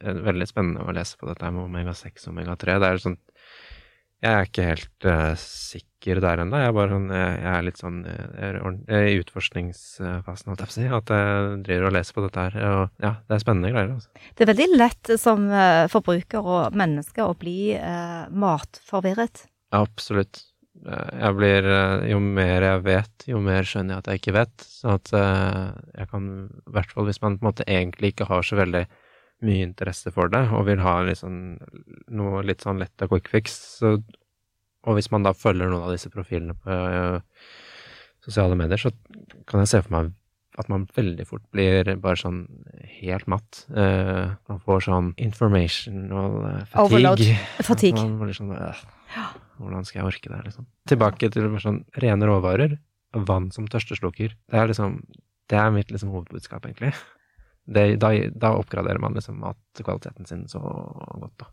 er 0.00 0.24
veldig 0.30 0.48
spennende 0.50 0.86
å 0.86 0.96
lese 0.96 1.20
på 1.20 1.30
dette 1.30 1.52
med 1.54 1.68
omega-6 1.68 2.26
og 2.26 2.34
omega-3. 2.34 2.80
Det 2.80 2.90
er 2.90 3.04
sånn 3.04 3.20
Jeg 4.20 4.32
er 4.34 4.50
ikke 4.50 4.66
helt 4.66 5.06
uh, 5.08 5.32
sikker 5.38 5.89
sikker 6.00 6.20
der 6.24 6.40
ennå. 6.42 6.56
Jeg, 6.56 6.74
sånn, 6.90 7.08
jeg, 7.12 7.38
er 7.52 7.64
litt 7.64 7.80
sånn 7.80 7.98
jeg 8.08 8.60
er 8.88 9.08
i 9.10 9.18
utforskningsfasen, 9.20 10.50
holdt 10.50 10.62
jeg 10.62 10.70
på 10.70 10.72
å 10.72 10.76
si. 10.76 10.86
At 10.88 11.12
jeg 11.12 11.56
driver 11.66 11.88
og 11.88 11.96
leser 11.96 12.16
på 12.16 12.24
dette 12.24 12.44
her. 12.46 12.56
Og 12.70 13.04
ja, 13.04 13.14
det 13.28 13.36
er 13.36 13.42
spennende 13.42 13.72
greier. 13.74 13.90
Altså. 13.96 14.28
Det 14.36 14.44
er 14.44 14.52
veldig 14.52 14.68
lett 14.78 15.12
som 15.20 15.48
uh, 15.52 15.84
forbruker 15.92 16.40
og 16.40 16.78
menneske 16.78 17.24
å 17.24 17.34
bli 17.38 17.74
eh, 17.76 18.30
matforvirret. 18.32 19.44
Absolutt. 19.76 20.40
eh, 20.86 21.12
jeg 21.20 21.36
blir 21.36 21.68
eh, 21.68 22.08
Jo 22.10 22.20
mer 22.24 22.64
jeg 22.64 22.84
vet, 22.86 23.28
jo 23.28 23.42
mer 23.44 23.68
skjønner 23.68 23.94
jeg 23.94 24.02
at 24.02 24.10
jeg 24.10 24.22
ikke 24.22 24.36
vet. 24.40 24.66
Så 24.66 24.96
at 24.96 25.12
eh, 25.12 25.68
jeg 26.00 26.10
kan, 26.14 26.32
i 26.48 26.74
hvert 26.78 26.96
fall 26.96 27.10
hvis 27.10 27.20
man 27.22 27.38
på 27.38 27.44
en 27.44 27.50
måte 27.52 27.68
egentlig 27.68 28.14
ikke 28.14 28.30
har 28.30 28.46
så 28.46 28.58
veldig 28.58 28.86
mye 29.40 29.64
interesse 29.64 30.10
for 30.12 30.28
det, 30.28 30.42
og 30.52 30.66
vil 30.68 30.82
ha 30.84 30.98
liksom 31.06 31.36
noe 32.12 32.42
litt 32.44 32.60
sånn 32.60 32.80
lett 32.82 33.04
og 33.06 33.14
quick 33.14 33.30
fix, 33.32 33.54
så, 33.80 33.94
og 34.86 34.96
hvis 34.96 35.10
man 35.12 35.26
da 35.26 35.34
følger 35.36 35.68
noen 35.68 35.84
av 35.84 35.92
disse 35.92 36.10
profilene 36.12 36.56
på 36.56 36.72
eh, 36.72 37.50
sosiale 38.24 38.56
medier, 38.58 38.80
så 38.80 38.92
kan 39.48 39.62
jeg 39.62 39.72
se 39.72 39.82
for 39.84 39.96
meg 39.96 40.14
at 40.58 40.68
man 40.68 40.86
veldig 40.96 41.24
fort 41.28 41.44
blir 41.54 41.88
bare 42.02 42.18
sånn 42.18 42.40
helt 43.00 43.28
matt. 43.30 43.62
Uh, 43.70 44.34
man 44.50 44.58
får 44.64 44.82
sånn 44.88 45.12
informational 45.22 46.40
eh, 46.48 46.58
fatigue. 46.66 46.84
Overload. 46.84 47.22
Fatigue. 47.64 48.02
Man 48.02 48.18
blir 48.26 48.36
sånn 48.36 48.52
uh, 48.56 48.82
Hvordan 49.60 49.86
skal 49.86 50.00
jeg 50.00 50.08
orke 50.10 50.32
det, 50.32 50.40
liksom? 50.48 50.66
Tilbake 50.90 51.30
til 51.32 51.48
sånn 51.62 51.80
rene 52.02 52.28
råvarer. 52.28 52.76
Vann 53.30 53.48
som 53.54 53.68
tørstesluker. 53.70 54.34
Det 54.50 54.58
er 54.58 54.70
liksom 54.70 55.00
Det 55.50 55.58
er 55.58 55.72
mitt 55.74 55.90
liksom 55.90 56.12
hovedbudskap, 56.14 56.66
egentlig. 56.66 56.92
Det, 57.70 57.96
da, 58.02 58.12
da 58.34 58.52
oppgraderer 58.58 59.00
man 59.02 59.16
liksom 59.18 59.40
matkvaliteten 59.42 60.26
sin 60.26 60.44
så 60.50 60.60
godt, 60.60 61.36
da. 61.42 61.50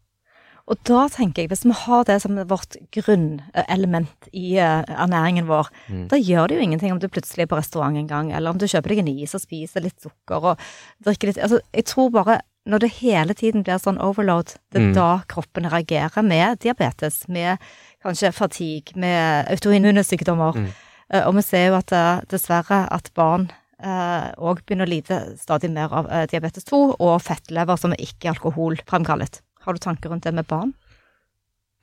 Og 0.68 0.76
da 0.84 1.06
tenker 1.08 1.44
jeg, 1.46 1.50
hvis 1.54 1.64
vi 1.64 1.72
har 1.72 2.04
det 2.04 2.18
som 2.22 2.36
vårt 2.50 2.76
grunnelement 2.92 4.28
i 4.34 4.58
eh, 4.60 4.84
ernæringen 4.90 5.48
vår, 5.48 5.70
Mm. 5.88 6.08
da 6.12 6.18
gjør 6.20 6.48
det 6.48 6.58
jo 6.58 6.64
ingenting 6.66 6.92
om 6.92 7.00
du 7.00 7.08
plutselig 7.08 7.44
er 7.46 7.48
på 7.48 7.58
restaurant 7.58 7.96
en 7.98 8.08
gang, 8.08 8.32
eller 8.34 8.50
om 8.52 8.58
du 8.58 8.66
kjøper 8.68 8.90
deg 8.90 9.00
en 9.00 9.08
is 9.08 9.34
og 9.36 9.42
spiser 9.42 9.82
litt 9.82 10.02
sukker 10.04 10.44
og 10.52 10.60
drikker 11.04 11.28
litt 11.32 11.38
Altså, 11.40 11.60
jeg 11.74 11.86
tror 11.86 12.10
bare 12.12 12.42
når 12.68 12.80
det 12.84 12.92
hele 13.00 13.34
tiden 13.34 13.64
blir 13.64 13.80
sånn 13.80 13.98
overload, 14.04 14.56
det 14.74 14.82
er 14.82 14.88
Mm. 14.90 14.94
da 14.94 15.24
kroppen 15.30 15.70
reagerer 15.72 16.22
med 16.24 16.60
diabetes, 16.60 17.28
med 17.30 17.58
kanskje 18.04 18.34
fatigue, 18.34 18.96
med 18.98 19.48
autoimmune 19.48 20.04
sykdommer. 20.04 20.52
Mm. 20.54 20.68
Eh, 21.14 21.24
Og 21.28 21.36
vi 21.36 21.42
ser 21.42 21.68
jo 21.70 21.76
at 21.76 21.92
eh, 21.94 22.20
dessverre 22.28 22.88
at 22.92 23.10
barn 23.16 23.50
òg 23.80 24.66
begynner 24.66 24.86
å 24.86 24.90
lide 24.90 25.38
stadig 25.38 25.70
mer 25.72 25.94
av 25.94 26.08
eh, 26.12 26.26
diabetes 26.26 26.66
2 26.66 26.96
og 27.00 27.22
fettlever 27.22 27.78
som 27.78 27.94
er 27.94 27.98
ikke 28.02 28.34
alkoholfremkallet. 28.36 29.42
Har 29.68 29.76
du 29.76 29.84
tanker 29.84 30.14
rundt 30.14 30.24
det 30.24 30.32
med 30.36 30.48
barn? 30.48 30.72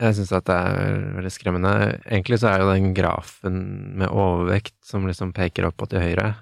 Jeg 0.01 0.17
syns 0.17 0.33
at 0.35 0.47
det 0.49 0.55
er 0.57 0.97
veldig 1.19 1.31
skremmende. 1.31 1.75
Egentlig 2.09 2.41
så 2.43 2.51
er 2.51 2.65
jo 2.65 2.73
den 2.73 2.95
grafen 2.97 3.61
med 4.01 4.11
overvekt 4.11 4.75
som 4.83 5.05
liksom 5.07 5.35
peker 5.37 5.69
opp 5.69 5.85
og 5.85 5.93
til 5.93 6.03
høyre, 6.03 6.33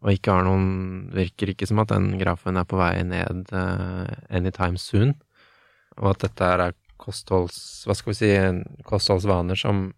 og 0.00 0.14
ikke 0.14 0.36
har 0.36 0.46
noen 0.46 0.70
Virker 1.14 1.52
ikke 1.52 1.68
som 1.68 1.82
at 1.82 1.92
den 1.92 2.14
grafen 2.20 2.56
er 2.60 2.64
på 2.68 2.78
vei 2.80 2.94
ned 3.06 3.52
eh, 3.52 4.14
anytime 4.32 4.80
soon. 4.80 5.12
Og 5.98 6.14
at 6.14 6.24
dette 6.24 6.48
er 6.48 6.78
kostholds... 7.00 7.58
Hva 7.88 7.98
skal 7.98 8.14
vi 8.14 8.18
si 8.18 8.32
kostholdsvaner 8.88 9.58
som 9.58 9.88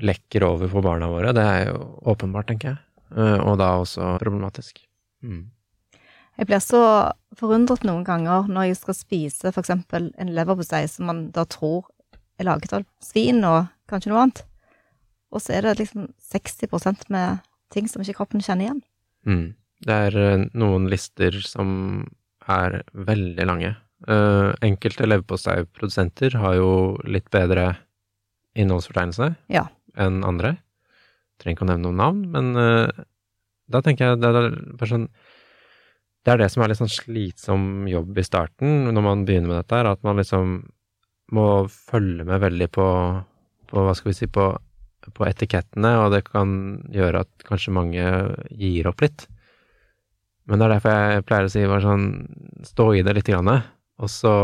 lekker 0.00 0.44
over 0.44 0.68
på 0.68 0.82
barna 0.84 1.08
våre. 1.10 1.32
Det 1.36 1.44
er 1.44 1.70
jo 1.70 1.80
åpenbart, 2.12 2.48
tenker 2.50 2.72
jeg. 2.72 2.80
Eh, 3.16 3.38
og 3.44 3.58
da 3.60 3.72
også 3.80 4.14
problematisk. 4.22 4.82
Mm. 5.22 5.50
Jeg 6.40 6.48
blir 6.48 6.62
så 6.64 6.82
forundret 7.36 7.82
noen 7.84 8.04
ganger 8.06 8.46
når 8.48 8.70
jeg 8.70 8.78
skal 8.78 8.96
spise 8.96 9.50
f.eks. 9.52 9.72
en 9.92 10.30
leverpostei 10.32 10.86
som 10.88 11.10
man 11.10 11.26
da 11.34 11.44
tror 11.44 11.90
er 12.40 12.46
laget 12.48 12.72
av 12.72 12.86
svin 13.04 13.42
og 13.44 13.66
kanskje 13.90 14.08
noe 14.08 14.22
annet, 14.22 14.40
og 15.30 15.42
så 15.44 15.58
er 15.58 15.66
det 15.66 15.82
liksom 15.82 16.06
60% 16.32 17.10
med 17.12 17.42
ting 17.74 17.90
som 17.90 18.00
ikke 18.00 18.16
kroppen 18.22 18.40
kjenner 18.40 18.66
igjen. 18.70 18.80
Mm. 19.28 19.44
Det 19.84 19.98
er 20.06 20.16
eh, 20.16 20.46
noen 20.56 20.88
lister 20.90 21.36
som 21.44 21.70
er 22.50 22.80
veldig 22.96 23.46
lange. 23.46 23.74
Uh, 24.08 24.56
enkelte 24.64 25.04
leverposteiprodusenter 25.04 26.38
har 26.40 26.54
jo 26.56 26.70
litt 27.04 27.28
bedre 27.32 27.74
innholdsfortegnelse 28.56 29.34
Ja. 29.52 29.66
enn 30.00 30.22
andre. 30.24 30.54
Trenger 31.36 31.58
ikke 31.58 31.66
å 31.66 31.68
nevne 31.68 31.84
noen 31.84 32.00
navn, 32.00 32.22
men 32.32 32.56
uh, 32.56 33.04
da 33.68 33.84
tenker 33.84 34.08
jeg 34.14 34.22
det 34.24 34.32
er 34.32 34.48
bare 34.80 34.88
sånn 34.88 35.06
Det 36.20 36.34
er 36.34 36.42
det 36.42 36.50
som 36.52 36.62
er 36.62 36.72
litt 36.72 36.80
sånn 36.80 36.92
slitsom 36.92 37.66
jobb 37.88 38.18
i 38.20 38.26
starten 38.26 38.90
når 38.92 39.04
man 39.04 39.24
begynner 39.28 39.52
med 39.52 39.62
dette, 39.62 39.80
at 39.88 40.02
man 40.04 40.20
liksom 40.20 40.58
må 41.32 41.46
følge 41.70 42.26
med 42.28 42.42
veldig 42.42 42.68
på, 42.74 42.86
på 43.70 43.84
hva 43.86 43.94
skal 43.96 44.10
vi 44.10 44.16
si, 44.18 44.28
på, 44.28 44.50
på 45.16 45.26
etikettene, 45.28 45.94
og 46.02 46.10
det 46.14 46.24
kan 46.26 46.52
gjøre 46.92 47.22
at 47.24 47.46
kanskje 47.48 47.74
mange 47.76 48.06
gir 48.50 48.90
opp 48.90 49.04
litt. 49.04 49.28
Men 50.50 50.58
det 50.58 50.66
er 50.66 50.74
derfor 50.74 50.96
jeg 50.96 51.26
pleier 51.28 51.46
å 51.46 51.52
si 51.52 51.62
bare 51.70 51.84
sånn, 51.84 52.08
stå 52.66 52.88
i 52.98 53.04
det 53.06 53.14
litt, 53.16 53.30
grann, 53.30 53.52
og 54.00 54.10
så 54.10 54.34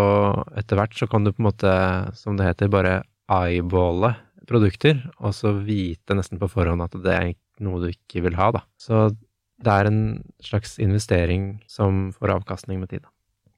etter 0.56 0.78
hvert 0.78 0.94
så 0.96 1.08
kan 1.10 1.26
du 1.26 1.32
på 1.32 1.42
en 1.42 1.48
måte, 1.48 1.72
som 2.16 2.38
det 2.38 2.46
heter, 2.46 2.70
bare 2.72 3.00
eyeballe 3.32 4.14
produkter, 4.46 5.00
og 5.18 5.34
så 5.34 5.50
vite 5.66 6.14
nesten 6.14 6.38
på 6.38 6.48
forhånd 6.52 6.84
at 6.84 6.94
det 7.02 7.14
er 7.16 7.32
noe 7.64 7.82
du 7.82 7.88
ikke 7.90 8.22
vil 8.28 8.36
ha, 8.38 8.52
da. 8.54 8.62
Så 8.78 9.08
det 9.62 9.72
er 9.72 9.88
en 9.88 10.00
slags 10.44 10.78
investering 10.82 11.56
som 11.70 12.10
får 12.16 12.34
avkastning 12.40 12.80
med 12.82 12.92
tid. 12.92 13.06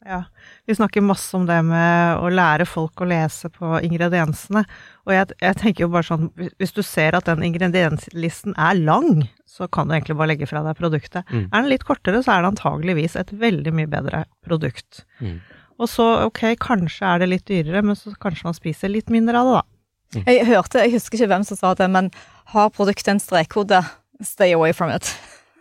Ja, 0.07 0.22
vi 0.66 0.74
snakker 0.74 1.03
masse 1.03 1.36
om 1.36 1.44
det 1.49 1.57
med 1.66 2.20
å 2.22 2.30
lære 2.30 2.64
folk 2.68 3.01
å 3.03 3.09
lese 3.11 3.51
på 3.53 3.80
ingrediensene. 3.84 4.62
Og 5.05 5.12
jeg, 5.12 5.34
jeg 5.42 5.59
tenker 5.59 5.84
jo 5.84 5.90
bare 5.92 6.07
sånn, 6.07 6.28
hvis 6.57 6.74
du 6.76 6.80
ser 6.86 7.18
at 7.18 7.26
den 7.26 7.42
ingredienslisten 7.44 8.55
er 8.55 8.78
lang, 8.78 9.26
så 9.44 9.66
kan 9.66 9.90
du 9.90 9.96
egentlig 9.96 10.16
bare 10.20 10.32
legge 10.32 10.49
fra 10.49 10.62
deg 10.64 10.78
produktet. 10.78 11.26
Mm. 11.28 11.49
Er 11.51 11.57
den 11.57 11.70
litt 11.72 11.86
kortere, 11.88 12.22
så 12.22 12.36
er 12.36 12.44
det 12.44 12.53
antageligvis 12.55 13.18
et 13.18 13.34
veldig 13.42 13.74
mye 13.74 13.90
bedre 13.90 14.22
produkt. 14.46 15.03
Mm. 15.18 15.40
Og 15.82 15.90
så, 15.90 16.07
ok, 16.28 16.44
kanskje 16.62 17.11
er 17.11 17.22
det 17.22 17.32
litt 17.32 17.49
dyrere, 17.51 17.82
men 17.84 17.99
så 17.99 18.14
kanskje 18.22 18.49
man 18.49 18.57
spiser 18.57 18.94
litt 18.94 19.11
mindre 19.12 19.42
av 19.42 19.51
det, 19.51 19.59
da. 19.59 20.22
Jeg 20.24 20.46
hørte, 20.49 20.80
jeg 20.80 20.94
husker 20.94 21.18
ikke 21.18 21.32
hvem 21.34 21.42
som 21.44 21.59
sa 21.59 21.74
det, 21.76 21.90
men 21.92 22.07
har 22.55 22.70
produktet 22.72 23.11
en 23.12 23.20
strekkode, 23.20 23.82
stay 24.24 24.55
away 24.57 24.72
from 24.72 24.94
it. 24.94 25.11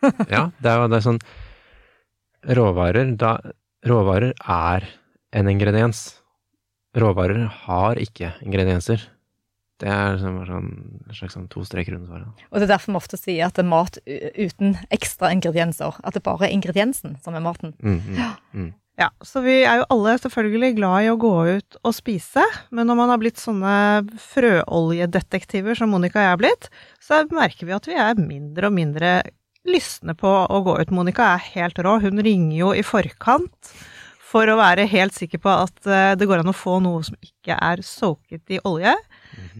Ja, 0.34 0.48
det 0.62 0.72
er 0.72 0.82
jo 0.82 0.90
det 0.92 1.00
er 1.00 1.06
sånn 1.06 1.22
Råvarer, 2.58 3.12
da 3.20 3.36
Råvarer 3.88 4.34
er 4.38 4.86
en 5.36 5.50
ingrediens. 5.52 6.22
Råvarer 6.98 7.46
har 7.66 8.00
ikke 8.02 8.32
ingredienser. 8.46 9.04
Det 9.78 9.90
er 9.94 10.16
liksom 10.16 10.38
sånn, 10.48 10.70
slags 11.14 11.36
sånn 11.38 11.50
to 11.54 11.62
streker 11.68 11.98
under 11.98 12.10
svaret. 12.10 12.46
Og 12.50 12.58
det 12.58 12.66
er 12.66 12.72
derfor 12.72 12.96
vi 12.96 13.00
ofte 13.02 13.20
sier 13.20 13.46
at 13.46 13.58
det 13.58 13.66
er 13.66 13.70
mat 13.70 14.00
uten 14.08 14.74
ekstra 14.94 15.30
ingredienser. 15.36 16.00
At 16.02 16.18
det 16.18 16.24
bare 16.26 16.48
er 16.48 16.56
ingrediensen 16.56 17.20
som 17.26 17.38
er 17.38 17.46
maten. 17.46 17.76
Mm, 17.84 18.00
mm, 18.08 18.38
mm. 18.58 18.72
Ja, 18.98 19.12
så 19.22 19.44
vi 19.46 19.60
er 19.62 19.84
jo 19.84 19.90
alle 19.94 20.16
selvfølgelig 20.18 20.72
glad 20.80 21.06
i 21.06 21.10
å 21.12 21.20
gå 21.22 21.34
ut 21.60 21.78
og 21.86 21.94
spise, 21.94 22.42
men 22.74 22.90
når 22.90 22.98
man 22.98 23.12
har 23.14 23.20
blitt 23.22 23.38
sånne 23.38 23.74
frøoljedetektiver 24.32 25.78
som 25.78 25.94
Monica 25.94 26.18
og 26.18 26.26
jeg 26.26 26.34
er 26.34 26.40
blitt, 26.42 26.70
så 26.98 27.22
merker 27.30 27.70
vi 27.70 27.76
at 27.78 27.90
vi 27.92 28.00
er 28.02 28.18
mindre 28.18 28.72
og 28.72 28.74
mindre 28.74 29.12
lystne 29.68 30.16
på 30.18 30.30
å 30.30 30.62
gå 30.66 30.78
ut. 30.82 30.94
Monica 30.96 31.34
er 31.36 31.46
helt 31.54 31.80
rå, 31.84 31.98
hun 32.04 32.24
ringer 32.24 32.58
jo 32.58 32.74
i 32.76 32.84
forkant 32.86 33.74
for 34.28 34.50
å 34.50 34.58
være 34.60 34.88
helt 34.92 35.16
sikker 35.16 35.42
på 35.44 35.52
at 35.52 35.88
eh, 35.88 36.14
det 36.20 36.28
går 36.28 36.44
an 36.44 36.52
å 36.52 36.56
få 36.56 36.78
noe 36.84 37.04
som 37.06 37.16
ikke 37.24 37.56
er 37.56 37.84
soaket 37.86 38.58
i 38.58 38.62
olje, 38.68 38.96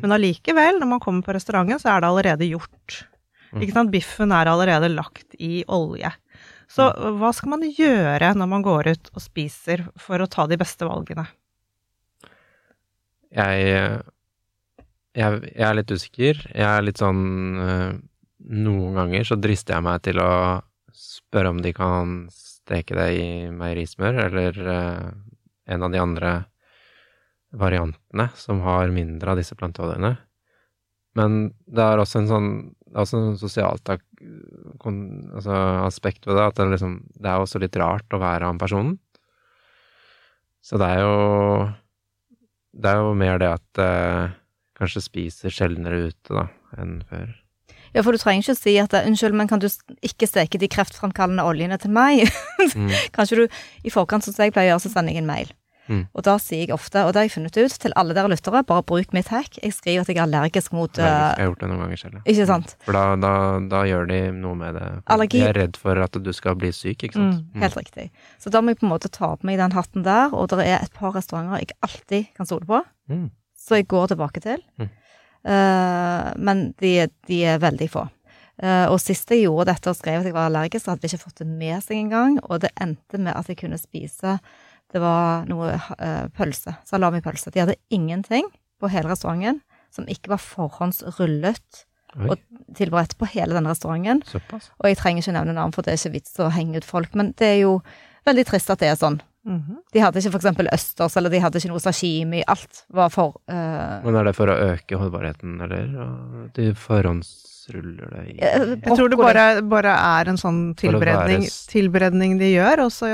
men 0.02 0.16
allikevel, 0.16 0.82
når 0.82 0.90
man 0.92 1.04
kommer 1.04 1.24
på 1.26 1.36
restauranten, 1.36 1.80
så 1.82 1.94
er 1.94 2.04
det 2.04 2.10
allerede 2.12 2.50
gjort. 2.50 3.02
Ikke 3.56 3.74
sant? 3.74 3.94
Biffen 3.94 4.34
er 4.36 4.50
allerede 4.52 4.90
lagt 4.92 5.38
i 5.40 5.62
olje. 5.72 6.12
Så 6.68 6.90
hva 7.18 7.32
skal 7.36 7.54
man 7.54 7.64
gjøre 7.64 8.34
når 8.36 8.50
man 8.52 8.66
går 8.66 8.92
ut 8.92 9.10
og 9.14 9.24
spiser 9.24 9.86
for 10.00 10.20
å 10.20 10.28
ta 10.30 10.46
de 10.52 10.58
beste 10.60 10.88
valgene? 10.88 11.24
Jeg, 13.38 14.02
jeg, 15.16 15.40
jeg 15.48 15.66
er 15.70 15.78
litt 15.78 15.94
usikker. 15.94 16.44
Jeg 16.52 16.68
er 16.68 16.84
litt 16.84 17.00
sånn 17.00 17.24
eh, 17.64 17.96
Noen 18.48 18.96
ganger 18.96 19.28
så 19.28 19.36
drister 19.40 19.76
jeg 19.76 19.86
meg 19.86 20.04
til 20.06 20.22
å 20.24 20.32
spørre 20.96 21.52
om 21.52 21.60
de 21.64 21.74
kan 21.76 22.20
steke 22.34 22.96
det 22.96 23.08
i 23.20 23.26
meierismør, 23.52 24.22
eller 24.28 24.62
eh, 24.74 25.10
en 25.74 25.84
av 25.84 25.92
de 25.92 26.00
andre 26.02 26.32
variantene 27.58 28.30
som 28.40 28.62
har 28.64 28.94
mindre 28.94 29.34
av 29.34 29.40
disse 29.40 29.56
planteoljene. 29.56 30.16
Men 31.18 31.38
det 31.66 31.84
er 31.84 32.02
også 32.02 32.22
en 32.22 32.32
sånn 32.32 32.50
det 32.88 32.96
er 32.96 33.04
også 33.04 33.20
en 33.20 33.40
sosialt 33.40 33.90
altså 33.92 35.56
aspekt 35.84 36.28
ved 36.28 36.38
det, 36.40 36.46
at 36.46 36.60
det, 36.60 36.70
liksom, 36.72 36.94
det 37.20 37.32
er 37.32 37.42
også 37.44 37.60
litt 37.60 37.76
rart 37.80 38.16
å 38.16 38.22
være 38.22 38.48
han 38.48 38.62
personen. 38.62 38.96
Så 40.64 40.80
det 40.80 40.88
er 40.88 41.04
jo 41.04 41.18
Det 42.78 42.90
er 42.92 43.02
jo 43.02 43.14
mer 43.18 43.40
det 43.42 43.50
at 43.50 43.80
eh, 43.82 44.34
kanskje 44.78 45.02
spiser 45.02 45.54
sjeldnere 45.54 46.12
ute, 46.12 46.30
da, 46.30 46.44
enn 46.78 47.00
før. 47.10 47.32
Ja, 47.96 48.02
for 48.04 48.12
du 48.12 48.18
trenger 48.18 48.44
ikke 48.44 48.56
å 48.58 48.60
si 48.60 48.74
at 48.82 48.94
unnskyld, 49.00 49.34
men 49.38 49.48
kan 49.48 49.60
du 49.64 49.68
ikke 50.04 50.28
steke 50.28 50.60
de 50.60 50.68
kreftfremkallende 50.68 51.44
oljene 51.48 51.78
til 51.80 51.92
meg? 51.92 52.28
Mm. 52.78 52.90
Kanskje 53.16 53.38
du 53.38 53.48
i 53.88 53.90
forkant, 53.94 54.26
som 54.26 54.34
jeg 54.44 54.52
pleier 54.52 54.74
å 54.74 54.76
gjøre, 54.76 54.84
så 54.84 54.90
sender 54.92 55.14
jeg 55.16 55.22
en 55.24 55.28
mail. 55.30 55.48
Mm. 55.88 56.02
Og 56.20 56.24
da 56.28 56.34
sier 56.42 56.66
jeg 56.66 56.74
ofte, 56.76 57.00
og 57.08 57.14
det 57.16 57.22
har 57.22 57.26
jeg 57.30 57.32
funnet 57.38 57.56
ut 57.58 57.76
til 57.80 57.94
alle 57.96 58.12
dere 58.18 58.28
lyttere, 58.34 58.60
bare 58.68 58.84
bruk 58.84 59.14
mitt 59.16 59.30
hack. 59.32 59.56
Jeg 59.64 59.72
skriver 59.72 60.04
at 60.04 60.10
jeg 60.12 60.18
er 60.20 60.26
allergisk 60.26 60.74
mot 60.76 61.00
Jeg 61.00 61.08
eh, 61.08 61.30
har 61.40 61.48
gjort 61.48 61.62
det 61.64 61.70
noen 61.72 61.80
ganger 61.86 62.02
selv. 62.02 62.18
ja. 62.20 62.24
Ikke 62.34 62.48
sant? 62.50 62.74
For 62.84 62.98
da, 62.98 63.06
da, 63.24 63.32
da 63.72 63.84
gjør 63.88 64.10
de 64.12 64.20
noe 64.36 64.60
med 64.60 64.76
det. 64.76 64.90
Allergi- 65.16 65.40
De 65.40 65.48
er 65.48 65.56
redd 65.62 65.80
for 65.80 66.04
at 66.04 66.20
du 66.28 66.30
skal 66.36 66.60
bli 66.60 66.74
syk, 66.76 67.08
ikke 67.08 67.16
sant. 67.16 67.40
Mm. 67.56 67.64
Helt 67.64 67.80
riktig. 67.80 68.10
Så 68.44 68.52
da 68.52 68.60
må 68.62 68.76
jeg 68.76 68.82
på 68.84 68.88
en 68.90 68.94
måte 68.98 69.10
ta 69.16 69.32
på 69.40 69.48
meg 69.48 69.62
den 69.64 69.78
hatten 69.80 70.04
der, 70.04 70.36
og 70.36 70.52
det 70.52 70.60
er 70.68 70.84
et 70.84 70.94
par 71.00 71.16
restauranter 71.16 71.64
jeg 71.64 71.72
alltid 71.88 72.28
kan 72.36 72.52
stole 72.52 72.68
på, 72.68 72.84
Mm. 73.08 73.30
så 73.56 73.80
jeg 73.80 73.88
går 73.88 74.12
tilbake 74.12 74.44
til. 74.44 74.60
Eh, 75.48 76.30
men 76.38 76.70
de, 76.82 76.94
de 77.30 77.42
er 77.54 77.64
veldig 77.64 77.90
få. 77.92 78.06
Eh, 78.58 78.86
og 78.90 79.00
sist 79.02 79.30
jeg 79.32 79.46
gjorde 79.46 79.70
dette 79.72 79.92
og 79.92 79.98
skrev 79.98 80.22
at 80.22 80.28
jeg 80.28 80.36
var 80.36 80.50
allergisk, 80.50 80.84
så 80.84 80.94
hadde 80.94 81.06
de 81.06 81.12
ikke 81.12 81.26
fått 81.28 81.44
det 81.44 81.50
med 81.50 81.84
seg 81.86 82.00
engang. 82.02 82.40
Og 82.48 82.64
det 82.64 82.74
endte 82.84 83.22
med 83.22 83.36
at 83.38 83.50
jeg 83.52 83.62
kunne 83.64 83.80
spise 83.82 84.40
Det 84.88 85.02
var 85.04 85.44
noe 85.50 85.74
uh, 85.76 86.30
pølse. 86.32 86.72
Salamipølse. 86.88 87.52
De 87.52 87.60
hadde 87.60 87.76
ingenting 87.92 88.46
på 88.80 88.88
hele 88.88 89.10
restauranten 89.12 89.60
som 89.92 90.08
ikke 90.08 90.32
var 90.32 90.40
forhåndsrullet 90.40 91.82
Oi, 92.16 92.30
og 92.32 92.38
tilberedt 92.78 93.18
på 93.20 93.28
hele 93.34 93.52
denne 93.52 93.74
restauranten. 93.74 94.22
såpass. 94.24 94.70
Og 94.80 94.88
jeg 94.88 95.00
trenger 95.02 95.26
ikke 95.26 95.36
nevne 95.36 95.58
navn, 95.58 95.76
for 95.76 95.84
det 95.84 95.92
er 95.92 96.00
ikke 96.00 96.14
vits 96.16 96.40
å 96.40 96.48
henge 96.56 96.80
ut 96.80 96.88
folk. 96.88 97.12
Men 97.20 97.34
det 97.36 97.50
er 97.50 97.60
jo 97.66 97.74
veldig 98.30 98.48
trist 98.48 98.72
at 98.72 98.80
det 98.80 98.94
er 98.94 98.96
sånn. 99.00 99.20
Mhm. 99.48 99.78
De 99.96 100.00
hadde 100.04 100.20
ikke 100.20 100.36
eksempel 100.42 100.68
østers, 100.76 101.16
eller 101.18 101.32
de 101.32 101.40
hadde 101.40 101.60
ikke 101.62 101.70
noe 101.72 101.80
sashimi. 101.80 102.42
Alt 102.52 102.82
var 102.92 103.10
for 103.14 103.38
uh... 103.48 104.04
Men 104.04 104.16
er 104.20 104.28
det 104.28 104.36
for 104.36 104.52
å 104.52 104.58
øke 104.74 105.00
holdbarheten, 105.00 105.54
eller? 105.64 106.50
De 106.58 106.74
forhåndsruller 106.76 108.12
det 108.12 108.24
i 108.34 108.38
eh, 108.44 108.66
Jeg 108.76 108.98
tror 108.98 109.10
det 109.14 109.18
bare, 109.20 109.46
bare 109.64 109.94
er 110.20 110.32
en 110.34 110.40
sånn 110.42 110.62
tilberedning, 110.80 111.46
være 111.48 111.68
tilberedning, 111.72 112.38
de 112.42 112.52
gjør, 112.58 112.86
og 112.88 112.92
så 112.92 113.12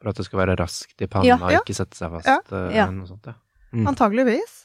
For 0.00 0.10
at 0.12 0.16
det 0.20 0.26
skal 0.28 0.42
være 0.44 0.56
raskt 0.60 1.00
i 1.02 1.06
panna, 1.10 1.26
Ja. 1.32 1.38
Ja. 1.56 1.60
ikke 1.64 1.74
sette 1.76 1.96
seg 1.98 2.10
fast, 2.12 2.26
Ja. 2.28 2.38
eh, 2.52 2.76
Ja. 2.76 2.86
noe 2.90 3.06
sånt, 3.08 3.26
ja. 3.26 3.34
Mm. 3.74 3.88
antageligvis. 3.90 4.60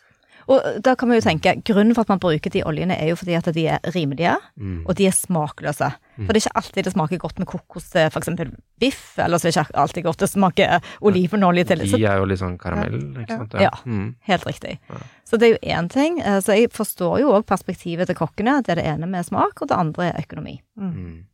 Og 0.50 0.82
da 0.84 0.96
kan 0.96 1.08
man 1.10 1.18
jo 1.20 1.22
tenke, 1.26 1.56
grunnen 1.66 1.94
for 1.96 2.02
at 2.02 2.10
man 2.10 2.20
bruker 2.20 2.50
de 2.52 2.62
oljene 2.64 2.96
er 3.00 3.10
jo 3.10 3.16
fordi 3.16 3.36
at 3.38 3.46
de 3.54 3.68
er 3.68 3.80
rimelige, 3.94 4.36
Mm. 4.60 4.84
og 4.88 4.96
de 4.96 5.06
er 5.08 5.12
smakløse. 5.12 5.94
Mm. 6.20 6.26
For 6.26 6.36
det 6.36 6.42
er 6.42 6.44
ikke 6.44 6.60
alltid 6.60 6.84
det 6.84 6.92
smaker 6.94 7.22
godt 7.22 7.40
med 7.40 7.48
kokos 7.48 7.86
til 7.94 8.10
for 8.12 8.20
eksempel 8.20 8.52
biff, 8.82 9.04
eller 9.24 9.40
så 9.40 9.48
er 9.48 9.54
det 9.54 9.64
ikke 9.64 9.82
alltid 9.86 10.04
godt 10.10 10.26
det 10.26 10.30
smaker 10.34 10.92
olivenolje 11.08 11.64
til. 11.72 11.86
Så 11.88 12.02
De 12.02 12.10
er 12.12 12.20
jo 12.20 12.28
litt 12.28 12.42
sånn 12.42 12.58
karamell, 12.60 13.00
ikke 13.24 13.40
sant? 13.40 13.56
Ja. 13.56 13.72
ja 13.72 14.04
Helt 14.28 14.48
riktig. 14.50 14.76
Ja. 14.92 15.00
Så 15.30 15.40
det 15.40 15.48
er 15.48 15.56
jo 15.56 15.74
én 15.78 15.90
ting. 15.94 16.20
eh, 16.20 16.40
Så 16.44 16.58
jeg 16.58 16.74
forstår 16.76 17.20
jo 17.24 17.34
òg 17.38 17.48
perspektivet 17.48 18.12
til 18.12 18.20
kokkene. 18.20 18.60
Det 18.66 18.76
er 18.76 18.82
det 18.82 18.88
ene 18.92 19.08
med 19.08 19.26
smak, 19.26 19.62
og 19.62 19.72
det 19.72 19.80
andre 19.80 20.12
er 20.12 20.24
økonomi. 20.26 20.60
Mm. 20.76 21.26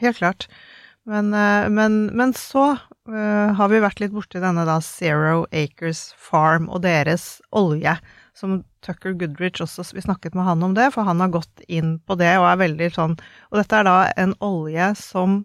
Helt 0.00 0.20
klart. 0.20 0.48
Men, 1.08 1.32
eh, 1.34 1.68
men, 1.68 2.06
men 2.16 2.34
så 2.36 2.76
uh, 2.76 3.48
har 3.56 3.68
vi 3.72 3.80
vært 3.80 4.00
litt 4.02 4.12
borti 4.12 4.42
denne 4.42 4.66
da 4.68 4.78
Zero 4.84 5.46
Acres 5.52 6.10
Farm 6.20 6.68
og 6.68 6.82
deres 6.84 7.38
olje, 7.56 7.96
som 8.36 8.60
Tucker 8.88 9.14
Goodrich 9.20 9.62
også 9.64 9.84
Vi 9.94 10.04
snakket 10.04 10.36
med 10.38 10.48
han 10.48 10.64
om 10.64 10.74
det, 10.76 10.90
for 10.94 11.06
han 11.08 11.20
har 11.20 11.32
gått 11.34 11.62
inn 11.68 11.98
på 12.00 12.16
det 12.18 12.32
og 12.40 12.48
er 12.48 12.62
veldig 12.64 12.90
sånn 12.96 13.16
Og 13.50 13.60
dette 13.60 13.78
er 13.78 13.88
da 13.88 13.98
en 14.16 14.34
olje 14.44 14.90
som 14.98 15.42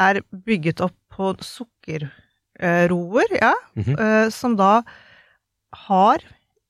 er 0.00 0.22
bygget 0.32 0.80
opp 0.80 0.96
på 1.12 1.34
sukkerroer, 1.44 3.32
ja, 3.36 3.52
mm 3.76 3.84
-hmm. 3.84 4.30
som 4.30 4.56
da 4.56 4.82
har 5.88 6.22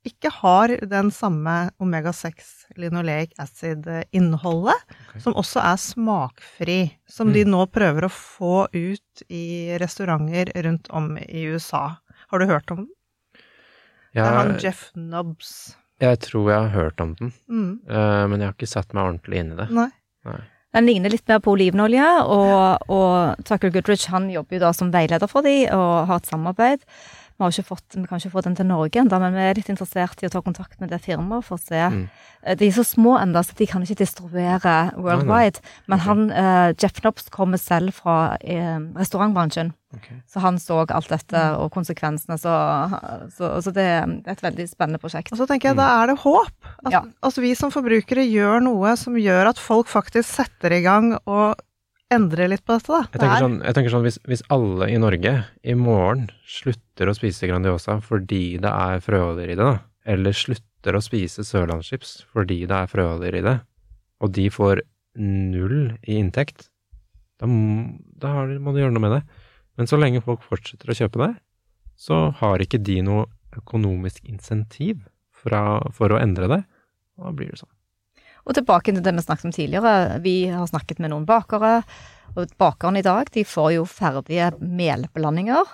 ikke 0.08 0.30
har 0.32 0.72
den 0.88 1.10
samme 1.12 1.70
omega-6 1.78 2.32
linoleic 2.80 3.34
acid-innholdet, 3.38 4.78
okay. 5.08 5.20
som 5.20 5.36
også 5.36 5.60
er 5.60 5.76
smakfri, 5.76 6.78
som 7.08 7.32
de 7.34 7.44
nå 7.44 7.66
prøver 7.66 8.06
å 8.06 8.12
få 8.12 8.68
ut 8.72 9.24
i 9.28 9.76
restauranter 9.80 10.52
rundt 10.64 10.88
om 10.88 11.18
i 11.18 11.44
USA. 11.52 12.00
Har 12.32 12.40
du 12.40 12.48
hørt 12.48 12.70
om 12.70 12.86
den? 12.86 12.94
Det 14.14 14.24
er 14.24 14.38
han 14.40 14.56
Jeff 14.58 14.88
Nubbs. 14.96 15.76
Jeg 16.00 16.18
tror 16.24 16.50
jeg 16.50 16.60
har 16.64 16.72
hørt 16.74 17.00
om 17.04 17.14
den, 17.18 17.32
Mm. 17.48 17.80
uh, 17.90 18.24
men 18.30 18.40
jeg 18.40 18.48
har 18.48 18.54
ikke 18.56 18.68
satt 18.70 18.94
meg 18.96 19.04
ordentlig 19.04 19.42
inn 19.42 19.52
i 19.52 19.60
det. 19.60 19.68
Nei. 19.76 19.88
Nei. 20.24 20.40
Den 20.72 20.86
ligner 20.86 21.10
litt 21.10 21.26
mer 21.26 21.40
på 21.42 21.50
olivenolje, 21.56 22.06
og, 22.30 22.84
og 22.94 23.40
Tucker 23.44 23.72
Goodrich 23.74 24.06
han 24.12 24.28
jobber 24.30 24.54
jo 24.54 24.60
da 24.62 24.70
som 24.76 24.92
veileder 24.94 25.26
for 25.28 25.42
de 25.42 25.64
og 25.74 26.06
har 26.06 26.20
et 26.22 26.28
samarbeid. 26.30 26.84
Vi, 27.40 27.44
har 27.46 27.54
ikke 27.56 27.70
fått, 27.70 27.96
vi 27.96 28.04
kan 28.04 28.20
ikke 28.20 28.34
få 28.34 28.42
den 28.44 28.56
til 28.58 28.66
Norge 28.68 29.00
ennå, 29.00 29.16
men 29.22 29.32
vi 29.32 29.40
er 29.48 29.56
litt 29.56 29.70
interessert 29.72 30.20
i 30.20 30.28
å 30.28 30.32
ta 30.34 30.42
kontakt 30.44 30.76
med 30.82 30.90
det 30.92 30.98
firmaet 31.00 31.46
for 31.46 31.56
å 31.56 31.62
se. 31.62 31.80
Mm. 31.88 32.02
Eh, 32.44 32.56
De 32.60 32.66
er 32.68 32.74
så 32.76 32.84
små 32.84 33.14
ennå, 33.16 33.40
så 33.40 33.56
de 33.56 33.66
kan 33.70 33.80
ikke 33.86 33.96
distribuere 34.02 34.74
worldwide. 35.00 35.62
Men 35.88 35.98
Ok. 36.02 36.04
han, 36.04 36.20
uh, 36.30 36.72
Jeff 36.76 37.00
Knops 37.00 37.30
kommer 37.32 37.56
selv 37.56 37.94
fra 37.96 38.36
uh, 38.36 38.80
restaurantbransjen, 39.00 39.72
Okay. 39.96 40.20
så 40.28 40.38
han 40.44 40.58
så 40.62 40.84
alt 40.86 41.08
dette 41.10 41.40
og 41.58 41.72
konsekvensene. 41.74 42.36
Så, 42.38 42.52
så, 43.34 43.48
så 43.64 43.72
det 43.74 43.82
er 43.82 44.12
et 44.30 44.42
veldig 44.44 44.68
spennende 44.70 45.00
prosjekt. 45.02 45.32
Og 45.32 45.40
så 45.40 45.48
tenker 45.50 45.72
jeg, 45.72 45.78
da 45.80 45.88
er 46.02 46.12
det 46.12 46.18
håp. 46.22 46.52
At, 46.84 46.92
Ja. 46.92 47.00
Altså 47.24 47.42
vi 47.42 47.54
som 47.58 47.72
forbrukere 47.74 48.22
gjør 48.28 48.62
noe 48.68 48.92
som 49.00 49.16
gjør 49.18 49.50
at 49.50 49.58
folk 49.58 49.88
faktisk 49.90 50.28
setter 50.30 50.76
i 50.76 50.82
gang 50.84 51.16
og 51.24 51.56
endrer 52.12 52.48
litt 52.50 52.64
på 52.66 52.76
dette, 52.78 52.90
da. 52.90 53.02
Jeg 53.12 53.20
tenker 53.20 53.36
er- 53.36 53.44
sånn, 53.44 53.58
jeg 53.64 53.74
tenker 53.76 53.92
sånn 53.94 54.04
hvis, 54.06 54.18
hvis 54.26 54.42
alle 54.50 54.88
i 54.90 54.98
Norge 54.98 55.34
i 55.62 55.74
morgen 55.78 56.28
slutter 56.46 57.10
å 57.10 57.14
spise 57.16 57.48
Grandiosa 57.50 58.00
fordi 58.02 58.58
det 58.60 58.70
er 58.70 59.00
frøoljer 59.04 59.52
i 59.52 59.56
det, 59.58 59.66
da, 59.66 59.78
eller 60.06 60.32
slutter 60.32 60.96
å 60.98 61.02
spise 61.04 61.44
sørlandschips 61.46 62.24
fordi 62.32 62.62
det 62.66 62.76
er 62.82 62.90
frøoljer 62.90 63.38
i 63.40 63.44
det, 63.46 63.56
og 64.20 64.32
de 64.36 64.48
får 64.50 64.82
null 65.16 65.96
i 66.06 66.18
inntekt, 66.20 66.68
da, 67.40 67.46
da 67.46 68.34
må 68.58 68.72
du 68.74 68.80
gjøre 68.82 68.92
noe 68.94 69.02
med 69.06 69.14
det. 69.18 69.22
Men 69.78 69.88
så 69.88 69.96
lenge 69.98 70.20
folk 70.22 70.42
fortsetter 70.44 70.90
å 70.92 70.96
kjøpe 70.98 71.22
det, 71.22 71.34
så 71.96 72.30
har 72.36 72.58
ikke 72.60 72.82
de 72.82 73.00
noe 73.06 73.26
økonomisk 73.56 74.24
insentiv 74.28 75.00
fra, 75.32 75.80
for 75.96 76.12
å 76.12 76.20
endre 76.20 76.48
det, 76.52 76.60
og 77.18 77.24
da 77.30 77.32
blir 77.38 77.50
det 77.54 77.60
sånn. 77.62 77.72
Og 78.46 78.54
tilbake 78.56 78.94
til 78.94 79.02
det 79.04 79.14
vi 79.14 79.22
snakket 79.26 79.44
om 79.50 79.52
tidligere. 79.52 80.20
Vi 80.24 80.34
har 80.48 80.66
snakket 80.70 80.98
med 81.02 81.12
noen 81.12 81.26
bakere, 81.28 81.82
og 82.36 82.50
bakerne 82.58 83.02
i 83.02 83.06
dag 83.06 83.30
de 83.34 83.44
får 83.44 83.74
jo 83.76 83.84
ferdige 83.90 84.52
melblandinger, 84.60 85.64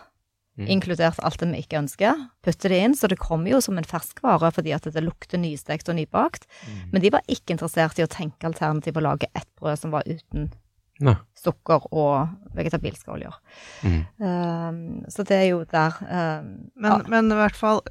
Mm. 0.57 0.69
inkludert 0.73 1.19
alt 1.21 1.37
det 1.43 1.51
vi 1.51 1.59
ikke 1.61 1.77
ønsker. 1.83 2.21
Putter 2.43 2.73
det 2.73 2.79
inn, 2.81 2.95
så 2.97 3.11
det 3.13 3.19
kommer 3.21 3.51
jo 3.51 3.59
som 3.61 3.77
en 3.77 3.85
ferskvare 3.85 4.49
fordi 4.57 4.73
at 4.73 4.87
det 4.89 5.03
lukter 5.05 5.37
nystekt 5.37 5.91
og 5.93 5.99
nybakt. 5.99 6.47
Mm. 6.65 6.79
Men 6.95 7.03
de 7.03 7.11
var 7.13 7.21
ikke 7.29 7.53
interessert 7.53 7.99
i 8.01 8.07
å 8.07 8.09
tenke 8.09 8.49
alternativ 8.49 8.97
å 8.97 9.03
lage 9.05 9.29
ett 9.37 9.49
brød 9.61 9.79
som 9.79 9.91
var 9.93 10.03
uten 10.09 10.49
Ne. 10.99 11.13
sukker 11.37 11.85
og 11.93 12.31
vegetabilske 12.57 13.13
oljer. 13.13 13.35
Mm. 13.85 14.07
Um, 14.19 15.05
så 15.13 15.27
det 15.29 15.37
er 15.43 15.49
jo 15.51 15.59
der 15.69 15.93
um, 16.01 16.71
Men, 16.75 16.91
ja. 16.91 17.03
men 17.07 17.31
i 17.33 17.35
hvert 17.37 17.55
fall, 17.55 17.83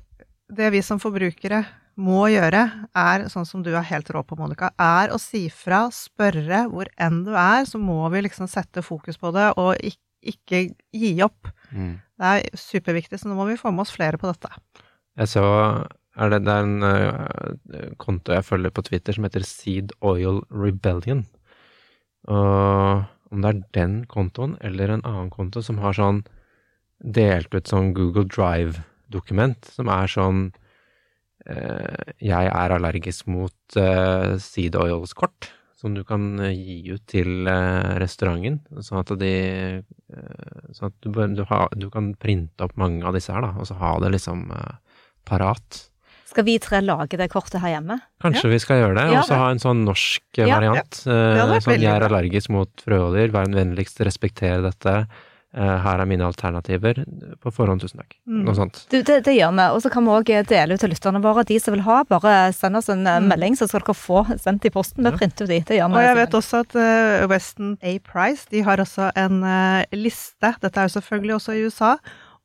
det 0.50 0.72
vi 0.74 0.82
som 0.82 0.98
forbrukere 0.98 1.68
må 1.96 2.26
gjøre, 2.28 2.64
er, 2.98 3.28
sånn 3.32 3.48
som 3.48 3.64
du 3.64 3.72
er 3.72 3.86
helt 3.88 4.10
rå 4.12 4.22
på, 4.28 4.38
Monica, 4.40 4.72
er 4.82 5.14
å 5.16 5.20
si 5.22 5.46
fra, 5.54 5.86
spørre 5.96 6.66
hvor 6.72 6.90
enn 7.02 7.24
du 7.28 7.32
er, 7.40 7.64
så 7.70 7.80
må 7.80 8.02
vi 8.14 8.26
liksom 8.26 8.50
sette 8.52 8.84
fokus 8.84 9.20
på 9.22 9.32
det, 9.36 9.52
og 9.62 9.76
ikke, 9.80 10.02
ikke 10.36 10.62
gi 10.96 11.14
opp. 11.24 11.52
Mm. 11.72 11.94
Det 12.20 12.34
er 12.34 12.60
superviktig, 12.60 13.20
så 13.22 13.30
nå 13.30 13.38
må 13.38 13.48
vi 13.48 13.60
få 13.60 13.72
med 13.72 13.86
oss 13.86 13.96
flere 13.96 14.20
på 14.20 14.28
dette. 14.32 14.52
Jeg 15.16 15.32
så 15.32 15.46
er 16.16 16.32
det, 16.32 16.42
det 16.48 16.54
er 16.54 16.68
en 16.68 16.84
uh, 16.84 17.96
konto 18.02 18.36
jeg 18.36 18.48
følger 18.48 18.74
på 18.76 18.84
Twitter 18.88 19.16
som 19.16 19.28
heter 19.28 19.44
Seed 19.48 19.96
Oil 20.04 20.42
Rebellion. 20.52 21.26
Og 22.32 23.06
om 23.32 23.44
det 23.44 23.52
er 23.52 23.64
den 23.76 23.96
kontoen 24.12 24.56
eller 24.64 24.92
en 24.92 25.06
annen 25.08 25.32
konto 25.34 25.64
som 25.64 25.80
har 25.84 25.96
sånn 25.98 26.24
delt 27.00 27.54
ut 27.56 27.68
sånn 27.68 27.92
Google 27.96 28.26
Drive-dokument, 28.32 29.68
som 29.76 29.92
er 29.92 30.12
sånn 30.12 30.48
Jeg 31.46 32.48
er 32.50 32.74
allergisk 32.76 33.28
mot 33.30 33.78
uh, 33.78 34.36
Seed 34.42 34.76
Oils-kort, 34.76 35.50
som 35.78 35.94
du 35.94 36.02
kan 36.08 36.40
eh, 36.42 36.56
gi 36.56 36.78
ut 36.96 37.04
til 37.12 37.46
uh, 37.46 37.96
restauranten, 38.02 38.62
sånn 38.82 39.02
at 39.04 39.12
de 39.22 39.34
uh, 39.84 40.72
Sånn 40.76 40.90
at 40.90 40.96
du, 41.06 41.12
du, 41.38 41.44
ha, 41.52 41.60
du 41.78 41.86
kan 41.94 42.14
printe 42.20 42.66
opp 42.66 42.74
mange 42.80 43.06
av 43.08 43.14
disse 43.16 43.32
her, 43.32 43.46
da, 43.46 43.54
og 43.56 43.68
så 43.70 43.78
ha 43.80 43.94
det 44.04 44.10
liksom 44.12 44.50
eh, 44.52 44.74
parat. 45.28 45.78
Skal 46.28 46.44
vi 46.50 46.58
tre 46.60 46.82
lage 46.84 47.16
det 47.22 47.30
kortet 47.32 47.62
her 47.64 47.78
hjemme? 47.78 47.96
Kanskje 48.20 48.50
vi 48.52 48.58
skal 48.60 48.82
gjøre 48.82 48.98
det, 48.98 49.06
Ja. 49.14 49.22
og 49.22 49.30
så 49.30 49.38
ha 49.40 49.46
en 49.54 49.62
sånn 49.64 49.86
norsk 49.88 50.24
eh, 50.42 50.50
Ja. 50.50 50.58
variant. 50.58 51.00
Hadde 51.06 51.60
Eh, 51.62 51.64
sånn 51.64 51.80
jeg 51.80 51.94
er 51.94 52.08
allergisk 52.10 52.52
mot 52.52 52.84
frøoljer, 52.84 53.32
vær 53.32 53.48
den 53.48 53.56
vennligst, 53.56 54.02
respekter 54.04 54.66
dette. 54.66 54.96
Eh, 55.56 55.76
her 55.86 56.02
er 56.04 56.08
mine 56.10 56.26
alternativer. 56.28 56.98
På 57.40 57.52
forhånd, 57.56 57.80
tusen 57.80 58.02
takk. 58.02 58.18
Mm. 58.28 58.42
Noe 58.44 58.56
sånt. 58.58 58.82
Du, 58.92 58.98
det, 59.08 59.22
det 59.24 59.36
gjør 59.38 59.54
vi. 59.56 59.68
Og 59.72 59.80
så 59.86 59.92
kan 59.94 60.04
vi 60.04 60.12
òg 60.12 60.32
dele 60.50 60.76
ut 60.76 60.82
til 60.84 60.92
lytterne 60.92 61.22
våre. 61.24 61.46
De 61.48 61.60
som 61.64 61.72
vil 61.72 61.86
ha, 61.86 62.02
bare 62.10 62.34
send 62.58 62.76
oss 62.82 62.90
en 62.92 63.06
eh, 63.08 63.22
Mm. 63.22 63.30
melding, 63.32 63.56
så 63.56 63.68
skal 63.72 63.86
dere 63.86 63.96
få 63.96 64.26
sendt 64.44 64.66
i 64.68 64.74
posten. 64.76 65.04
Vi 65.06 65.12
Ja. 65.14 65.16
printer 65.18 65.46
jo 65.46 65.54
de. 65.54 65.62
Det 65.64 65.78
gjør 65.80 65.90
vi. 65.94 65.96
Og 65.96 66.04
jeg 66.10 66.16
vet 66.20 66.36
også 66.42 66.60
at 66.66 66.76
uh, 66.76 67.28
Weston 67.32 67.78
A. 67.82 67.98
Price 68.04 68.46
de 68.52 68.62
har 68.68 68.78
også 68.84 69.12
en 69.16 69.40
uh, 69.44 69.84
liste, 69.96 70.52
dette 70.62 70.76
er 70.78 70.90
jo 70.90 71.00
selvfølgelig 71.00 71.36
også 71.40 71.56
i 71.56 71.64
USA, 71.70 71.96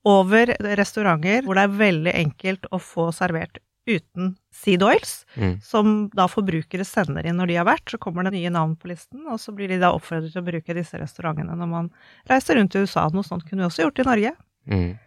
over 0.07 0.55
restauranter 0.79 1.43
hvor 1.45 1.59
det 1.59 1.65
er 1.67 1.75
veldig 1.83 2.15
enkelt 2.15 2.71
å 2.73 2.79
få 2.81 3.11
servert 3.13 3.59
uten 3.97 4.36
seed 4.55 4.82
oils, 4.86 5.24
Mm. 5.36 5.59
som 5.62 6.09
da 6.14 6.26
forbrukere 6.30 6.84
sender 6.86 7.26
inn 7.26 7.36
når 7.41 7.47
de 7.53 7.59
har 7.61 7.66
vært. 7.68 7.86
Så 7.91 7.99
kommer 7.99 8.24
det 8.24 8.32
nye 8.36 8.51
navn 8.51 8.76
på 8.76 8.88
listen, 8.93 9.26
og 9.26 9.38
så 9.43 9.55
blir 9.57 9.68
de 9.68 9.78
da 9.82 9.93
oppfordret 9.93 10.32
til 10.32 10.43
å 10.43 10.47
bruke 10.47 10.74
disse 10.76 10.99
restaurantene 11.01 11.57
når 11.57 11.68
man 11.68 11.91
reiser 12.28 12.57
rundt 12.61 12.74
i 12.76 12.82
USA. 12.84 13.09
Noe 13.12 13.22
sånt 13.26 13.47
kunne 13.49 13.62
vi 13.64 13.70
også 13.70 13.86
gjort 13.86 14.03
i 14.05 14.09
Norge. 14.11 14.32
Mm. 14.70 14.99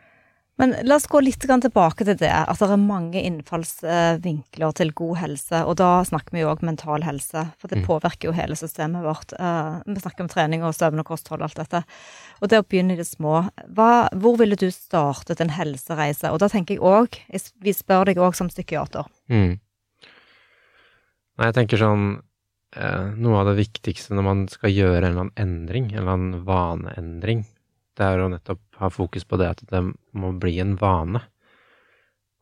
Men 0.62 0.76
la 0.86 1.00
oss 1.00 1.08
gå 1.10 1.18
litt 1.24 1.42
tilbake 1.42 2.06
til 2.06 2.18
det. 2.20 2.30
At 2.30 2.60
det 2.62 2.68
er 2.70 2.78
mange 2.78 3.18
innfallsvinkler 3.26 4.76
til 4.78 4.92
god 4.94 5.18
helse. 5.24 5.64
Og 5.66 5.78
da 5.80 6.04
snakker 6.06 6.36
vi 6.36 6.44
jo 6.44 6.52
òg 6.52 6.62
mental 6.62 7.02
helse, 7.02 7.48
for 7.58 7.68
det 7.68 7.80
Mm. 7.82 7.88
påvirker 7.88 8.30
jo 8.30 8.32
hele 8.38 8.56
systemet 8.56 9.02
vårt. 9.02 9.34
Eh, 9.34 9.82
vi 9.88 10.00
snakker 10.00 10.22
om 10.22 10.30
trening 10.30 10.62
og 10.64 10.76
søvn 10.76 11.00
og 11.00 11.06
kosthold 11.06 11.42
og 11.42 11.50
alt 11.50 11.56
dette. 11.64 11.84
Og 12.42 12.50
det 12.50 12.60
å 12.60 12.68
begynne 12.68 12.94
i 12.94 12.98
det 12.98 13.08
små. 13.08 13.50
Hva, 13.74 14.10
hvor 14.14 14.38
ville 14.38 14.56
du 14.56 14.70
startet 14.70 15.42
en 15.42 15.50
helsereise? 15.50 16.32
Og 16.32 16.38
da 16.40 16.48
tenker 16.48 16.76
jeg 16.76 16.82
òg, 16.84 17.18
vi 17.60 17.74
spør 17.74 18.06
deg 18.06 18.18
òg 18.18 18.36
som 18.36 18.48
psykiater. 18.48 19.06
Mm. 19.30 19.60
Nei, 21.38 21.46
jeg 21.50 21.56
tenker 21.56 21.78
sånn 21.82 22.22
eh, 22.76 23.12
Noe 23.18 23.40
av 23.40 23.46
det 23.56 23.68
viktigste 23.68 24.14
når 24.14 24.24
man 24.24 24.48
skal 24.48 24.70
gjøre 24.70 24.98
en 24.98 25.04
eller 25.04 25.22
annen 25.22 25.34
endring, 25.38 25.92
en 25.92 25.98
eller 25.98 26.14
annen 26.14 26.46
vaneendring, 26.46 27.46
det 27.98 28.08
er 28.08 28.24
å 28.24 28.30
nettopp 28.32 28.62
ha 28.82 28.90
fokus 28.94 29.26
på 29.28 29.38
det 29.42 29.52
at 29.52 29.64
det 29.70 29.82
må 30.18 30.34
bli 30.42 30.58
en 30.64 30.76
vane. 30.80 31.22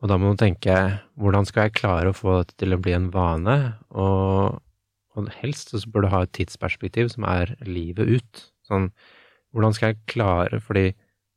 Og 0.02 0.10
da 0.10 0.18
må 0.18 0.32
du 0.32 0.40
tenke 0.40 0.74
hvordan 1.20 1.46
skal 1.46 1.68
jeg 1.68 1.78
klare 1.78 2.10
å 2.10 2.16
få 2.16 2.40
dette 2.40 2.56
til 2.58 2.74
å 2.74 2.80
bli 2.82 2.94
en 2.96 3.10
vane, 3.14 3.56
og, 3.94 4.58
og 5.14 5.28
helst 5.42 5.74
så 5.74 5.82
bør 5.86 6.06
du 6.06 6.12
ha 6.14 6.22
et 6.26 6.34
tidsperspektiv 6.34 7.12
som 7.12 7.28
er 7.28 7.54
livet 7.68 8.10
ut. 8.10 8.46
Sånn, 8.66 8.90
hvordan 9.54 9.76
skal 9.76 9.92
jeg 9.92 10.02
klare, 10.10 10.58
fordi 10.64 10.90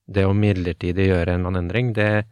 det 0.05 0.25
å 0.25 0.33
midlertidig 0.37 1.09
gjøre 1.09 1.33
en 1.33 1.41
eller 1.41 1.51
annen 1.51 1.65
endring, 1.65 1.91
det 1.97 2.09
er 2.09 2.25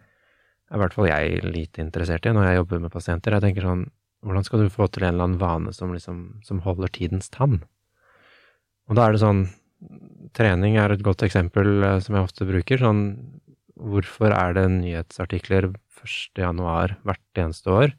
i 0.74 0.82
hvert 0.82 0.96
fall 0.96 1.10
jeg 1.10 1.44
lite 1.46 1.84
interessert 1.84 2.26
i 2.26 2.34
når 2.34 2.48
jeg 2.48 2.60
jobber 2.62 2.82
med 2.82 2.94
pasienter. 2.94 3.36
Jeg 3.38 3.46
tenker 3.46 3.68
sånn, 3.68 3.84
hvordan 4.24 4.48
skal 4.48 4.64
du 4.64 4.74
få 4.74 4.88
til 4.90 5.06
en 5.06 5.14
eller 5.14 5.28
annen 5.28 5.42
vane 5.42 5.74
som 5.76 5.94
liksom, 5.94 6.24
som 6.48 6.62
holder 6.66 6.94
tidens 6.96 7.30
tann? 7.34 7.60
Og 8.90 8.98
da 8.98 9.08
er 9.08 9.16
det 9.16 9.22
sånn, 9.24 9.46
trening 10.38 10.78
er 10.82 10.94
et 10.94 11.04
godt 11.06 11.26
eksempel 11.26 11.84
eh, 11.84 12.00
som 12.04 12.18
jeg 12.18 12.28
ofte 12.28 12.48
bruker. 12.50 12.82
Sånn, 12.82 13.04
hvorfor 13.80 14.34
er 14.36 14.56
det 14.58 14.68
nyhetsartikler 14.78 15.72
1. 15.74 16.16
januar 16.40 16.98
hvert 17.08 17.44
eneste 17.44 17.74
år? 17.74 17.94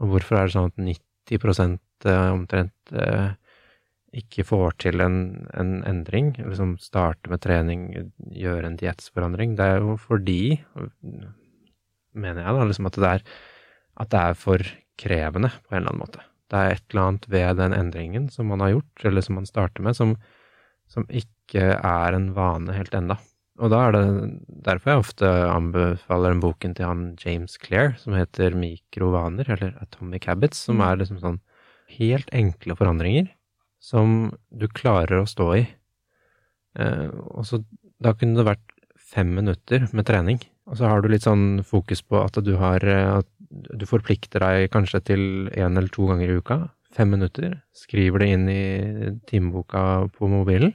Og 0.00 0.14
hvorfor 0.14 0.38
er 0.38 0.48
det 0.48 0.56
sånn 0.56 0.72
at 0.72 0.80
90 0.80 1.78
eh, 2.08 2.30
omtrent 2.32 2.94
eh, 2.96 3.36
ikke 4.20 4.46
får 4.48 4.74
til 4.82 5.04
en, 5.04 5.20
en 5.54 5.76
endring, 5.86 6.32
liksom 6.40 6.74
starte 6.82 7.30
med 7.30 7.42
trening, 7.44 7.84
gjøre 8.34 8.66
en 8.66 8.80
diettsforandring? 8.80 9.54
Det 9.58 9.68
er 9.68 9.84
jo 9.84 9.94
fordi, 10.00 10.58
mener 12.18 12.42
jeg 12.42 12.56
da, 12.56 12.66
liksom 12.66 12.90
at 12.90 12.98
det 12.98 13.12
er, 13.12 13.28
at 14.02 14.10
det 14.10 14.24
er 14.24 14.40
for 14.40 14.66
krevende 15.00 15.52
på 15.62 15.72
en 15.72 15.78
eller 15.78 15.94
annen 15.94 16.02
måte. 16.02 16.26
Det 16.50 16.58
er 16.58 16.74
et 16.74 16.84
eller 16.90 17.06
annet 17.06 17.30
ved 17.30 17.60
den 17.60 17.76
endringen 17.76 18.26
som 18.34 18.50
man 18.50 18.64
har 18.64 18.74
gjort, 18.74 19.04
eller 19.06 19.22
som 19.22 19.38
man 19.38 19.46
starter 19.46 19.86
med, 19.86 19.94
som, 19.94 20.16
som 20.90 21.06
ikke 21.08 21.74
er 21.76 22.16
en 22.16 22.30
vane 22.36 22.74
helt 22.74 22.94
enda. 22.96 23.18
Og 23.60 23.72
da 23.72 23.80
er 23.86 23.96
det 23.96 24.04
derfor 24.64 24.92
jeg 24.92 25.02
ofte 25.02 25.30
anbefaler 25.50 26.32
den 26.32 26.42
boken 26.42 26.74
til 26.76 26.88
han 26.88 27.02
James 27.20 27.58
Clair 27.60 27.92
som 28.00 28.16
heter 28.16 28.56
Mikrovaner, 28.56 29.48
eller 29.52 29.74
Atomic 29.82 30.30
Habits, 30.30 30.62
som 30.66 30.80
mm. 30.80 30.86
er 30.86 31.02
liksom 31.02 31.20
sånn 31.20 31.40
helt 31.98 32.30
enkle 32.36 32.76
forandringer 32.78 33.28
som 33.82 34.30
du 34.48 34.66
klarer 34.68 35.22
å 35.22 35.28
stå 35.28 35.48
i. 35.58 35.64
Eh, 36.78 37.08
og 37.34 37.44
så 37.48 37.60
da 38.00 38.14
kunne 38.16 38.38
det 38.38 38.48
vært 38.48 38.76
fem 39.10 39.32
minutter 39.36 39.88
med 39.96 40.06
trening, 40.08 40.40
og 40.70 40.78
så 40.78 40.88
har 40.88 41.02
du 41.02 41.10
litt 41.10 41.26
sånn 41.26 41.64
fokus 41.66 42.00
på 42.06 42.20
at 42.22 42.38
du 42.46 42.54
har 42.60 42.84
at 42.86 43.28
du 43.50 43.84
forplikter 43.88 44.44
deg 44.44 44.70
kanskje 44.70 45.00
til 45.10 45.22
én 45.50 45.74
eller 45.74 45.90
to 45.92 46.06
ganger 46.06 46.30
i 46.30 46.36
uka, 46.38 46.60
fem 46.94 47.10
minutter, 47.14 47.60
skriver 47.76 48.22
det 48.22 48.30
inn 48.34 48.46
i 48.50 48.62
timeboka 49.30 49.82
på 50.16 50.30
mobilen, 50.30 50.72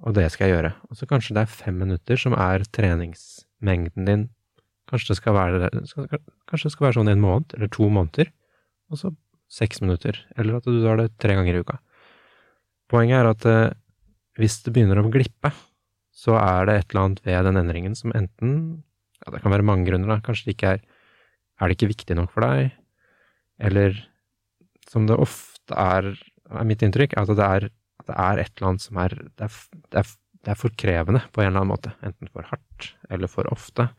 og 0.00 0.14
det 0.16 0.28
skal 0.32 0.48
jeg 0.48 0.56
gjøre. 0.56 0.74
Og 0.88 0.98
så 0.98 1.08
kanskje 1.10 1.36
det 1.36 1.44
er 1.44 1.54
fem 1.54 1.80
minutter 1.82 2.20
som 2.20 2.36
er 2.38 2.64
treningsmengden 2.72 4.06
din. 4.08 4.28
Kanskje 4.90 5.12
det 5.12 5.18
skal 5.20 5.36
være, 5.36 5.70
kanskje 6.50 6.68
det 6.68 6.74
skal 6.74 6.86
være 6.86 6.98
sånn 7.00 7.12
en 7.12 7.22
måned, 7.22 7.54
eller 7.56 7.70
to 7.72 7.90
måneder, 7.92 8.30
og 8.90 9.00
så 9.02 9.12
seks 9.50 9.82
minutter, 9.82 10.18
eller 10.38 10.60
at 10.60 10.68
du 10.68 10.78
har 10.86 11.00
det 11.00 11.10
tre 11.20 11.34
ganger 11.38 11.58
i 11.58 11.64
uka. 11.64 11.80
Poenget 12.90 13.20
er 13.20 13.30
at 13.30 13.46
eh, 13.46 13.74
hvis 14.38 14.60
det 14.64 14.72
begynner 14.74 15.02
å 15.02 15.10
glippe, 15.10 15.52
så 16.14 16.36
er 16.38 16.66
det 16.68 16.76
et 16.76 16.92
eller 16.92 17.06
annet 17.06 17.24
ved 17.26 17.46
den 17.48 17.60
endringen 17.60 17.98
som 17.98 18.14
enten 18.16 18.54
Ja, 19.20 19.34
det 19.34 19.42
kan 19.44 19.52
være 19.52 19.66
mange 19.66 19.84
grunner, 19.84 20.14
da. 20.14 20.22
Kanskje 20.24 20.48
det 20.48 20.54
ikke 20.56 20.70
er 20.74 20.80
Er 21.60 21.68
det 21.68 21.76
ikke 21.76 21.90
viktig 21.90 22.14
nok 22.16 22.30
for 22.32 22.40
deg? 22.40 22.70
Eller 23.60 23.98
som 24.90 25.06
det 25.06 25.18
ofte 25.20 25.76
er, 25.78 26.10
er 26.50 26.66
mitt 26.66 26.82
inntrykk, 26.82 27.14
at 27.20 27.30
det 27.30 27.46
er, 27.46 27.68
at 28.02 28.10
det 28.10 28.18
er 28.18 28.42
et 28.42 28.52
eller 28.56 28.72
annet 28.72 28.86
som 28.86 28.98
er 29.02 29.14
det, 29.14 29.46
er 29.46 29.54
det, 29.92 30.02
er 30.02 30.12
det 30.40 30.54
er 30.54 30.58
for 30.58 30.74
krevende 30.78 31.22
på 31.34 31.42
en 31.42 31.50
eller 31.50 31.62
annen 31.62 31.74
måte. 31.74 31.94
Enten 32.06 32.30
for 32.32 32.46
hardt 32.48 32.92
eller 33.12 33.30
for 33.30 33.48
ofte. 33.52 33.90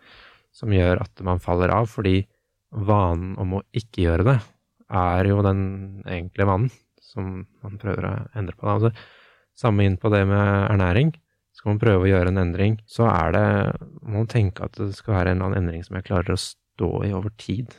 Som 0.51 0.73
gjør 0.75 1.03
at 1.05 1.21
man 1.23 1.39
faller 1.39 1.71
av, 1.71 1.87
fordi 1.87 2.25
vanen 2.71 3.35
om 3.39 3.59
å 3.59 3.65
ikke 3.77 4.07
gjøre 4.07 4.27
det 4.27 4.37
er 4.91 5.29
jo 5.29 5.43
den 5.45 5.61
egentlige 6.03 6.47
vanen 6.47 6.71
som 7.11 7.45
man 7.63 7.77
prøver 7.79 8.07
å 8.07 8.13
endre 8.37 8.55
på. 8.57 8.67
Altså, 8.67 8.91
samme 9.57 9.85
inn 9.87 9.97
på 9.99 10.11
det 10.11 10.23
med 10.27 10.71
ernæring. 10.71 11.13
Skal 11.55 11.73
man 11.73 11.81
prøve 11.81 12.07
å 12.07 12.09
gjøre 12.09 12.31
en 12.31 12.41
endring, 12.41 12.77
så 12.89 13.05
er 13.11 13.33
det 13.35 13.47
Man 14.01 14.21
må 14.21 14.25
tenke 14.25 14.65
at 14.65 14.77
det 14.79 14.93
skal 14.97 15.17
være 15.17 15.33
en 15.33 15.41
eller 15.41 15.51
annen 15.51 15.65
endring 15.65 15.83
som 15.85 15.97
jeg 15.99 16.07
klarer 16.07 16.33
å 16.33 16.41
stå 16.41 16.91
i 17.05 17.11
over 17.13 17.33
tid. 17.37 17.75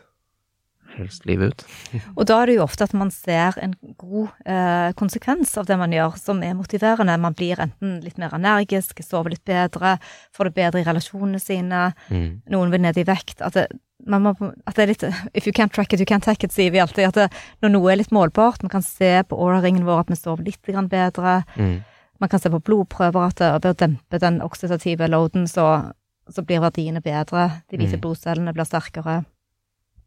Helst 0.97 1.25
livet 1.29 1.53
ut. 1.53 1.65
Og 2.19 2.27
da 2.29 2.41
er 2.41 2.51
det 2.51 2.57
jo 2.59 2.65
ofte 2.67 2.87
at 2.87 2.95
man 2.97 3.13
ser 3.15 3.57
en 3.63 3.75
god 4.01 4.33
eh, 4.45 4.91
konsekvens 4.99 5.55
av 5.61 5.69
det 5.69 5.79
man 5.81 5.95
gjør, 5.95 6.19
som 6.21 6.43
er 6.45 6.57
motiverende. 6.59 7.17
Man 7.21 7.37
blir 7.39 7.61
enten 7.63 8.01
litt 8.05 8.21
mer 8.21 8.35
energisk, 8.37 9.01
sover 9.05 9.35
litt 9.35 9.45
bedre, 9.49 9.97
får 10.37 10.51
det 10.51 10.57
bedre 10.59 10.83
i 10.83 10.87
relasjonene 10.89 11.41
sine. 11.43 11.87
Mm. 12.13 12.29
Noen 12.53 12.75
vil 12.75 12.85
ned 12.85 13.01
i 13.01 13.07
vekt. 13.09 13.41
At 13.45 13.57
det, 13.57 13.67
må, 14.03 14.35
at 14.67 14.77
det 14.77 14.85
er 14.85 14.93
litt 14.93 15.07
If 15.39 15.49
you 15.49 15.55
can't 15.57 15.73
track 15.73 15.93
it, 15.93 16.03
you 16.03 16.09
can't 16.09 16.25
take 16.25 16.45
it, 16.45 16.53
sier 16.55 16.75
vi 16.75 16.83
alltid. 16.83 17.09
At 17.09 17.21
det, 17.21 17.31
når 17.65 17.75
noe 17.77 17.93
er 17.93 18.03
litt 18.03 18.15
målbart, 18.15 18.63
man 18.67 18.75
kan 18.75 18.85
se 18.87 19.15
på 19.29 19.39
åreringen 19.39 19.89
vår 19.89 20.05
at 20.05 20.13
vi 20.13 20.21
sover 20.21 20.47
litt 20.47 20.63
bedre. 20.93 21.43
Mm. 21.57 21.81
Man 22.23 22.31
kan 22.31 22.39
se 22.39 22.53
på 22.53 22.63
blodprøver 22.63 23.33
at 23.33 23.41
det, 23.41 23.51
ved 23.65 23.73
å 23.73 23.81
dempe 23.81 24.23
den 24.23 24.43
oksidative 24.45 25.09
loaden, 25.11 25.49
så, 25.51 25.93
så 26.31 26.45
blir 26.47 26.63
verdiene 26.63 27.03
bedre. 27.03 27.49
De 27.71 27.81
hvite 27.81 27.99
mm. 27.99 28.03
blodcellene 28.05 28.55
blir 28.55 28.69
sterkere. 28.69 29.23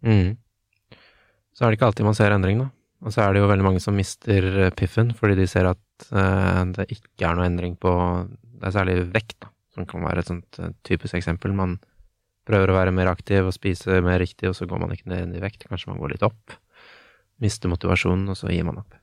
Mm. 0.06 0.38
Så 1.56 1.64
er 1.64 1.72
det 1.72 1.80
ikke 1.80 1.88
alltid 1.90 2.08
man 2.08 2.18
ser 2.18 2.36
endring, 2.36 2.60
da. 2.66 2.70
Og 3.06 3.14
så 3.14 3.22
er 3.24 3.34
det 3.34 3.42
jo 3.44 3.50
veldig 3.50 3.66
mange 3.66 3.82
som 3.84 3.96
mister 3.96 4.46
eh, 4.66 4.72
piffen 4.76 5.12
fordi 5.16 5.36
de 5.38 5.48
ser 5.50 5.68
at 5.70 6.08
uh, 6.16 6.64
det 6.74 6.88
ikke 6.96 7.28
er 7.28 7.36
noe 7.38 7.46
endring 7.48 7.76
på 7.78 7.92
Det 8.32 8.70
er 8.70 8.74
særlig 8.76 8.96
vekt, 9.14 9.38
da, 9.44 9.52
som 9.76 9.88
kan 9.90 10.04
være 10.08 10.24
et 10.24 10.32
sånt 10.32 10.60
uh, 10.64 10.72
typisk 10.88 11.18
eksempel. 11.20 11.54
Man 11.56 11.78
prøver 12.48 12.72
å 12.72 12.78
være 12.78 12.94
mer 12.96 13.12
aktiv 13.12 13.46
og 13.46 13.56
spise 13.56 14.02
mer 14.06 14.20
riktig, 14.24 14.50
og 14.50 14.56
så 14.58 14.68
går 14.70 14.82
man 14.82 14.94
ikke 14.96 15.12
ned 15.12 15.36
i 15.36 15.44
vekt. 15.44 15.68
Kanskje 15.70 15.92
man 15.92 16.02
går 16.02 16.16
litt 16.16 16.26
opp. 16.26 16.56
Mister 17.44 17.72
motivasjonen, 17.72 18.30
og 18.32 18.40
så 18.40 18.52
gir 18.54 18.66
man 18.68 18.80
opp. 18.82 18.96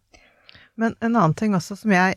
Men 0.80 0.96
en 1.00 1.12
annen 1.12 1.36
ting 1.36 1.56
også 1.56 1.76
som 1.82 1.92
jeg 1.92 2.16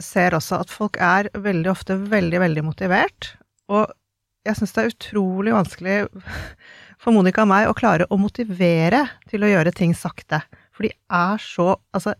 ser 0.00 0.34
også, 0.34 0.62
at 0.64 0.72
folk 0.72 0.96
er 1.02 1.28
veldig 1.38 1.70
ofte 1.70 1.96
veldig, 2.10 2.40
veldig 2.42 2.64
motivert. 2.66 3.34
Og 3.70 3.92
jeg 4.44 4.58
syns 4.58 4.74
det 4.74 4.82
er 4.82 4.94
utrolig 4.94 5.54
vanskelig 5.54 5.98
for 7.04 7.12
Monica 7.12 7.44
og 7.44 7.50
meg 7.50 7.68
å 7.68 7.76
klare 7.76 8.08
å 8.08 8.18
motivere 8.20 9.04
til 9.30 9.44
å 9.44 9.50
gjøre 9.50 9.74
ting 9.76 9.92
sakte. 9.96 10.40
For 10.74 10.88
de 10.88 10.94
er 11.12 11.42
så 11.42 11.74
Altså, 11.94 12.16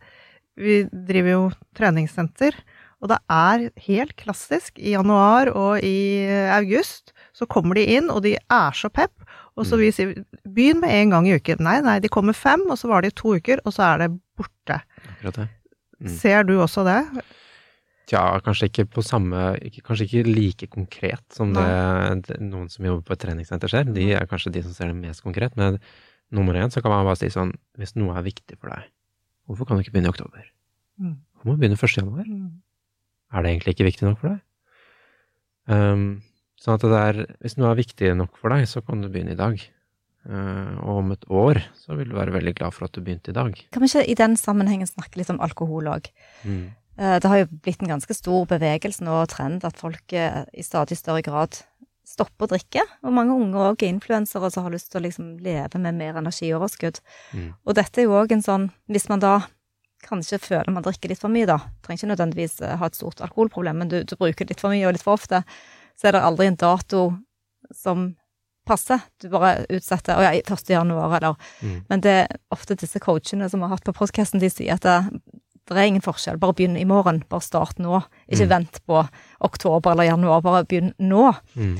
vi 0.54 0.84
driver 0.86 1.32
jo 1.32 1.44
treningssenter, 1.74 2.54
og 3.02 3.10
det 3.10 3.18
er 3.32 3.64
helt 3.88 4.14
klassisk 4.16 4.78
i 4.78 4.94
januar 4.94 5.50
og 5.50 5.82
i 5.84 6.24
august 6.54 7.10
så 7.34 7.48
kommer 7.50 7.76
de 7.76 7.88
inn, 7.96 8.06
og 8.12 8.22
de 8.24 8.36
er 8.38 8.76
så 8.78 8.88
pep. 8.88 9.12
Og 9.58 9.66
så 9.66 9.76
mm. 9.76 9.80
vi 9.82 9.88
sier 9.94 10.12
begynn 10.46 10.80
med 10.82 10.94
én 10.94 11.10
gang 11.10 11.26
i 11.26 11.34
uken. 11.34 11.60
Nei, 11.66 11.80
nei, 11.82 11.98
de 12.02 12.10
kommer 12.12 12.36
fem, 12.36 12.62
og 12.70 12.78
så 12.78 12.88
var 12.90 13.02
det 13.02 13.10
i 13.10 13.16
to 13.18 13.34
uker, 13.34 13.60
og 13.66 13.74
så 13.74 13.88
er 13.88 14.04
det 14.04 14.10
borte. 14.38 14.78
Akkurat 15.02 15.40
det. 15.42 15.48
Mm. 15.98 16.12
Ser 16.20 16.46
du 16.46 16.54
også 16.62 16.86
det? 16.86 17.00
Tja, 18.10 18.22
kanskje 18.44 18.68
ikke 18.68 18.84
på 18.98 19.00
samme 19.00 19.54
Kanskje 19.86 20.04
ikke 20.04 20.22
like 20.28 20.66
konkret 20.68 21.22
som 21.32 21.54
det, 21.56 21.64
det, 22.26 22.36
noen 22.44 22.66
som 22.72 22.84
jobber 22.84 23.06
på 23.06 23.14
et 23.16 23.22
treningssenter 23.22 23.72
ser. 23.72 23.86
De 23.96 24.10
er 24.12 24.28
kanskje 24.28 24.52
de 24.52 24.64
som 24.66 24.74
ser 24.76 24.92
det 24.92 24.98
mest 24.98 25.24
konkret. 25.24 25.56
Men 25.60 25.78
nummer 26.34 26.58
én 26.60 26.72
så 26.72 26.82
kan 26.84 26.92
man 26.92 27.06
bare 27.08 27.22
si 27.22 27.30
sånn 27.32 27.54
Hvis 27.80 27.96
noe 27.96 28.18
er 28.18 28.26
viktig 28.26 28.58
for 28.58 28.74
deg, 28.74 28.90
hvorfor 29.48 29.70
kan 29.70 29.80
du 29.80 29.84
ikke 29.84 29.96
begynne 29.96 30.12
i 30.12 30.14
oktober? 30.16 30.44
Mm. 31.00 31.16
Hvorfor 31.32 31.48
må 31.48 31.56
du 31.56 31.64
begynne 31.64 31.80
1. 31.80 31.96
januar? 32.02 32.28
Mm. 32.28 32.52
Er 33.34 33.42
det 33.42 33.54
egentlig 33.54 33.74
ikke 33.74 33.88
viktig 33.88 34.06
nok 34.06 34.20
for 34.20 34.34
deg? 34.34 34.44
Um, 35.64 36.06
Sånn 36.64 36.78
at 36.78 36.84
det 36.86 36.98
er, 36.98 37.18
hvis 37.44 37.58
noe 37.60 37.74
er 37.74 37.80
viktig 37.82 38.14
nok 38.16 38.38
for 38.40 38.54
deg, 38.54 38.64
så 38.70 38.80
kan 38.84 39.02
du 39.02 39.10
begynne 39.12 39.34
i 39.34 39.38
dag. 39.38 39.58
Uh, 40.24 40.80
og 40.80 41.00
om 41.02 41.10
et 41.12 41.26
år 41.28 41.60
så 41.76 41.98
vil 41.98 42.08
du 42.08 42.16
være 42.16 42.32
veldig 42.32 42.54
glad 42.56 42.72
for 42.72 42.86
at 42.86 42.94
du 42.96 43.02
begynte 43.04 43.34
i 43.34 43.36
dag. 43.36 43.58
Kan 43.74 43.84
vi 43.84 43.90
ikke 43.90 44.06
i 44.08 44.16
den 44.16 44.38
sammenhengen 44.40 44.88
snakke 44.88 45.20
litt 45.20 45.32
om 45.34 45.42
alkohol 45.44 45.90
òg? 45.92 46.08
Mm. 46.48 46.70
Uh, 46.98 47.16
det 47.22 47.30
har 47.30 47.42
jo 47.42 47.50
blitt 47.64 47.82
en 47.82 47.94
ganske 47.96 48.16
stor 48.16 48.46
bevegelse 48.50 49.04
nå 49.04 49.14
og 49.22 49.30
trend 49.32 49.64
at 49.66 49.78
folk 49.80 50.14
uh, 50.14 50.44
i 50.54 50.66
stadig 50.66 50.98
større 51.00 51.24
grad 51.26 51.58
stopper 52.04 52.46
å 52.46 52.52
drikke. 52.52 52.84
Og 53.02 53.14
mange 53.16 53.34
unge 53.34 53.66
òg 53.70 53.82
er 53.82 53.92
influensere 53.94 54.50
som 54.52 54.66
har 54.66 54.74
lyst 54.74 54.90
til 54.92 55.00
å 55.00 55.04
liksom 55.06 55.34
leve 55.44 55.80
med 55.80 55.96
mer 55.98 56.20
energioverskudd. 56.20 57.00
Mm. 57.32 57.52
Og 57.64 57.76
dette 57.78 58.02
er 58.02 58.08
jo 58.08 58.16
òg 58.18 58.34
en 58.36 58.44
sånn 58.44 58.66
Hvis 58.92 59.08
man 59.08 59.22
da 59.24 59.38
kanskje 60.04 60.36
føler 60.42 60.68
man 60.68 60.84
drikker 60.84 61.08
litt 61.08 61.22
for 61.22 61.32
mye, 61.32 61.48
da, 61.48 61.56
trenger 61.80 62.02
ikke 62.02 62.10
nødvendigvis 62.10 62.58
ha 62.60 62.88
et 62.90 62.98
stort 62.98 63.22
alkoholproblem, 63.24 63.78
men 63.80 63.88
du, 63.88 64.02
du 64.04 64.18
bruker 64.20 64.44
litt 64.50 64.60
for 64.60 64.74
mye 64.74 64.84
og 64.84 64.92
litt 64.92 65.04
for 65.04 65.16
ofte, 65.16 65.40
så 65.96 66.10
er 66.10 66.16
det 66.16 66.26
aldri 66.26 66.50
en 66.50 66.58
dato 66.60 67.06
som 67.72 68.10
passer. 68.68 69.00
Du 69.20 69.28
bare 69.32 69.64
utsetter 69.72 70.18
Å 70.18 70.26
ja, 70.26 70.34
1. 70.40 70.70
januar, 70.72 71.16
eller 71.18 71.38
mm. 71.60 71.78
Men 71.88 72.04
det 72.04 72.14
er 72.24 72.36
ofte 72.54 72.76
disse 72.80 73.00
coachene 73.02 73.48
som 73.52 73.64
har 73.64 73.74
hatt 73.74 73.86
på 73.86 73.96
podkasten, 73.96 74.42
de 74.42 74.50
sier 74.52 74.76
at 74.76 74.84
det, 74.84 75.22
det, 75.68 75.76
er 75.76 75.88
ingen 75.88 76.04
forskjell. 76.04 76.38
Bare 76.40 76.56
begynn 76.56 76.76
i 76.76 76.86
morgen. 76.88 77.22
Bare 77.30 77.44
start 77.44 77.80
nå. 77.82 78.02
Ikke 78.28 78.46
mm. 78.48 78.52
vent 78.52 78.80
på 78.86 79.00
oktober 79.44 79.94
eller 79.94 80.10
januar. 80.10 80.44
Bare 80.44 80.64
begynn 80.68 80.92
nå. 80.98 81.30
Mm. 81.56 81.78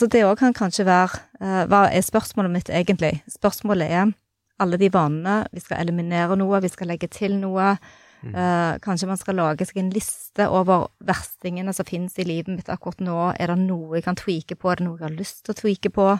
Så 0.00 0.08
det 0.10 0.24
òg 0.24 0.38
kan 0.40 0.54
kanskje 0.56 0.86
være 0.88 1.18
uh, 1.42 1.64
Hva 1.68 1.84
er 1.92 2.04
spørsmålet 2.04 2.54
mitt 2.54 2.70
egentlig? 2.72 3.18
Spørsmålet 3.28 3.90
er 3.90 4.12
alle 4.60 4.78
de 4.80 4.90
vanene. 4.92 5.42
Vi 5.54 5.62
skal 5.64 5.82
eliminere 5.82 6.36
noe, 6.38 6.60
vi 6.62 6.70
skal 6.72 6.90
legge 6.92 7.08
til 7.12 7.36
noe. 7.40 7.74
Mm. 8.20 8.34
Eh, 8.36 8.74
kanskje 8.84 9.08
man 9.08 9.16
skal 9.16 9.38
lage 9.38 9.64
seg 9.64 9.78
en 9.80 9.92
liste 9.94 10.44
over 10.52 10.90
verstingene 11.08 11.72
som 11.72 11.88
finnes 11.88 12.18
i 12.20 12.26
livet 12.28 12.52
mitt 12.52 12.68
akkurat 12.72 13.00
nå. 13.04 13.16
Er 13.40 13.54
det 13.54 13.62
noe 13.62 13.96
jeg 13.96 14.04
kan 14.04 14.18
tweake 14.20 14.58
på? 14.60 14.68
Er 14.68 14.80
det 14.80 14.86
noe 14.88 14.98
jeg 14.98 15.06
har 15.06 15.16
lyst 15.16 15.40
til 15.46 15.54
å 15.54 15.60
tweake 15.62 15.92
på? 15.94 16.10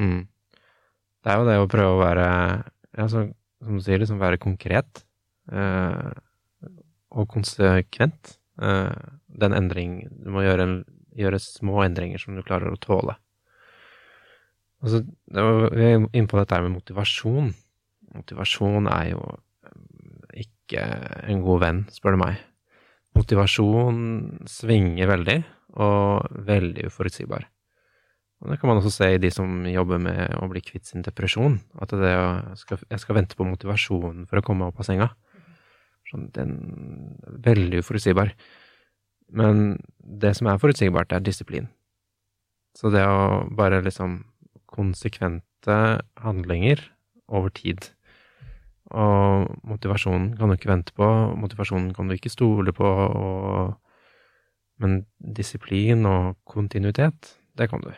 Mm. 0.00 0.24
Det 1.20 1.32
er 1.32 1.36
jo 1.36 1.48
det 1.50 1.58
å 1.60 1.68
prøve 1.68 1.92
å 1.98 2.00
være, 2.00 2.26
ja, 2.96 3.06
så, 3.12 3.26
som 3.60 3.76
du 3.76 3.84
sier, 3.84 4.00
liksom 4.00 4.22
være 4.22 4.40
konkret 4.40 5.02
eh, 5.02 5.06
og 5.48 7.26
konsekvent. 7.30 8.36
Eh, 8.60 9.10
den 9.40 9.56
endring 9.56 9.92
Du 10.20 10.30
må 10.34 10.44
gjøre, 10.44 10.84
gjøre 11.16 11.40
små 11.40 11.80
endringer 11.86 12.20
som 12.20 12.36
du 12.36 12.44
klarer 12.44 12.72
å 12.72 12.80
tåle. 12.80 13.16
Altså, 14.80 15.02
vi 15.28 15.84
er 15.84 15.98
inne 16.00 16.28
på 16.28 16.38
dette 16.40 16.60
med 16.64 16.76
motivasjon. 16.78 17.52
Motivasjon 18.16 18.88
er 18.90 19.12
jo 19.12 19.22
eh, 19.68 20.44
ikke 20.46 20.84
en 21.30 21.44
god 21.44 21.64
venn, 21.64 21.80
spør 21.92 22.16
du 22.16 22.24
meg. 22.24 22.42
Motivasjon 23.16 24.02
svinger 24.48 25.10
veldig, 25.10 25.40
og 25.80 26.36
veldig 26.46 26.86
uforutsigbar. 26.90 27.48
Og 28.40 28.52
det 28.52 28.56
kan 28.60 28.70
man 28.70 28.78
også 28.80 28.92
se 28.94 29.08
i 29.12 29.20
de 29.20 29.28
som 29.34 29.66
jobber 29.68 30.00
med 30.00 30.36
å 30.40 30.46
bli 30.48 30.62
kvitt 30.64 30.88
sin 30.88 31.04
depresjon. 31.04 31.58
At 31.76 31.92
det 31.92 32.12
å 32.16 32.28
jeg 32.56 33.02
skal 33.02 33.18
vente 33.18 33.36
på 33.36 33.44
motivasjonen 33.44 34.24
for 34.30 34.40
å 34.40 34.44
komme 34.46 34.70
opp 34.70 34.80
av 34.80 34.88
senga. 34.88 35.10
Sånn, 36.10 36.30
den 36.34 36.56
Veldig 37.46 37.84
uforutsigbar. 37.84 38.34
Men 39.30 39.78
det 39.98 40.34
som 40.38 40.50
er 40.50 40.58
forutsigbart, 40.60 41.12
er 41.14 41.22
disiplin. 41.24 41.68
Så 42.76 42.90
det 42.94 43.04
å 43.06 43.46
bare 43.56 43.82
liksom 43.86 44.24
Konsekvente 44.70 45.76
handlinger 46.22 46.82
over 47.26 47.50
tid. 47.50 47.88
Og 48.90 49.50
motivasjonen 49.66 50.36
kan 50.38 50.50
du 50.50 50.54
ikke 50.54 50.70
vente 50.70 50.94
på, 50.94 51.06
motivasjonen 51.38 51.90
kan 51.94 52.10
du 52.10 52.14
ikke 52.14 52.30
stole 52.30 52.74
på, 52.74 52.86
og, 52.86 53.74
men 54.82 55.00
disiplin 55.18 56.06
og 56.10 56.38
kontinuitet, 56.46 57.34
det 57.58 57.66
kan 57.70 57.82
du. 57.82 57.90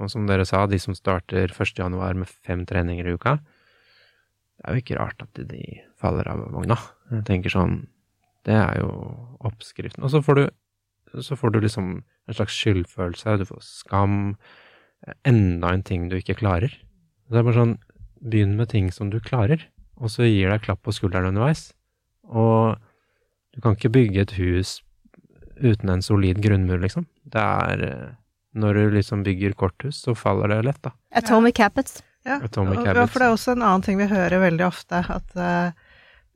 Og 0.00 0.12
som 0.12 0.28
dere 0.28 0.44
sa, 0.48 0.66
de 0.68 0.80
som 0.80 0.96
starter 0.96 1.48
1. 1.52 1.74
januar 1.80 2.16
med 2.16 2.28
fem 2.28 2.64
treninger 2.68 3.08
i 3.08 3.16
uka, 3.16 3.38
det 4.58 4.66
er 4.66 4.74
jo 4.74 4.82
ikke 4.82 4.98
rart 4.98 5.22
at 5.24 5.44
de 5.48 5.62
faller 6.00 6.28
av 6.28 6.44
vogna. 6.52 6.76
Jeg 7.10 7.24
tenker 7.28 7.52
sånn, 7.52 7.76
det 8.48 8.56
er 8.56 8.80
jo 8.80 8.90
oppskriften. 9.48 10.04
Og 10.04 10.12
så 10.12 10.22
får 10.24 10.38
du, 10.38 10.44
så 11.24 11.36
får 11.38 11.54
du 11.54 11.60
liksom 11.64 11.90
en 12.02 12.36
slags 12.36 12.56
skyldfølelse, 12.56 13.38
du 13.40 13.46
får 13.48 13.62
skam, 13.64 14.18
enda 15.28 15.72
en 15.72 15.84
ting 15.86 16.08
du 16.10 16.18
ikke 16.18 16.38
klarer. 16.40 16.74
Det 17.28 17.40
er 17.40 17.46
bare 17.46 17.60
sånn, 17.60 17.78
begynn 18.18 18.56
med 18.58 18.70
ting 18.72 18.90
som 18.92 19.12
du 19.12 19.20
klarer, 19.22 19.62
og 19.98 20.12
så 20.12 20.26
gir 20.26 20.50
deg 20.52 20.64
klapp 20.64 20.82
på 20.86 20.94
skulderen 20.94 21.30
underveis. 21.32 21.70
Og 22.28 22.76
du 23.54 23.62
kan 23.64 23.76
ikke 23.78 23.92
bygge 23.94 24.24
et 24.26 24.36
hus 24.38 24.78
uten 25.58 25.90
en 25.90 26.04
solid 26.04 26.40
grunnmur, 26.42 26.80
liksom. 26.82 27.08
Det 27.24 27.42
er 27.42 28.16
Når 28.58 28.74
du 28.74 28.90
liksom 28.96 29.22
bygger 29.22 29.52
korthus, 29.54 30.00
så 30.02 30.14
faller 30.16 30.48
det 30.48 30.62
lett, 30.64 30.80
da. 30.82 30.90
Atomic 31.14 31.58
Habits. 31.60 32.02
Ja, 32.24 32.40
Atomic 32.42 32.78
habits. 32.80 32.96
ja, 32.96 33.04
for 33.06 33.20
det 33.20 33.26
er 33.28 33.34
også 33.34 33.52
en 33.52 33.62
annen 33.62 33.84
ting 33.84 33.98
vi 34.00 34.08
hører 34.08 34.40
veldig 34.40 34.64
ofte, 34.66 35.02
at 35.14 35.36
eh, 35.36 35.76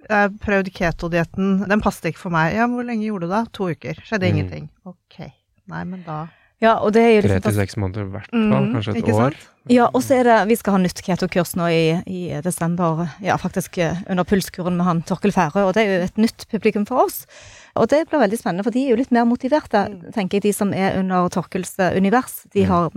jeg 0.09 0.39
prøvde 0.41 0.71
prøvd 0.71 0.73
ketodietten, 0.75 1.69
den 1.69 1.81
passet 1.81 2.11
ikke 2.13 2.19
for 2.19 2.31
meg. 2.31 2.55
Ja, 2.55 2.67
hvor 2.67 2.85
lenge 2.85 3.05
gjorde 3.07 3.29
du 3.29 3.33
det? 3.35 3.53
To 3.53 3.69
uker. 3.71 3.95
Skjedde 4.05 4.29
Mm. 4.29 4.37
ingenting. 4.37 4.69
Ok. 4.87 5.33
Nei, 5.69 5.85
men 5.85 6.03
da 6.07 6.29
Ja, 6.63 6.77
og 6.79 6.93
det 6.93 7.03
er 7.03 7.21
jo 7.21 7.23
Tre 7.29 7.41
til 7.41 7.55
seks 7.59 7.75
måneder 7.75 8.03
i 8.07 8.11
hvert 8.13 8.31
fall, 8.31 8.39
Mm, 8.39 8.73
kanskje 8.73 8.91
et 8.95 8.97
ikke 9.03 9.15
år. 9.15 9.33
sant? 9.35 9.49
Ja, 9.69 9.87
og 9.93 10.01
så 10.03 10.15
er 10.21 10.23
det 10.23 10.49
Vi 10.49 10.55
skal 10.55 10.73
ha 10.75 10.79
nytt 10.79 11.03
ketokurs 11.03 11.57
nå 11.57 11.67
i, 11.67 12.03
i 12.07 12.41
desember, 12.41 13.09
ja, 13.21 13.35
faktisk 13.37 13.79
eh, 13.79 13.97
under 14.09 14.23
pulskuren 14.23 14.77
med 14.77 14.85
han 14.87 15.03
Torkel 15.03 15.33
Færø, 15.33 15.67
og 15.67 15.75
det 15.75 15.83
er 15.89 15.99
jo 15.99 16.05
et 16.05 16.17
nytt 16.19 16.47
publikum 16.49 16.87
for 16.87 17.03
oss. 17.05 17.27
Og 17.75 17.89
det 17.89 18.09
blir 18.09 18.21
veldig 18.21 18.39
spennende, 18.39 18.63
for 18.63 18.71
de 18.71 18.79
er 18.87 18.91
jo 18.91 18.97
litt 18.97 19.11
mer 19.11 19.25
motiverte, 19.25 20.13
tenker 20.15 20.35
jeg, 20.39 20.43
de 20.43 20.53
som 20.53 20.73
er 20.73 20.99
under 21.01 21.29
Torkels 21.29 21.77
eh, 21.81 21.97
univers. 21.97 22.45
De 22.55 22.63
Mm. 22.63 22.69
har 22.69 22.91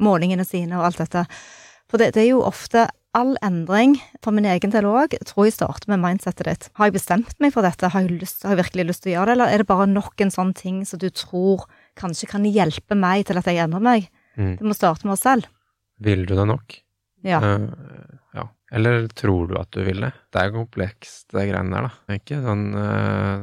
målingene 0.00 0.46
sine 0.46 0.72
og 0.78 0.84
alt 0.86 0.96
dette. 0.96 1.26
For 1.90 2.00
det, 2.00 2.12
det 2.14 2.24
er 2.24 2.32
jo 2.32 2.44
ofte 2.46 2.86
all 3.18 3.34
endring, 3.42 3.96
for 4.22 4.34
min 4.34 4.46
egen 4.46 4.70
del 4.70 4.86
òg, 4.86 5.16
tror 5.26 5.48
jeg 5.48 5.56
starter 5.56 5.90
med 5.90 6.02
mindsetet 6.02 6.46
ditt. 6.46 6.68
Har 6.78 6.88
jeg 6.88 6.94
bestemt 7.00 7.32
meg 7.42 7.54
for 7.56 7.66
dette? 7.66 7.90
Har 7.90 8.04
jeg, 8.04 8.20
lyst, 8.22 8.44
har 8.46 8.54
jeg 8.54 8.62
virkelig 8.62 8.86
lyst 8.92 9.02
til 9.04 9.12
å 9.12 9.14
gjøre 9.16 9.32
det, 9.32 9.36
eller 9.36 9.54
er 9.54 9.62
det 9.62 9.70
bare 9.70 9.88
nok 9.90 10.22
en 10.22 10.34
sånn 10.34 10.52
ting 10.54 10.84
som 10.86 11.02
du 11.02 11.08
tror 11.10 11.66
kanskje 11.98 12.30
kan 12.30 12.46
hjelpe 12.46 12.98
meg 12.98 13.26
til 13.28 13.40
at 13.40 13.50
jeg 13.50 13.58
endrer 13.64 13.82
meg? 13.82 14.06
Mm. 14.38 14.54
Det 14.60 14.68
må 14.68 14.76
starte 14.78 15.08
med 15.08 15.16
oss 15.16 15.26
selv. 15.26 15.50
Vil 16.00 16.22
du 16.28 16.36
det 16.38 16.46
nok? 16.48 16.78
Ja. 17.26 17.42
Uh, 17.42 17.66
ja. 18.38 18.46
Eller 18.70 19.08
tror 19.18 19.48
du 19.50 19.56
at 19.58 19.70
du 19.74 19.82
vil 19.82 20.04
det? 20.04 20.12
Det 20.30 20.38
er 20.44 20.52
komplekst, 20.54 21.24
det 21.34 21.48
greiene 21.48 21.74
der, 21.74 21.88
da. 21.88 22.04
Det 22.06 22.14
er 22.14 22.20
ikke 22.20 22.36
sånn 22.44 22.64
uh, 22.76 23.40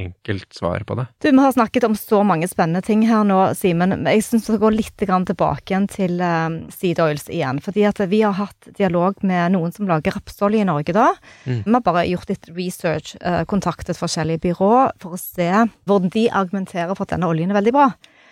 enkelt 0.00 0.56
svar 0.56 0.86
på 0.88 0.96
det. 0.96 1.04
Du, 1.20 1.28
Vi 1.28 1.42
har 1.44 1.52
snakket 1.52 1.84
om 1.84 1.96
så 1.98 2.22
mange 2.24 2.48
spennende 2.48 2.80
ting 2.86 3.02
her 3.08 3.26
nå, 3.28 3.38
Simen. 3.58 3.92
men 3.92 4.08
Jeg 4.08 4.24
syns 4.24 4.48
vi 4.48 4.56
går 4.62 4.78
litt 4.78 5.04
grann 5.04 5.28
tilbake 5.28 5.74
igjen 5.74 5.90
til 5.92 6.16
uh, 6.24 6.48
Seed 6.72 7.02
Oils 7.04 7.28
igjen. 7.28 7.60
fordi 7.60 7.84
at 7.90 8.00
vi 8.08 8.22
har 8.24 8.38
hatt 8.40 8.72
dialog 8.78 9.20
med 9.20 9.52
noen 9.58 9.76
som 9.76 9.88
lager 9.90 10.16
rapsolje 10.16 10.64
i 10.64 10.68
Norge 10.68 10.96
da. 10.96 11.10
Mm. 11.44 11.62
Vi 11.66 11.76
har 11.76 11.84
bare 11.84 12.08
gjort 12.08 12.32
litt 12.32 12.50
research, 12.56 13.14
uh, 13.20 13.44
kontaktet 13.44 14.00
forskjellige 14.00 14.46
byrå 14.48 14.72
for 15.02 15.18
å 15.18 15.20
se 15.20 15.50
hvordan 15.84 16.14
de 16.16 16.28
argumenterer 16.32 16.96
for 16.96 17.04
at 17.04 17.12
denne 17.18 17.28
oljen 17.28 17.52
er 17.52 17.60
veldig 17.60 17.76
bra. 17.76 17.90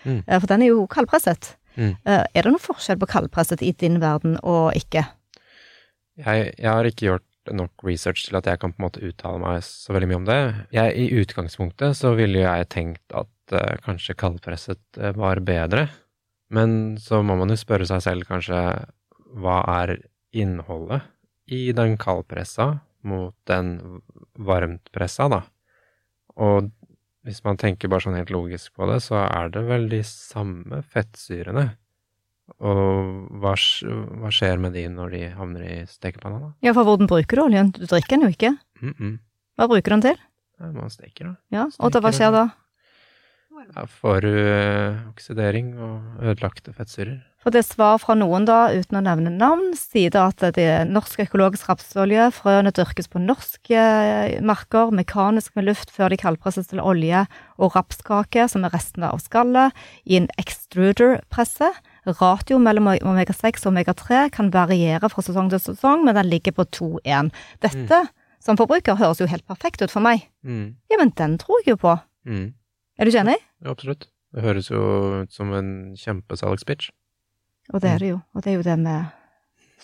Mm. 0.09 0.23
Uh, 0.25 0.39
for 0.39 0.49
den 0.49 0.65
er 0.65 0.73
jo 0.73 0.89
kaldpresset. 0.89 1.59
Mm. 1.79 1.95
Eh, 2.05 2.25
er 2.35 2.43
det 2.43 2.51
noen 2.51 2.63
forskjell 2.63 2.99
på 2.99 3.09
kaldpresset 3.13 3.63
i 3.63 3.71
din 3.79 4.01
verden 4.03 4.37
og 4.43 4.75
ikke? 4.79 5.05
Jeg, 6.19 6.53
jeg 6.59 6.71
har 6.71 6.89
ikke 6.89 7.07
gjort 7.07 7.25
nok 7.55 7.85
research 7.87 8.27
til 8.27 8.37
at 8.39 8.49
jeg 8.49 8.61
kan 8.61 8.75
på 8.75 8.83
en 8.83 8.87
måte 8.89 9.03
uttale 9.05 9.41
meg 9.41 9.63
så 9.65 9.95
veldig 9.95 10.09
mye 10.11 10.21
om 10.21 10.29
det. 10.29 10.41
Jeg, 10.75 10.95
I 10.99 11.23
utgangspunktet 11.23 11.97
så 11.99 12.13
ville 12.19 12.43
jeg 12.43 12.69
tenkt 12.75 13.17
at 13.17 13.55
uh, 13.55 13.77
kanskje 13.85 14.17
kaldpresset 14.19 15.01
eh, 15.01 15.15
var 15.17 15.41
bedre, 15.47 15.87
men 16.53 16.97
så 17.01 17.23
må 17.25 17.37
man 17.39 17.53
jo 17.53 17.59
spørre 17.61 17.89
seg 17.89 18.03
selv 18.05 18.29
kanskje 18.29 18.59
hva 19.39 19.61
er 19.83 19.95
innholdet 20.37 21.07
i 21.53 21.71
den 21.77 21.97
kaldpressa 22.01 22.79
mot 23.09 23.37
den 23.49 24.01
varmtpressa, 24.37 25.29
da? 25.33 25.43
Og 26.39 26.69
hvis 27.27 27.43
man 27.45 27.59
tenker 27.61 27.91
bare 27.91 28.05
sånn 28.05 28.17
helt 28.19 28.33
logisk 28.33 28.75
på 28.77 28.89
det, 28.91 29.01
så 29.05 29.21
er 29.25 29.51
det 29.53 29.65
vel 29.69 29.89
de 29.91 30.01
samme 30.07 30.81
fettsyrene. 30.93 31.71
Og 32.59 33.41
hva, 33.43 33.55
hva 33.55 34.31
skjer 34.35 34.61
med 34.63 34.75
de 34.75 34.87
når 34.91 35.15
de 35.15 35.25
havner 35.37 35.67
i 35.67 35.77
stekepanna, 35.91 36.41
da? 36.47 36.53
Ja, 36.65 36.73
for 36.73 36.89
hvordan 36.89 37.11
bruker 37.11 37.39
du 37.39 37.45
oljen? 37.45 37.73
Du 37.77 37.85
drikker 37.85 38.17
den 38.17 38.27
jo 38.27 38.35
ikke. 38.35 38.57
Mm 38.81 38.95
-mm. 38.95 39.19
Hva 39.59 39.69
bruker 39.69 39.91
du 39.91 39.95
den 39.97 40.03
til? 40.03 40.19
Ja, 40.59 40.73
man 40.73 40.91
steker, 40.91 41.25
da. 41.25 41.35
Ja, 41.51 41.69
Og 41.79 41.93
da, 41.93 42.01
hva 42.01 42.13
skjer 42.13 42.33
da? 42.33 42.49
Ja, 43.75 43.87
får 43.87 44.21
du 44.23 44.33
eh, 44.39 45.09
oksidering 45.11 45.73
og 45.83 46.23
ødelagte 46.23 46.73
fettsyrer. 46.73 47.19
For 47.43 47.55
det 47.55 47.65
svar 47.67 47.99
fra 48.03 48.17
noen, 48.19 48.47
da, 48.49 48.69
uten 48.75 48.99
å 48.99 49.03
nevne 49.03 49.31
navn, 49.31 49.71
sier 49.79 50.11
da 50.15 50.29
at 50.31 50.43
det 50.57 50.65
er 50.65 50.89
norsk 50.91 51.21
økologisk 51.27 51.69
rapsolje. 51.71 52.31
Frøene 52.35 52.73
dyrkes 52.75 53.11
på 53.11 53.23
norske 53.23 53.79
eh, 53.79 54.39
marker, 54.43 54.91
mekanisk 54.95 55.55
med 55.59 55.69
luft 55.69 55.93
før 55.95 56.11
de 56.11 56.19
kaldpresses 56.21 56.71
til 56.71 56.83
olje 56.83 57.25
og 57.59 57.77
rapskake, 57.79 58.49
som 58.51 58.67
er 58.67 58.75
restene 58.75 59.11
av 59.11 59.23
skallet, 59.23 59.75
i 60.07 60.19
en 60.19 60.31
extruder-presse. 60.41 61.71
Ratio 62.17 62.59
mellom 62.63 62.91
omega-6 62.97 63.67
og 63.67 63.73
omega-3 63.73 64.29
kan 64.35 64.53
variere 64.55 65.11
fra 65.13 65.25
sesong 65.25 65.51
til 65.53 65.63
sesong, 65.63 66.05
men 66.07 66.17
den 66.19 66.31
ligger 66.31 66.57
på 66.57 66.67
2-1. 66.79 67.33
Dette, 67.65 68.03
som 68.45 68.59
forbruker, 68.61 68.99
høres 69.01 69.21
jo 69.23 69.29
helt 69.31 69.47
perfekt 69.49 69.83
ut 69.85 69.93
for 69.93 70.05
meg. 70.05 70.29
Mm. 70.47 70.79
Ja, 70.91 71.01
men 71.01 71.13
den 71.19 71.37
tror 71.43 71.61
jeg 71.65 71.75
jo 71.75 71.83
på. 71.85 71.99
Mm. 72.29 72.55
Er 72.99 73.07
du 73.07 73.13
ikke 73.13 73.27
enig? 73.27 73.39
Ja, 73.63 73.75
absolutt. 73.75 74.09
Det 74.35 74.45
høres 74.45 74.69
jo 74.71 74.81
ut 75.23 75.33
som 75.33 75.53
en 75.57 75.71
kjempesalgspitch. 75.97 76.91
Og 77.73 77.85
det 77.85 77.95
er 77.95 78.03
det 78.03 78.11
jo. 78.13 78.19
Og 78.35 78.45
det 78.45 78.53
er 78.53 78.59
jo 78.59 78.67
det 78.67 78.77
vi 78.83 78.99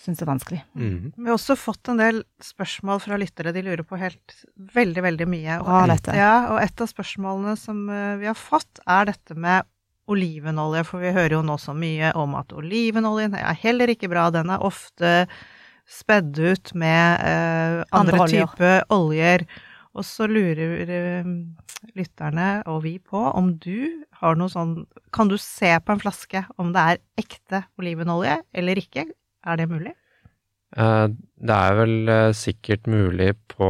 syns 0.05 0.21
er 0.21 0.29
vanskelig. 0.29 0.61
Mm. 0.77 1.13
Vi 1.15 1.27
har 1.29 1.37
også 1.37 1.55
fått 1.57 1.89
en 1.89 2.01
del 2.01 2.21
spørsmål 2.43 3.01
fra 3.03 3.17
lyttere. 3.21 3.53
De 3.55 3.63
lurer 3.65 3.85
på 3.87 3.97
helt 3.99 4.35
veldig, 4.75 5.03
veldig 5.05 5.27
mye. 5.29 5.59
Og, 5.63 5.69
Bra, 5.69 5.95
et, 5.95 6.09
ja, 6.17 6.33
og 6.53 6.59
et 6.61 6.83
av 6.83 6.91
spørsmålene 6.91 7.55
som 7.59 7.81
eh, 7.89 8.17
vi 8.21 8.29
har 8.29 8.37
fått, 8.37 8.83
er 8.85 9.09
dette 9.09 9.37
med 9.37 9.65
olivenolje. 10.11 10.83
For 10.87 11.03
vi 11.03 11.13
hører 11.15 11.37
jo 11.37 11.43
nå 11.45 11.57
så 11.61 11.75
mye 11.77 12.11
om 12.19 12.35
at 12.39 12.53
olivenoljen 12.55 13.35
er 13.39 13.57
heller 13.61 13.91
ikke 13.93 14.09
bra. 14.11 14.29
Den 14.33 14.51
er 14.53 14.63
ofte 14.65 15.25
spedd 15.85 16.37
ut 16.41 16.73
med 16.73 17.21
eh, 17.21 17.79
andre, 17.93 18.19
Andre 18.23 18.23
oljer. 18.25 18.85
oljer. 18.93 19.45
Og 19.95 20.03
så 20.03 20.27
lurer 20.27 20.89
eh, 20.91 21.27
lytterne 21.95 22.47
og 22.67 22.81
vi 22.83 22.97
på 22.99 23.21
om 23.37 23.53
du 23.61 24.01
har 24.19 24.35
noe 24.39 24.49
sånn 24.51 24.79
Kan 25.15 25.29
du 25.31 25.37
se 25.39 25.69
på 25.85 25.93
en 25.93 26.01
flaske 26.01 26.41
om 26.59 26.71
det 26.75 26.81
er 26.95 27.01
ekte 27.21 27.61
olivenolje 27.79 28.39
eller 28.55 28.81
ikke? 28.81 29.05
Er 29.45 29.59
det 29.61 29.69
mulig? 29.71 29.93
Eh, 30.75 31.07
Det 31.37 31.55
er 31.69 31.77
vel 31.79 32.09
eh, 32.09 32.31
sikkert 32.35 32.87
mulig 32.91 33.35
på, 33.53 33.67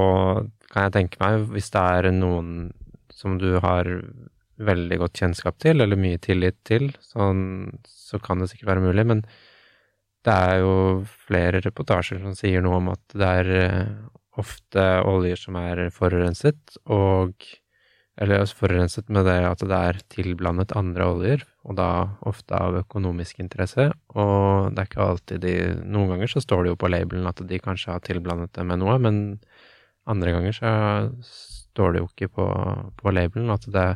kan 0.71 0.87
jeg 0.87 0.95
tenke 0.95 1.19
meg, 1.21 1.49
hvis 1.51 1.69
det 1.75 1.81
er 1.99 2.09
noen 2.15 2.71
som 3.13 3.37
du 3.39 3.59
har 3.63 3.85
veldig 4.61 4.99
godt 5.01 5.19
kjennskap 5.21 5.57
til, 5.61 5.81
eller 5.83 5.99
mye 5.99 6.19
tillit 6.21 6.57
til, 6.67 6.89
sånn, 7.03 7.73
så 7.87 8.19
kan 8.23 8.39
det 8.39 8.51
sikkert 8.51 8.73
være 8.73 8.85
mulig. 8.85 9.05
Men 9.07 9.23
det 10.25 10.35
er 10.35 10.61
jo 10.63 10.75
flere 11.27 11.61
reportasjer 11.65 12.21
som 12.23 12.35
sier 12.37 12.63
noe 12.65 12.79
om 12.79 12.93
at 12.93 13.17
det 13.17 13.33
er 13.41 13.51
eh, 13.59 13.91
ofte 14.41 14.85
oljer 15.05 15.39
som 15.39 15.59
er 15.61 15.87
forurenset, 15.93 16.79
og 16.85 17.35
Eller 18.15 18.39
altså 18.39 18.55
forurenset 18.61 19.09
med 19.11 19.25
det 19.27 19.41
at 19.43 19.59
det 19.59 19.75
er 19.75 19.97
tilblandet 20.07 20.71
andre 20.71 21.03
oljer, 21.03 21.41
og 21.67 21.75
da 21.75 21.87
ofte 22.23 22.55
av 22.55 22.77
økonomisk 22.79 23.41
interesse. 23.43 23.89
Og 24.15 24.71
det 24.71 24.79
er 24.79 24.87
ikke 24.87 25.01
alltid 25.03 25.41
de 25.43 25.55
Noen 25.83 26.13
ganger 26.13 26.31
så 26.31 26.39
står 26.39 26.63
det 26.63 26.69
jo 26.69 26.77
på 26.79 26.87
labelen 26.87 27.27
at 27.27 27.43
de 27.43 27.59
kanskje 27.59 27.91
har 27.91 27.99
tilblandet 28.07 28.53
det 28.55 28.63
med 28.63 28.79
noe, 28.79 28.95
men 29.03 29.41
andre 30.07 30.31
ganger 30.31 30.55
så 30.55 30.71
står 31.27 31.91
det 31.91 32.05
jo 32.05 32.07
ikke 32.07 32.31
på, 32.37 32.47
på 33.01 33.11
labelen 33.11 33.51
at 33.51 33.67
det 33.67 33.89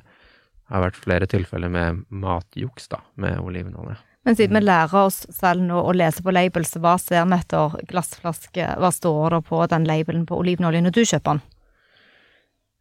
har 0.70 0.86
vært 0.86 1.00
flere 1.00 1.28
tilfeller 1.30 1.72
med 1.74 2.04
matjuks, 2.10 2.90
da, 2.92 3.02
med 3.22 3.40
olivenolje. 3.42 3.98
Men 4.28 4.36
siden 4.36 4.60
vi 4.60 4.66
lærer 4.66 5.06
oss 5.08 5.24
selv 5.34 5.64
nå 5.66 5.80
å 5.80 5.94
lese 5.96 6.22
på 6.22 6.34
labels, 6.36 6.76
hva 6.82 6.98
ser 7.02 7.24
vi 7.26 7.38
etter 7.40 7.78
glassflaske? 7.90 8.74
Hva 8.82 8.92
står 8.94 9.38
det 9.38 9.46
på 9.48 9.62
den 9.72 9.88
labelen 9.90 10.28
på 10.30 10.38
olivenolje 10.42 10.84
når 10.86 10.96
du 10.98 11.02
kjøper 11.06 11.38
den? 11.38 11.48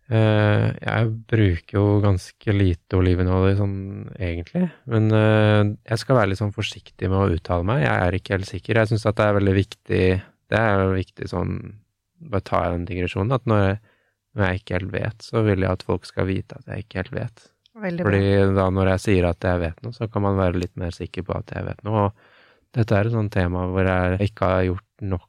Uh, 0.09 0.73
jeg 0.81 1.09
bruker 1.29 1.77
jo 1.77 1.99
ganske 2.01 2.53
lite 2.57 2.97
olivenolje 2.97 3.59
sånn 3.59 3.75
egentlig, 4.17 4.71
men 4.89 5.11
uh, 5.13 5.61
jeg 5.85 6.01
skal 6.01 6.17
være 6.17 6.31
litt 6.33 6.41
sånn 6.41 6.55
forsiktig 6.57 7.11
med 7.13 7.19
å 7.19 7.35
uttale 7.37 7.67
meg. 7.69 7.83
Jeg 7.85 8.07
er 8.07 8.17
ikke 8.17 8.35
helt 8.39 8.49
sikker. 8.49 8.81
Jeg 8.81 8.91
syns 8.93 9.05
at 9.09 9.19
det 9.21 9.27
er 9.27 9.37
veldig 9.37 9.55
viktig 9.59 10.01
Det 10.49 10.63
er 10.63 10.81
jo 10.81 10.97
viktig 10.97 11.29
sånn 11.29 11.53
Bare 12.33 12.43
ta 12.43 12.63
den 12.73 12.89
digresjonen, 12.89 13.37
at 13.37 13.45
når 13.47 13.61
jeg, 13.63 13.77
når 14.35 14.49
jeg 14.49 14.63
ikke 14.63 14.79
helt 14.79 14.95
vet, 14.97 15.29
så 15.29 15.45
vil 15.47 15.63
jeg 15.63 15.77
at 15.77 15.85
folk 15.87 16.09
skal 16.09 16.27
vite 16.27 16.57
at 16.57 16.73
jeg 16.73 16.83
ikke 16.83 16.99
helt 17.03 17.13
vet. 17.15 17.45
Veldig 17.79 18.05
Fordi 18.07 18.23
da 18.57 18.67
når 18.75 18.93
jeg 18.95 19.05
sier 19.05 19.29
at 19.29 19.45
jeg 19.47 19.63
vet 19.63 19.81
noe, 19.85 19.95
så 19.95 20.09
kan 20.11 20.25
man 20.25 20.39
være 20.41 20.59
litt 20.65 20.75
mer 20.81 20.95
sikker 20.95 21.27
på 21.27 21.37
at 21.37 21.55
jeg 21.55 21.67
vet 21.69 21.83
noe. 21.87 22.09
Og 22.09 22.77
dette 22.77 22.97
er 22.97 23.09
et 23.09 23.15
sånt 23.15 23.33
tema 23.35 23.67
hvor 23.71 23.87
jeg 23.89 24.31
ikke 24.31 24.53
har 24.53 24.67
gjort 24.69 25.09
nok 25.15 25.27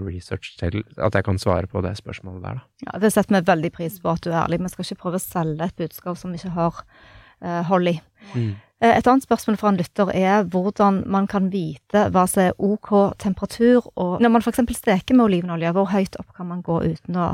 research 0.00 0.54
til 0.60 0.80
at 0.96 1.14
jeg 1.14 1.26
kan 1.26 1.38
svare 1.40 1.68
på 1.68 1.82
det 1.84 1.92
spørsmålet 1.98 2.44
der, 2.44 2.60
da. 2.60 2.86
Ja, 2.86 2.98
Det 2.98 3.12
setter 3.12 3.36
vi 3.36 3.46
veldig 3.50 3.72
pris 3.72 3.98
på 4.00 4.12
at 4.12 4.22
du 4.24 4.30
er 4.30 4.42
ærlig. 4.44 4.62
Vi 4.62 4.72
skal 4.72 4.86
ikke 4.86 5.02
prøve 5.04 5.20
å 5.20 5.24
selge 5.24 5.68
et 5.68 5.76
budskap 5.76 6.18
som 6.18 6.32
vi 6.32 6.40
ikke 6.40 6.54
har 6.56 6.82
uh, 6.82 7.62
hold 7.68 7.92
i. 7.92 7.96
Mm. 8.32 8.52
Eh, 8.82 8.96
Et 8.96 9.06
annet 9.06 9.26
spørsmål 9.26 9.58
fra 9.60 9.72
en 9.72 9.78
lytter 9.78 10.10
er 10.16 10.44
hvordan 10.50 11.02
man 11.06 11.28
kan 11.30 11.50
vite 11.52 12.08
hva 12.10 12.26
som 12.26 12.48
er 12.48 12.56
OK 12.58 13.14
temperatur, 13.22 13.86
og 13.94 14.20
når 14.22 14.32
man 14.32 14.42
f.eks. 14.42 14.64
steker 14.78 15.14
med 15.14 15.28
olivenolje, 15.28 15.72
hvor 15.76 15.92
høyt 15.92 16.18
opp 16.18 16.32
kan 16.36 16.48
man 16.50 16.62
gå 16.66 16.80
uten 16.88 17.20
å 17.20 17.28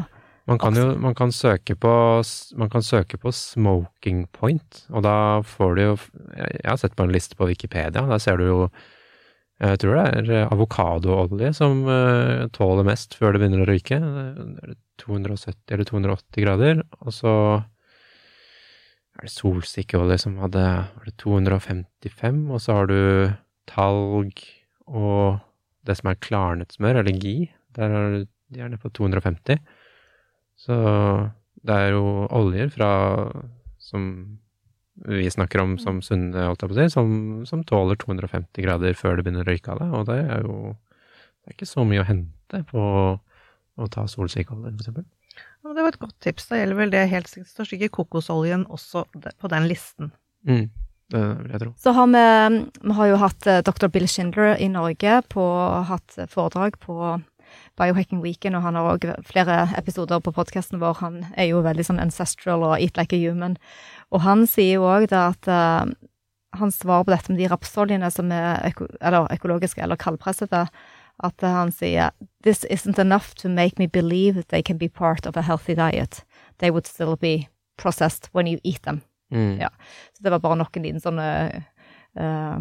Man 0.49 0.61
kan 0.61 0.77
jo 0.77 0.95
man 0.97 1.15
kan 1.15 1.33
søke 1.35 1.75
på 1.77 1.95
man 2.57 2.71
kan 2.73 2.85
søke 2.85 3.19
på 3.21 3.33
smoking 3.35 4.27
point, 4.33 4.85
og 4.89 5.05
da 5.05 5.17
får 5.45 5.75
du 5.77 5.83
jo 5.83 5.97
Jeg 6.37 6.65
har 6.65 6.79
sett 6.81 6.97
på 6.97 7.05
en 7.05 7.13
liste 7.13 7.37
på 7.37 7.49
Wikipedia, 7.51 8.07
der 8.09 8.23
ser 8.23 8.41
du 8.41 8.47
jo 8.47 8.61
jeg 9.59 9.81
tror 9.83 9.97
det 9.97 10.03
er 10.07 10.29
eh, 10.31 10.51
avokadoolje 10.55 11.49
som 11.57 11.81
eh, 11.91 12.45
tåler 12.55 12.87
mest 12.87 13.17
før 13.19 13.35
det 13.35 13.41
begynner 13.43 13.65
å 13.65 13.73
er 13.75 14.77
270 15.03 15.75
eller 15.75 15.89
280 15.89 16.45
grader. 16.45 16.83
Og 17.03 17.11
så 17.17 17.33
er 19.19 19.27
det 19.27 19.35
solsikkeolje 19.35 20.21
som 20.23 20.39
hadde 20.39 20.63
var 20.63 21.11
det 21.11 21.17
255, 21.19 22.39
og 22.55 22.63
så 22.63 22.79
har 22.79 22.87
du 22.87 23.01
talg 23.67 24.45
og 24.87 25.43
det 25.83 25.99
som 25.99 26.13
er 26.13 26.23
klarnet 26.23 26.79
smør, 26.79 27.03
eller 27.03 27.19
gi. 27.19 27.51
Der 27.75 27.91
er 27.99 28.19
de 28.49 28.63
er 28.63 28.71
nede 28.71 28.81
på 28.81 28.89
250. 28.95 29.59
Så 30.69 30.77
det 31.65 31.79
er 31.81 31.95
jo 31.97 32.29
oljer 32.29 32.69
fra 32.75 32.91
som 33.81 34.05
vi 35.09 35.29
snakker 35.31 35.63
om 35.63 35.77
som 35.81 36.01
sunne, 36.03 36.49
holdt 36.49 36.65
jeg 36.65 36.71
på 36.71 36.75
å 36.75 36.79
si, 36.79 36.89
som, 36.93 37.13
som 37.49 37.63
tåler 37.67 37.99
250 38.01 38.65
grader 38.65 38.97
før 38.99 39.17
det 39.17 39.25
begynner 39.25 39.47
å 39.47 39.49
røyke 39.49 39.73
av 39.73 39.81
det. 39.81 39.89
Og 39.95 40.09
det 40.11 40.19
er 40.25 40.43
jo 40.45 40.59
det 41.39 41.53
er 41.53 41.57
ikke 41.57 41.71
så 41.71 41.85
mye 41.89 42.03
å 42.03 42.09
hente 42.09 42.59
på 42.69 42.83
å 43.79 43.87
ta 43.95 44.03
solsikkeolje, 44.11 44.75
eksempel. 44.75 45.07
Ja, 45.65 45.73
Det 45.73 45.85
var 45.85 45.95
et 45.95 46.03
godt 46.03 46.19
tips. 46.21 46.51
Da 46.51 46.59
gjelder 46.59 46.81
vel 46.83 46.93
det 46.93 47.07
helt 47.09 47.31
sikkert 47.31 47.53
står 47.55 47.71
sikkert 47.71 47.95
kokosoljen 47.95 48.67
også 48.69 49.07
på 49.15 49.51
den 49.55 49.69
listen. 49.71 50.11
Mm, 50.45 50.67
det 51.15 51.23
vil 51.23 51.55
jeg 51.55 51.63
tro. 51.63 51.73
Så 51.81 51.95
har 51.97 52.11
vi, 52.13 52.25
vi 52.83 52.99
har 52.99 53.11
jo 53.13 53.23
hatt 53.23 53.49
eh, 53.49 53.63
dr. 53.65 53.89
Bill 53.95 54.09
Schindler 54.11 54.59
i 54.61 54.69
Norge 54.73 55.23
på 55.33 55.47
hatt 55.89 56.19
foredrag 56.29 56.77
på 56.83 56.99
Biohacking 57.79 58.21
Weekend, 58.25 58.59
og 58.59 58.65
han 58.67 58.77
har 58.79 58.91
òg 58.91 59.07
flere 59.29 59.69
episoder 59.79 60.21
på 60.25 60.35
podkasten 60.35 60.81
vår. 60.83 60.99
Han 61.03 61.19
er 61.37 61.51
jo 61.53 61.63
veldig 61.65 61.87
sånn 61.87 62.03
ancestral 62.03 62.65
og 62.67 62.77
eat 62.83 62.99
like 62.99 63.17
a 63.17 63.21
human. 63.23 63.57
Og 64.11 64.25
han 64.27 64.47
sier 64.51 64.79
jo 64.79 64.87
òg 64.89 65.09
det 65.13 65.19
at 65.19 65.51
uh, 65.51 65.87
hans 66.59 66.81
svar 66.83 67.05
på 67.05 67.13
dette 67.15 67.33
med 67.33 67.41
de 67.43 67.51
rapsoljene 67.53 68.11
som 68.13 68.33
er 68.35 68.63
øko, 68.71 68.89
eller 69.01 69.29
økologiske 69.35 69.83
eller 69.85 70.01
kaldpressede, 70.01 70.67
at 71.19 71.43
han 71.43 71.73
sier 71.75 72.11
This 72.47 72.65
isn't 72.71 72.99
enough 72.99 73.35
to 73.43 73.49
make 73.49 73.79
me 73.79 73.87
believe 73.87 74.45
they 74.49 74.63
can 74.63 74.79
be 74.79 74.89
part 74.89 75.27
of 75.27 75.37
a 75.37 75.43
healthy 75.43 75.75
diet. 75.75 76.25
They 76.59 76.71
would 76.71 76.87
still 76.87 77.17
be 77.17 77.49
processed 77.77 78.31
when 78.33 78.47
you 78.47 78.59
eat 78.65 78.83
them. 78.83 79.03
Mm. 79.31 79.59
Ja. 79.61 79.69
Så 80.17 80.23
det 80.23 80.31
var 80.31 80.39
bare 80.39 80.57
nok 80.57 80.77
en 80.77 80.83
liten 80.83 81.03
sånn 81.03 81.19
uh, 81.19 82.59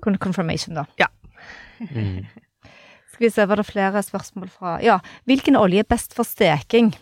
confirmation, 0.00 0.74
da. 0.74 0.84
Ja. 0.98 1.08
Mm. 1.80 2.26
Skal 3.20 3.28
vi 3.28 3.34
se, 3.34 3.44
var 3.44 3.60
det 3.60 3.68
flere 3.68 4.00
spørsmål 4.00 4.48
fra 4.48 4.78
Ja, 4.80 4.94
hvilken 5.28 5.58
olje 5.60 5.82
er 5.82 5.88
best 5.92 6.14
for 6.16 6.24
steking? 6.24 6.94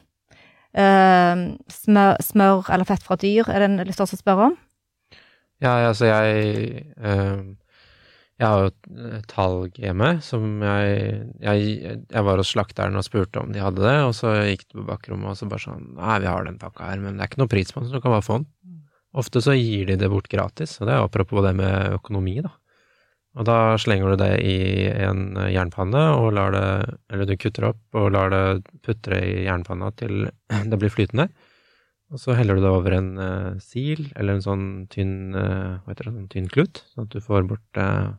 Uh, 0.74 1.54
smør, 1.70 2.18
smør 2.18 2.66
eller 2.74 2.88
fett 2.88 3.06
fra 3.06 3.14
dyr, 3.22 3.46
er 3.46 3.62
det 3.62 3.68
en 3.68 3.84
lytter 3.86 4.08
som 4.10 4.18
spør 4.18 4.42
om? 4.48 4.56
Ja, 5.62 5.76
altså 5.86 6.10
jeg 6.10 6.90
uh, 6.98 7.46
Jeg 8.34 8.50
har 8.50 8.64
jo 8.64 8.72
et 8.72 9.30
talg 9.30 9.78
hjemme 9.78 10.10
som 10.26 10.58
jeg, 10.66 11.22
jeg 11.38 11.70
Jeg 12.10 12.26
var 12.26 12.42
hos 12.42 12.50
slakteren 12.50 12.98
og 12.98 13.06
spurte 13.06 13.38
om 13.38 13.54
de 13.54 13.62
hadde 13.62 13.86
det, 13.86 13.96
og 14.02 14.10
så 14.18 14.34
gikk 14.42 14.66
det 14.66 14.80
på 14.80 14.90
bakrommet 14.90 15.36
og 15.36 15.38
så 15.38 15.46
bare 15.46 15.68
sånn 15.68 15.92
Nei, 16.00 16.18
vi 16.26 16.32
har 16.34 16.50
den 16.50 16.58
pakka 16.58 16.90
her, 16.90 16.98
men 16.98 17.14
det 17.14 17.28
er 17.28 17.30
ikke 17.30 17.44
noe 17.44 17.54
pris 17.54 17.70
på 17.70 17.78
den, 17.78 17.92
så 17.92 18.00
du 18.00 18.02
kan 18.02 18.18
bare 18.18 18.26
få 18.26 18.42
den. 18.42 18.50
Ofte 19.14 19.38
så 19.38 19.54
gir 19.54 19.86
de 19.86 20.02
det 20.02 20.10
bort 20.10 20.26
gratis, 20.34 20.80
og 20.82 20.90
det 20.90 20.98
er 20.98 21.06
apropos 21.06 21.46
det 21.46 21.54
med 21.62 21.94
økonomi, 22.02 22.40
da. 22.42 22.58
Og 23.38 23.46
da 23.46 23.76
slenger 23.78 24.12
du 24.12 24.20
det 24.20 24.32
i 24.42 24.88
en 24.90 25.36
jernpanne 25.52 26.00
og 26.18 26.32
lar 26.34 26.50
det 26.56 26.64
Eller 27.12 27.28
du 27.28 27.36
kutter 27.38 27.68
opp 27.70 27.98
og 27.98 28.10
lar 28.16 28.32
det 28.34 28.42
putre 28.82 29.20
i 29.22 29.44
jernpanna 29.46 29.92
til 29.94 30.26
det 30.72 30.80
blir 30.80 30.92
flytende. 30.92 31.28
Og 32.08 32.18
så 32.22 32.34
heller 32.34 32.56
du 32.56 32.64
det 32.64 32.72
over 32.72 32.94
en 32.96 33.10
uh, 33.20 33.58
sil, 33.60 34.06
eller 34.16 34.38
en 34.38 34.44
sånn 34.44 34.64
tynn 34.90 35.36
uh, 35.36 35.76
Hva 35.84 35.92
heter 35.92 36.08
det, 36.08 36.14
sånn 36.14 36.30
tynn 36.32 36.48
klut, 36.50 36.80
sånn 36.94 37.04
at 37.04 37.12
du 37.12 37.20
får 37.20 37.44
bort 37.50 37.80
uh, 37.80 38.16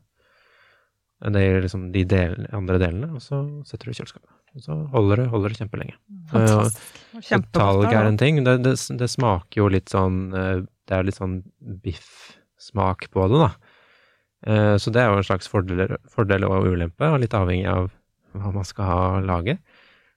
det 1.20 1.40
er 1.44 1.64
liksom 1.66 1.90
de 1.92 2.06
del, 2.08 2.46
andre 2.56 2.78
delene, 2.80 3.10
og 3.18 3.24
så 3.24 3.42
setter 3.68 3.90
du 3.90 3.92
i 3.92 3.98
kjøleskapet. 3.98 4.30
Og 4.56 4.64
så 4.64 4.76
holder 4.94 5.24
det, 5.24 5.26
holder 5.34 5.52
det 5.52 5.60
kjempelenge. 5.60 5.96
Fantastisk. 6.32 6.94
Så 7.12 7.24
Kjempegodt. 7.28 7.58
talg 7.60 7.92
er 7.92 8.08
en 8.08 8.20
ting. 8.22 8.40
Det, 8.46 8.56
det, 8.64 8.76
det 9.02 9.10
smaker 9.12 9.62
jo 9.62 9.68
litt 9.74 9.92
sånn 9.92 10.22
eh, 10.32 10.62
Det 10.88 10.96
er 10.96 11.06
litt 11.06 11.20
sånn 11.20 11.36
biffsmak 11.84 13.10
på 13.14 13.28
det, 13.30 13.42
da. 13.44 13.69
Eh, 14.48 14.76
Så 14.78 14.92
det 14.94 15.02
er 15.02 15.12
jo 15.12 15.20
en 15.20 15.28
slags 15.28 15.50
fordel, 15.52 15.98
fordel 16.10 16.46
og 16.48 16.68
ulempe, 16.70 17.10
og 17.10 17.20
litt 17.24 17.36
avhengig 17.36 17.68
av 17.72 17.90
hva 18.38 18.52
man 18.54 18.68
skal 18.68 18.86
ha 18.86 19.20
lage. 19.26 19.58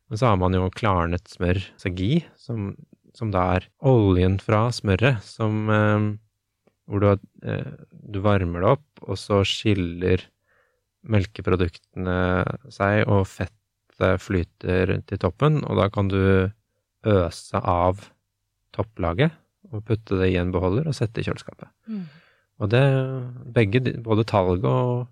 Men 0.09 0.21
så 0.21 0.29
har 0.29 0.37
man 0.37 0.53
jo 0.55 0.69
klarnet 0.77 1.27
smør, 1.33 1.59
altså 1.75 1.93
ghee, 1.97 2.21
som, 2.37 2.75
som 3.17 3.31
da 3.33 3.47
er 3.57 3.69
oljen 3.89 4.37
fra 4.43 4.67
smøret, 4.75 5.23
som 5.25 5.71
eh, 5.71 6.11
Hvor 6.91 7.01
du, 7.01 7.09
eh, 7.47 7.73
du 7.91 8.19
varmer 8.21 8.61
det 8.61 8.71
opp, 8.77 8.87
og 9.07 9.17
så 9.17 9.41
skiller 9.47 10.25
melkeproduktene 11.09 12.17
seg, 12.71 13.07
og 13.09 13.27
fettet 13.31 14.21
flyter 14.23 14.97
til 15.07 15.21
toppen, 15.23 15.61
og 15.65 15.79
da 15.79 15.89
kan 15.95 16.11
du 16.11 16.51
øse 17.07 17.59
av 17.59 18.03
topplaget 18.75 19.33
og 19.73 19.85
putte 19.87 20.19
det 20.21 20.33
i 20.33 20.39
en 20.41 20.53
beholder 20.55 20.89
og 20.91 20.95
sette 20.97 21.23
i 21.23 21.27
kjøleskapet. 21.27 21.71
Mm. 21.89 22.05
Og 22.63 22.71
det 22.71 22.83
Begge, 23.57 23.81
både 24.05 24.25
talg 24.29 24.65
og, 24.69 25.09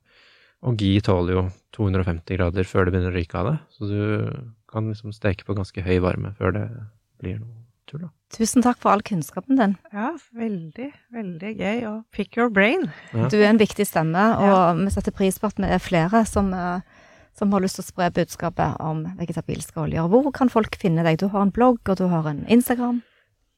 og 0.62 0.76
gi 0.80 0.92
tåler 1.04 1.34
jo 1.36 1.42
250 1.76 2.36
grader 2.38 2.68
før 2.68 2.86
det 2.86 2.94
begynner 2.94 3.12
å 3.14 3.16
ryke 3.18 3.38
av 3.40 3.48
det, 3.50 3.56
så 3.74 3.88
du 3.90 4.00
kan 4.70 4.86
liksom 4.90 5.12
steke 5.16 5.46
på 5.48 5.56
ganske 5.58 5.82
høy 5.82 5.98
varme 6.04 6.30
før 6.38 6.54
det 6.54 6.64
blir 7.20 7.40
noe 7.40 7.56
tull, 7.90 8.04
da. 8.06 8.10
Tusen 8.30 8.62
takk 8.62 8.78
for 8.78 8.92
all 8.94 9.02
kunnskapen 9.02 9.58
din. 9.58 9.72
Ja, 9.90 10.12
veldig, 10.38 10.92
veldig 11.10 11.50
gøy. 11.58 11.80
Og 11.90 12.04
pick 12.14 12.36
your 12.38 12.52
brain. 12.54 12.86
Ja. 13.10 13.26
Du 13.32 13.34
er 13.40 13.48
en 13.50 13.58
viktig 13.58 13.86
stemme, 13.88 14.28
og 14.38 14.46
Ja. 14.52 14.72
vi 14.78 14.90
setter 14.94 15.10
pris 15.16 15.38
på 15.42 15.50
at 15.50 15.58
vi 15.58 15.66
er 15.66 15.82
flere 15.82 16.22
som, 16.30 16.52
eh, 16.54 16.80
som 17.34 17.50
har 17.50 17.60
lyst 17.60 17.80
til 17.80 17.82
å 17.82 17.90
spre 17.90 18.10
budskapet 18.14 18.78
om 18.80 19.02
vegetabilske 19.18 19.74
oljer. 19.82 20.06
Hvor 20.08 20.30
kan 20.32 20.48
folk 20.48 20.76
finne 20.78 21.02
deg? 21.02 21.18
Du 21.18 21.26
har 21.28 21.42
en 21.42 21.50
blogg, 21.50 21.80
og 21.88 21.96
du 21.98 22.06
har 22.06 22.28
en 22.30 22.44
Instagram. 22.46 23.02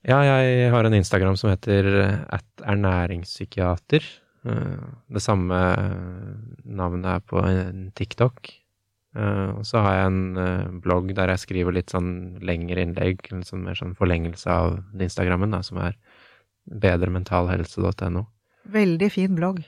Ja, 0.09 0.19
jeg 0.27 0.71
har 0.73 0.85
en 0.89 0.95
Instagram 0.99 1.37
som 1.39 1.51
heter 1.53 1.87
at 2.33 2.45
ernæringspsykiater. 2.67 4.03
Eh, 4.45 4.81
Det 5.13 5.23
samme 5.23 5.59
navnet 6.67 7.07
er 7.07 7.21
på 7.21 7.39
en 7.47 7.93
TikTok. 7.95 8.51
Eh, 9.15 9.49
Og 9.59 9.63
så 9.69 9.79
har 9.85 9.95
jeg 9.95 10.07
en 10.07 10.37
eh, 10.37 10.67
blogg 10.83 11.15
der 11.15 11.29
jeg 11.29 11.39
skriver 11.45 11.73
litt 11.73 11.91
sånn 11.95 12.41
lengre 12.43 12.83
innlegg, 12.83 13.21
en 13.33 13.43
sånn 13.47 13.63
mer 13.65 13.75
sånn 13.79 13.95
forlengelse 13.95 14.47
av 14.51 14.81
Instagrammen, 14.99 15.51
da, 15.53 15.61
som 15.63 15.79
er 15.79 15.95
bedrementalhelse.no. 16.67 18.27
Veldig 18.73 19.11
fin 19.13 19.35
blogg. 19.37 19.63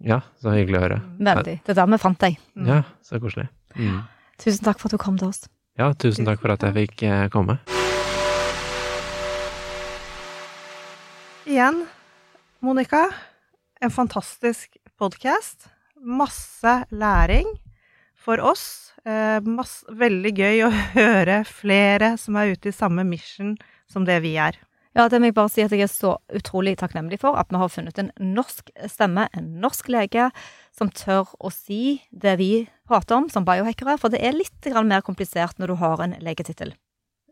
Ja, 0.00 0.20
så 0.40 0.52
hyggelig 0.54 0.78
å 0.78 0.84
høre. 0.84 1.00
Veldig. 1.18 1.56
Det 1.64 1.72
er 1.74 1.80
der 1.80 1.86
vi 1.90 1.98
fant 1.98 2.18
deg. 2.22 2.36
Ja, 2.66 2.82
så 3.02 3.18
koselig. 3.20 3.48
Mm. 3.76 4.02
Tusen 4.38 4.64
takk 4.64 4.78
for 4.78 4.88
at 4.88 4.98
du 4.98 4.98
kom 5.02 5.16
til 5.18 5.28
oss. 5.32 5.48
Ja, 5.78 5.92
tusen 5.94 6.24
takk 6.26 6.40
for 6.40 6.50
at 6.54 6.62
jeg 6.62 6.74
fikk 6.74 7.02
eh, 7.08 7.28
komme. 7.34 7.58
Igjen, 11.48 11.86
Monica, 12.60 13.06
en 13.80 13.90
fantastisk 13.90 14.76
podkast. 15.00 15.70
Masse 15.96 16.74
læring 16.92 17.46
for 18.12 18.42
oss. 18.44 18.92
Eh, 19.08 19.40
masse, 19.40 19.88
veldig 19.88 20.32
gøy 20.36 20.60
å 20.66 20.68
høre 20.98 21.38
flere 21.48 22.10
som 22.20 22.36
er 22.36 22.52
ute 22.52 22.68
i 22.68 22.76
samme 22.76 23.06
mission 23.08 23.54
som 23.88 24.04
det 24.04 24.18
vi 24.26 24.34
er. 24.36 24.60
Ja, 24.92 25.08
det 25.08 25.22
må 25.22 25.30
jeg 25.30 25.38
bare 25.40 25.54
si 25.54 25.64
at 25.64 25.72
jeg 25.72 25.86
er 25.86 25.92
så 25.94 26.18
utrolig 26.36 26.76
takknemlig 26.82 27.22
for 27.24 27.40
at 27.40 27.48
vi 27.48 27.64
har 27.64 27.72
funnet 27.72 28.04
en 28.04 28.12
norsk 28.36 28.68
stemme, 28.84 29.30
en 29.32 29.48
norsk 29.64 29.88
lege, 29.88 30.28
som 30.76 30.92
tør 30.92 31.32
å 31.40 31.48
si 31.48 32.02
det 32.12 32.36
vi 32.42 32.52
prater 32.84 33.22
om 33.22 33.32
som 33.32 33.48
biohackere, 33.48 33.96
for 33.96 34.12
det 34.12 34.20
er 34.20 34.36
litt 34.36 34.68
mer 34.84 35.00
komplisert 35.00 35.56
når 35.56 35.72
du 35.72 35.80
har 35.80 36.04
en 36.04 36.18
legetittel. 36.20 36.76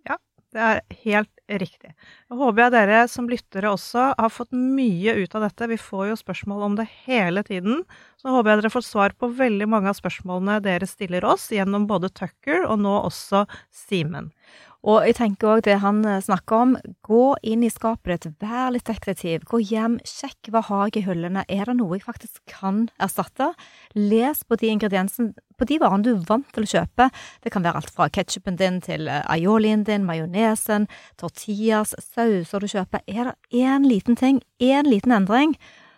Ja, 0.09 0.17
det 0.57 0.69
er 0.73 0.87
helt 1.05 1.36
riktig. 1.49 1.93
Jeg 2.29 2.39
håper 2.41 2.63
jeg 2.65 2.75
dere 2.75 3.01
som 3.11 3.29
lyttere 3.31 3.71
også 3.71 4.09
har 4.19 4.33
fått 4.33 4.55
mye 4.57 5.15
ut 5.21 5.37
av 5.39 5.47
dette. 5.47 5.69
Vi 5.71 5.79
får 5.81 6.11
jo 6.11 6.19
spørsmål 6.19 6.65
om 6.67 6.79
det 6.79 6.89
hele 7.07 7.45
tiden. 7.47 7.85
Så 8.21 8.33
håper 8.35 8.53
jeg 8.53 8.63
dere 8.63 8.75
får 8.75 8.87
svar 8.87 9.17
på 9.19 9.31
veldig 9.39 9.69
mange 9.71 9.93
av 9.93 9.99
spørsmålene 9.99 10.59
dere 10.65 10.89
stiller 10.91 11.27
oss 11.29 11.49
gjennom 11.55 11.87
både 11.91 12.11
Tucker 12.15 12.67
og 12.67 12.81
nå 12.83 12.97
også 13.07 13.45
Simen. 13.71 14.33
Og 14.87 15.03
jeg 15.03 15.17
tenker 15.19 15.49
òg 15.51 15.65
det 15.67 15.81
han 15.83 16.05
eh, 16.07 16.21
snakker 16.23 16.61
om, 16.63 16.75
gå 17.07 17.23
inn 17.51 17.65
i 17.67 17.71
skapet 17.73 18.23
ditt, 18.23 18.37
vær 18.39 18.71
litt 18.71 18.87
detektiv. 18.87 19.43
Gå 19.51 19.59
hjem, 19.59 19.97
sjekk 20.07 20.53
hva 20.55 20.63
har 20.69 20.85
jeg 20.87 21.01
i 21.01 21.07
hyllene, 21.09 21.43
er 21.51 21.67
det 21.67 21.75
noe 21.81 21.97
jeg 21.97 22.05
faktisk 22.05 22.39
kan 22.51 22.85
erstatte? 23.03 23.51
Les 23.99 24.45
på 24.47 24.59
de 24.61 24.71
ingrediensene, 24.71 25.35
på 25.59 25.67
de 25.67 25.81
varene 25.83 26.07
du 26.07 26.13
er 26.13 26.29
vant 26.29 26.47
til 26.55 26.69
å 26.69 26.71
kjøpe. 26.71 27.09
Det 27.43 27.51
kan 27.51 27.67
være 27.67 27.81
alt 27.81 27.91
fra 27.97 28.07
ketsjupen 28.15 28.61
din 28.61 28.79
til 28.85 29.11
eh, 29.11 29.25
aiolien 29.33 29.83
din, 29.89 30.07
majonesen, 30.07 30.87
tortillas, 31.19 31.97
sauser 32.13 32.63
du 32.63 32.71
kjøper. 32.71 33.03
Er 33.11 33.33
det 33.33 33.65
én 33.65 33.89
liten 33.91 34.15
ting, 34.15 34.39
én 34.63 34.87
liten 34.87 35.17
endring? 35.17 35.57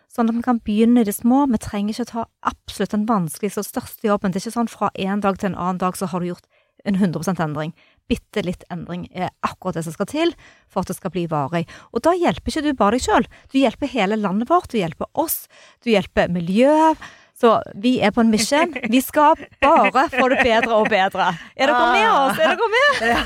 Sånn 0.08 0.32
at 0.32 0.38
vi 0.38 0.46
kan 0.46 0.62
begynne 0.64 1.04
i 1.04 1.10
det 1.10 1.18
små. 1.18 1.42
Vi 1.52 1.60
trenger 1.60 1.92
ikke 1.92 2.08
ta 2.14 2.24
absolutt 2.48 2.96
den 2.96 3.04
vanskeligste 3.10 3.60
og 3.60 3.68
største 3.68 4.08
jobben. 4.08 4.32
Det 4.32 4.40
er 4.40 4.46
ikke 4.46 4.56
sånn 4.56 4.72
fra 4.72 4.88
en 4.96 5.20
dag 5.20 5.36
til 5.36 5.52
en 5.52 5.60
annen 5.60 5.84
dag 5.84 6.00
så 6.00 6.08
har 6.08 6.24
du 6.24 6.30
gjort 6.30 6.48
en 6.88 6.96
100% 6.96 7.44
endring 7.44 7.76
bitte 8.08 8.42
litt 8.46 8.64
endring 8.72 9.06
er 9.12 9.30
akkurat 9.46 9.78
det 9.78 9.84
som 9.86 9.94
skal 9.94 10.08
til 10.10 10.34
for 10.68 10.82
at 10.82 10.90
det 10.90 10.98
skal 10.98 11.12
bli 11.14 11.26
varig. 11.30 11.66
Og 11.92 12.04
da 12.06 12.16
hjelper 12.16 12.52
ikke 12.52 12.66
du 12.66 12.72
bare 12.78 12.96
deg 12.96 13.06
sjøl, 13.06 13.28
du 13.52 13.60
hjelper 13.60 13.92
hele 13.92 14.18
landet 14.20 14.50
vårt, 14.50 14.70
du 14.72 14.80
hjelper 14.80 15.10
oss, 15.18 15.46
du 15.84 15.92
hjelper 15.92 16.32
miljøet. 16.32 17.00
Så 17.38 17.52
vi 17.74 18.00
er 18.02 18.10
på 18.10 18.20
en 18.20 18.30
mission. 18.30 18.72
Vi 18.90 18.98
skal 19.00 19.36
bare 19.62 20.08
få 20.10 20.28
det 20.32 20.40
bedre 20.42 20.74
og 20.74 20.88
bedre. 20.90 21.28
Er 21.54 21.70
dere 21.70 21.92
med 21.94 22.08
oss? 22.10 22.38
Er 22.42 22.48
dere 22.58 22.68
med? 22.74 22.90
Ja. 23.12 23.20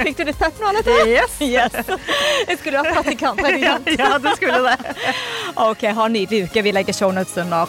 Fikk 0.06 0.16
du 0.16 0.24
litt 0.30 0.40
pepp 0.40 0.62
nå, 0.62 0.70
Anette? 0.72 0.96
Yes. 1.04 1.36
yes. 1.44 1.76
Jeg 2.48 2.56
skulle 2.62 2.80
vært 2.80 2.96
praktikant. 2.96 3.44
Ja, 3.60 4.16
du 4.16 4.30
skulle 4.32 4.64
det. 4.64 4.94
OK, 5.60 5.84
ha 5.84 6.08
en 6.08 6.16
nydelig 6.16 6.46
uke. 6.48 6.64
Vi 6.64 6.72
legger 6.72 6.96
shownotes 6.96 7.36
under. 7.44 7.68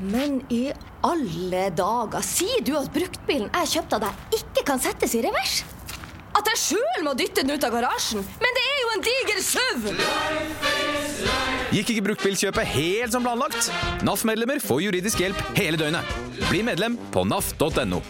Men 0.00 0.38
i 0.48 0.70
alle 1.04 1.66
dager, 1.76 2.24
sier 2.24 2.62
du 2.64 2.72
at 2.78 2.88
bruktbilen 2.94 3.50
jeg 3.52 3.70
kjøpte 3.74 3.98
av 3.98 4.06
deg, 4.06 4.22
ikke 4.40 4.64
kan 4.70 4.80
settes 4.80 5.12
i 5.16 5.20
revers? 5.26 5.60
At 6.36 6.48
jeg 6.52 6.60
sjøl 6.62 7.04
må 7.04 7.12
dytte 7.18 7.44
den 7.44 7.52
ut 7.52 7.66
av 7.66 7.74
garasjen? 7.74 8.24
Men 8.40 8.56
det 8.56 8.64
er 8.64 8.80
jo 8.80 8.90
en 8.94 9.04
diger 9.08 9.42
søv 9.44 9.88
Gikk 11.70 11.92
ikke 11.92 12.06
bruktbilkjøpet 12.08 12.72
helt 12.72 13.12
som 13.14 13.22
planlagt? 13.26 13.68
NAF-medlemmer 14.06 14.62
får 14.64 14.86
juridisk 14.88 15.20
hjelp 15.22 15.42
hele 15.58 15.78
døgnet. 15.78 16.16
Bli 16.48 16.64
medlem 16.66 16.96
på 17.12 17.26
naf.no. 17.28 18.00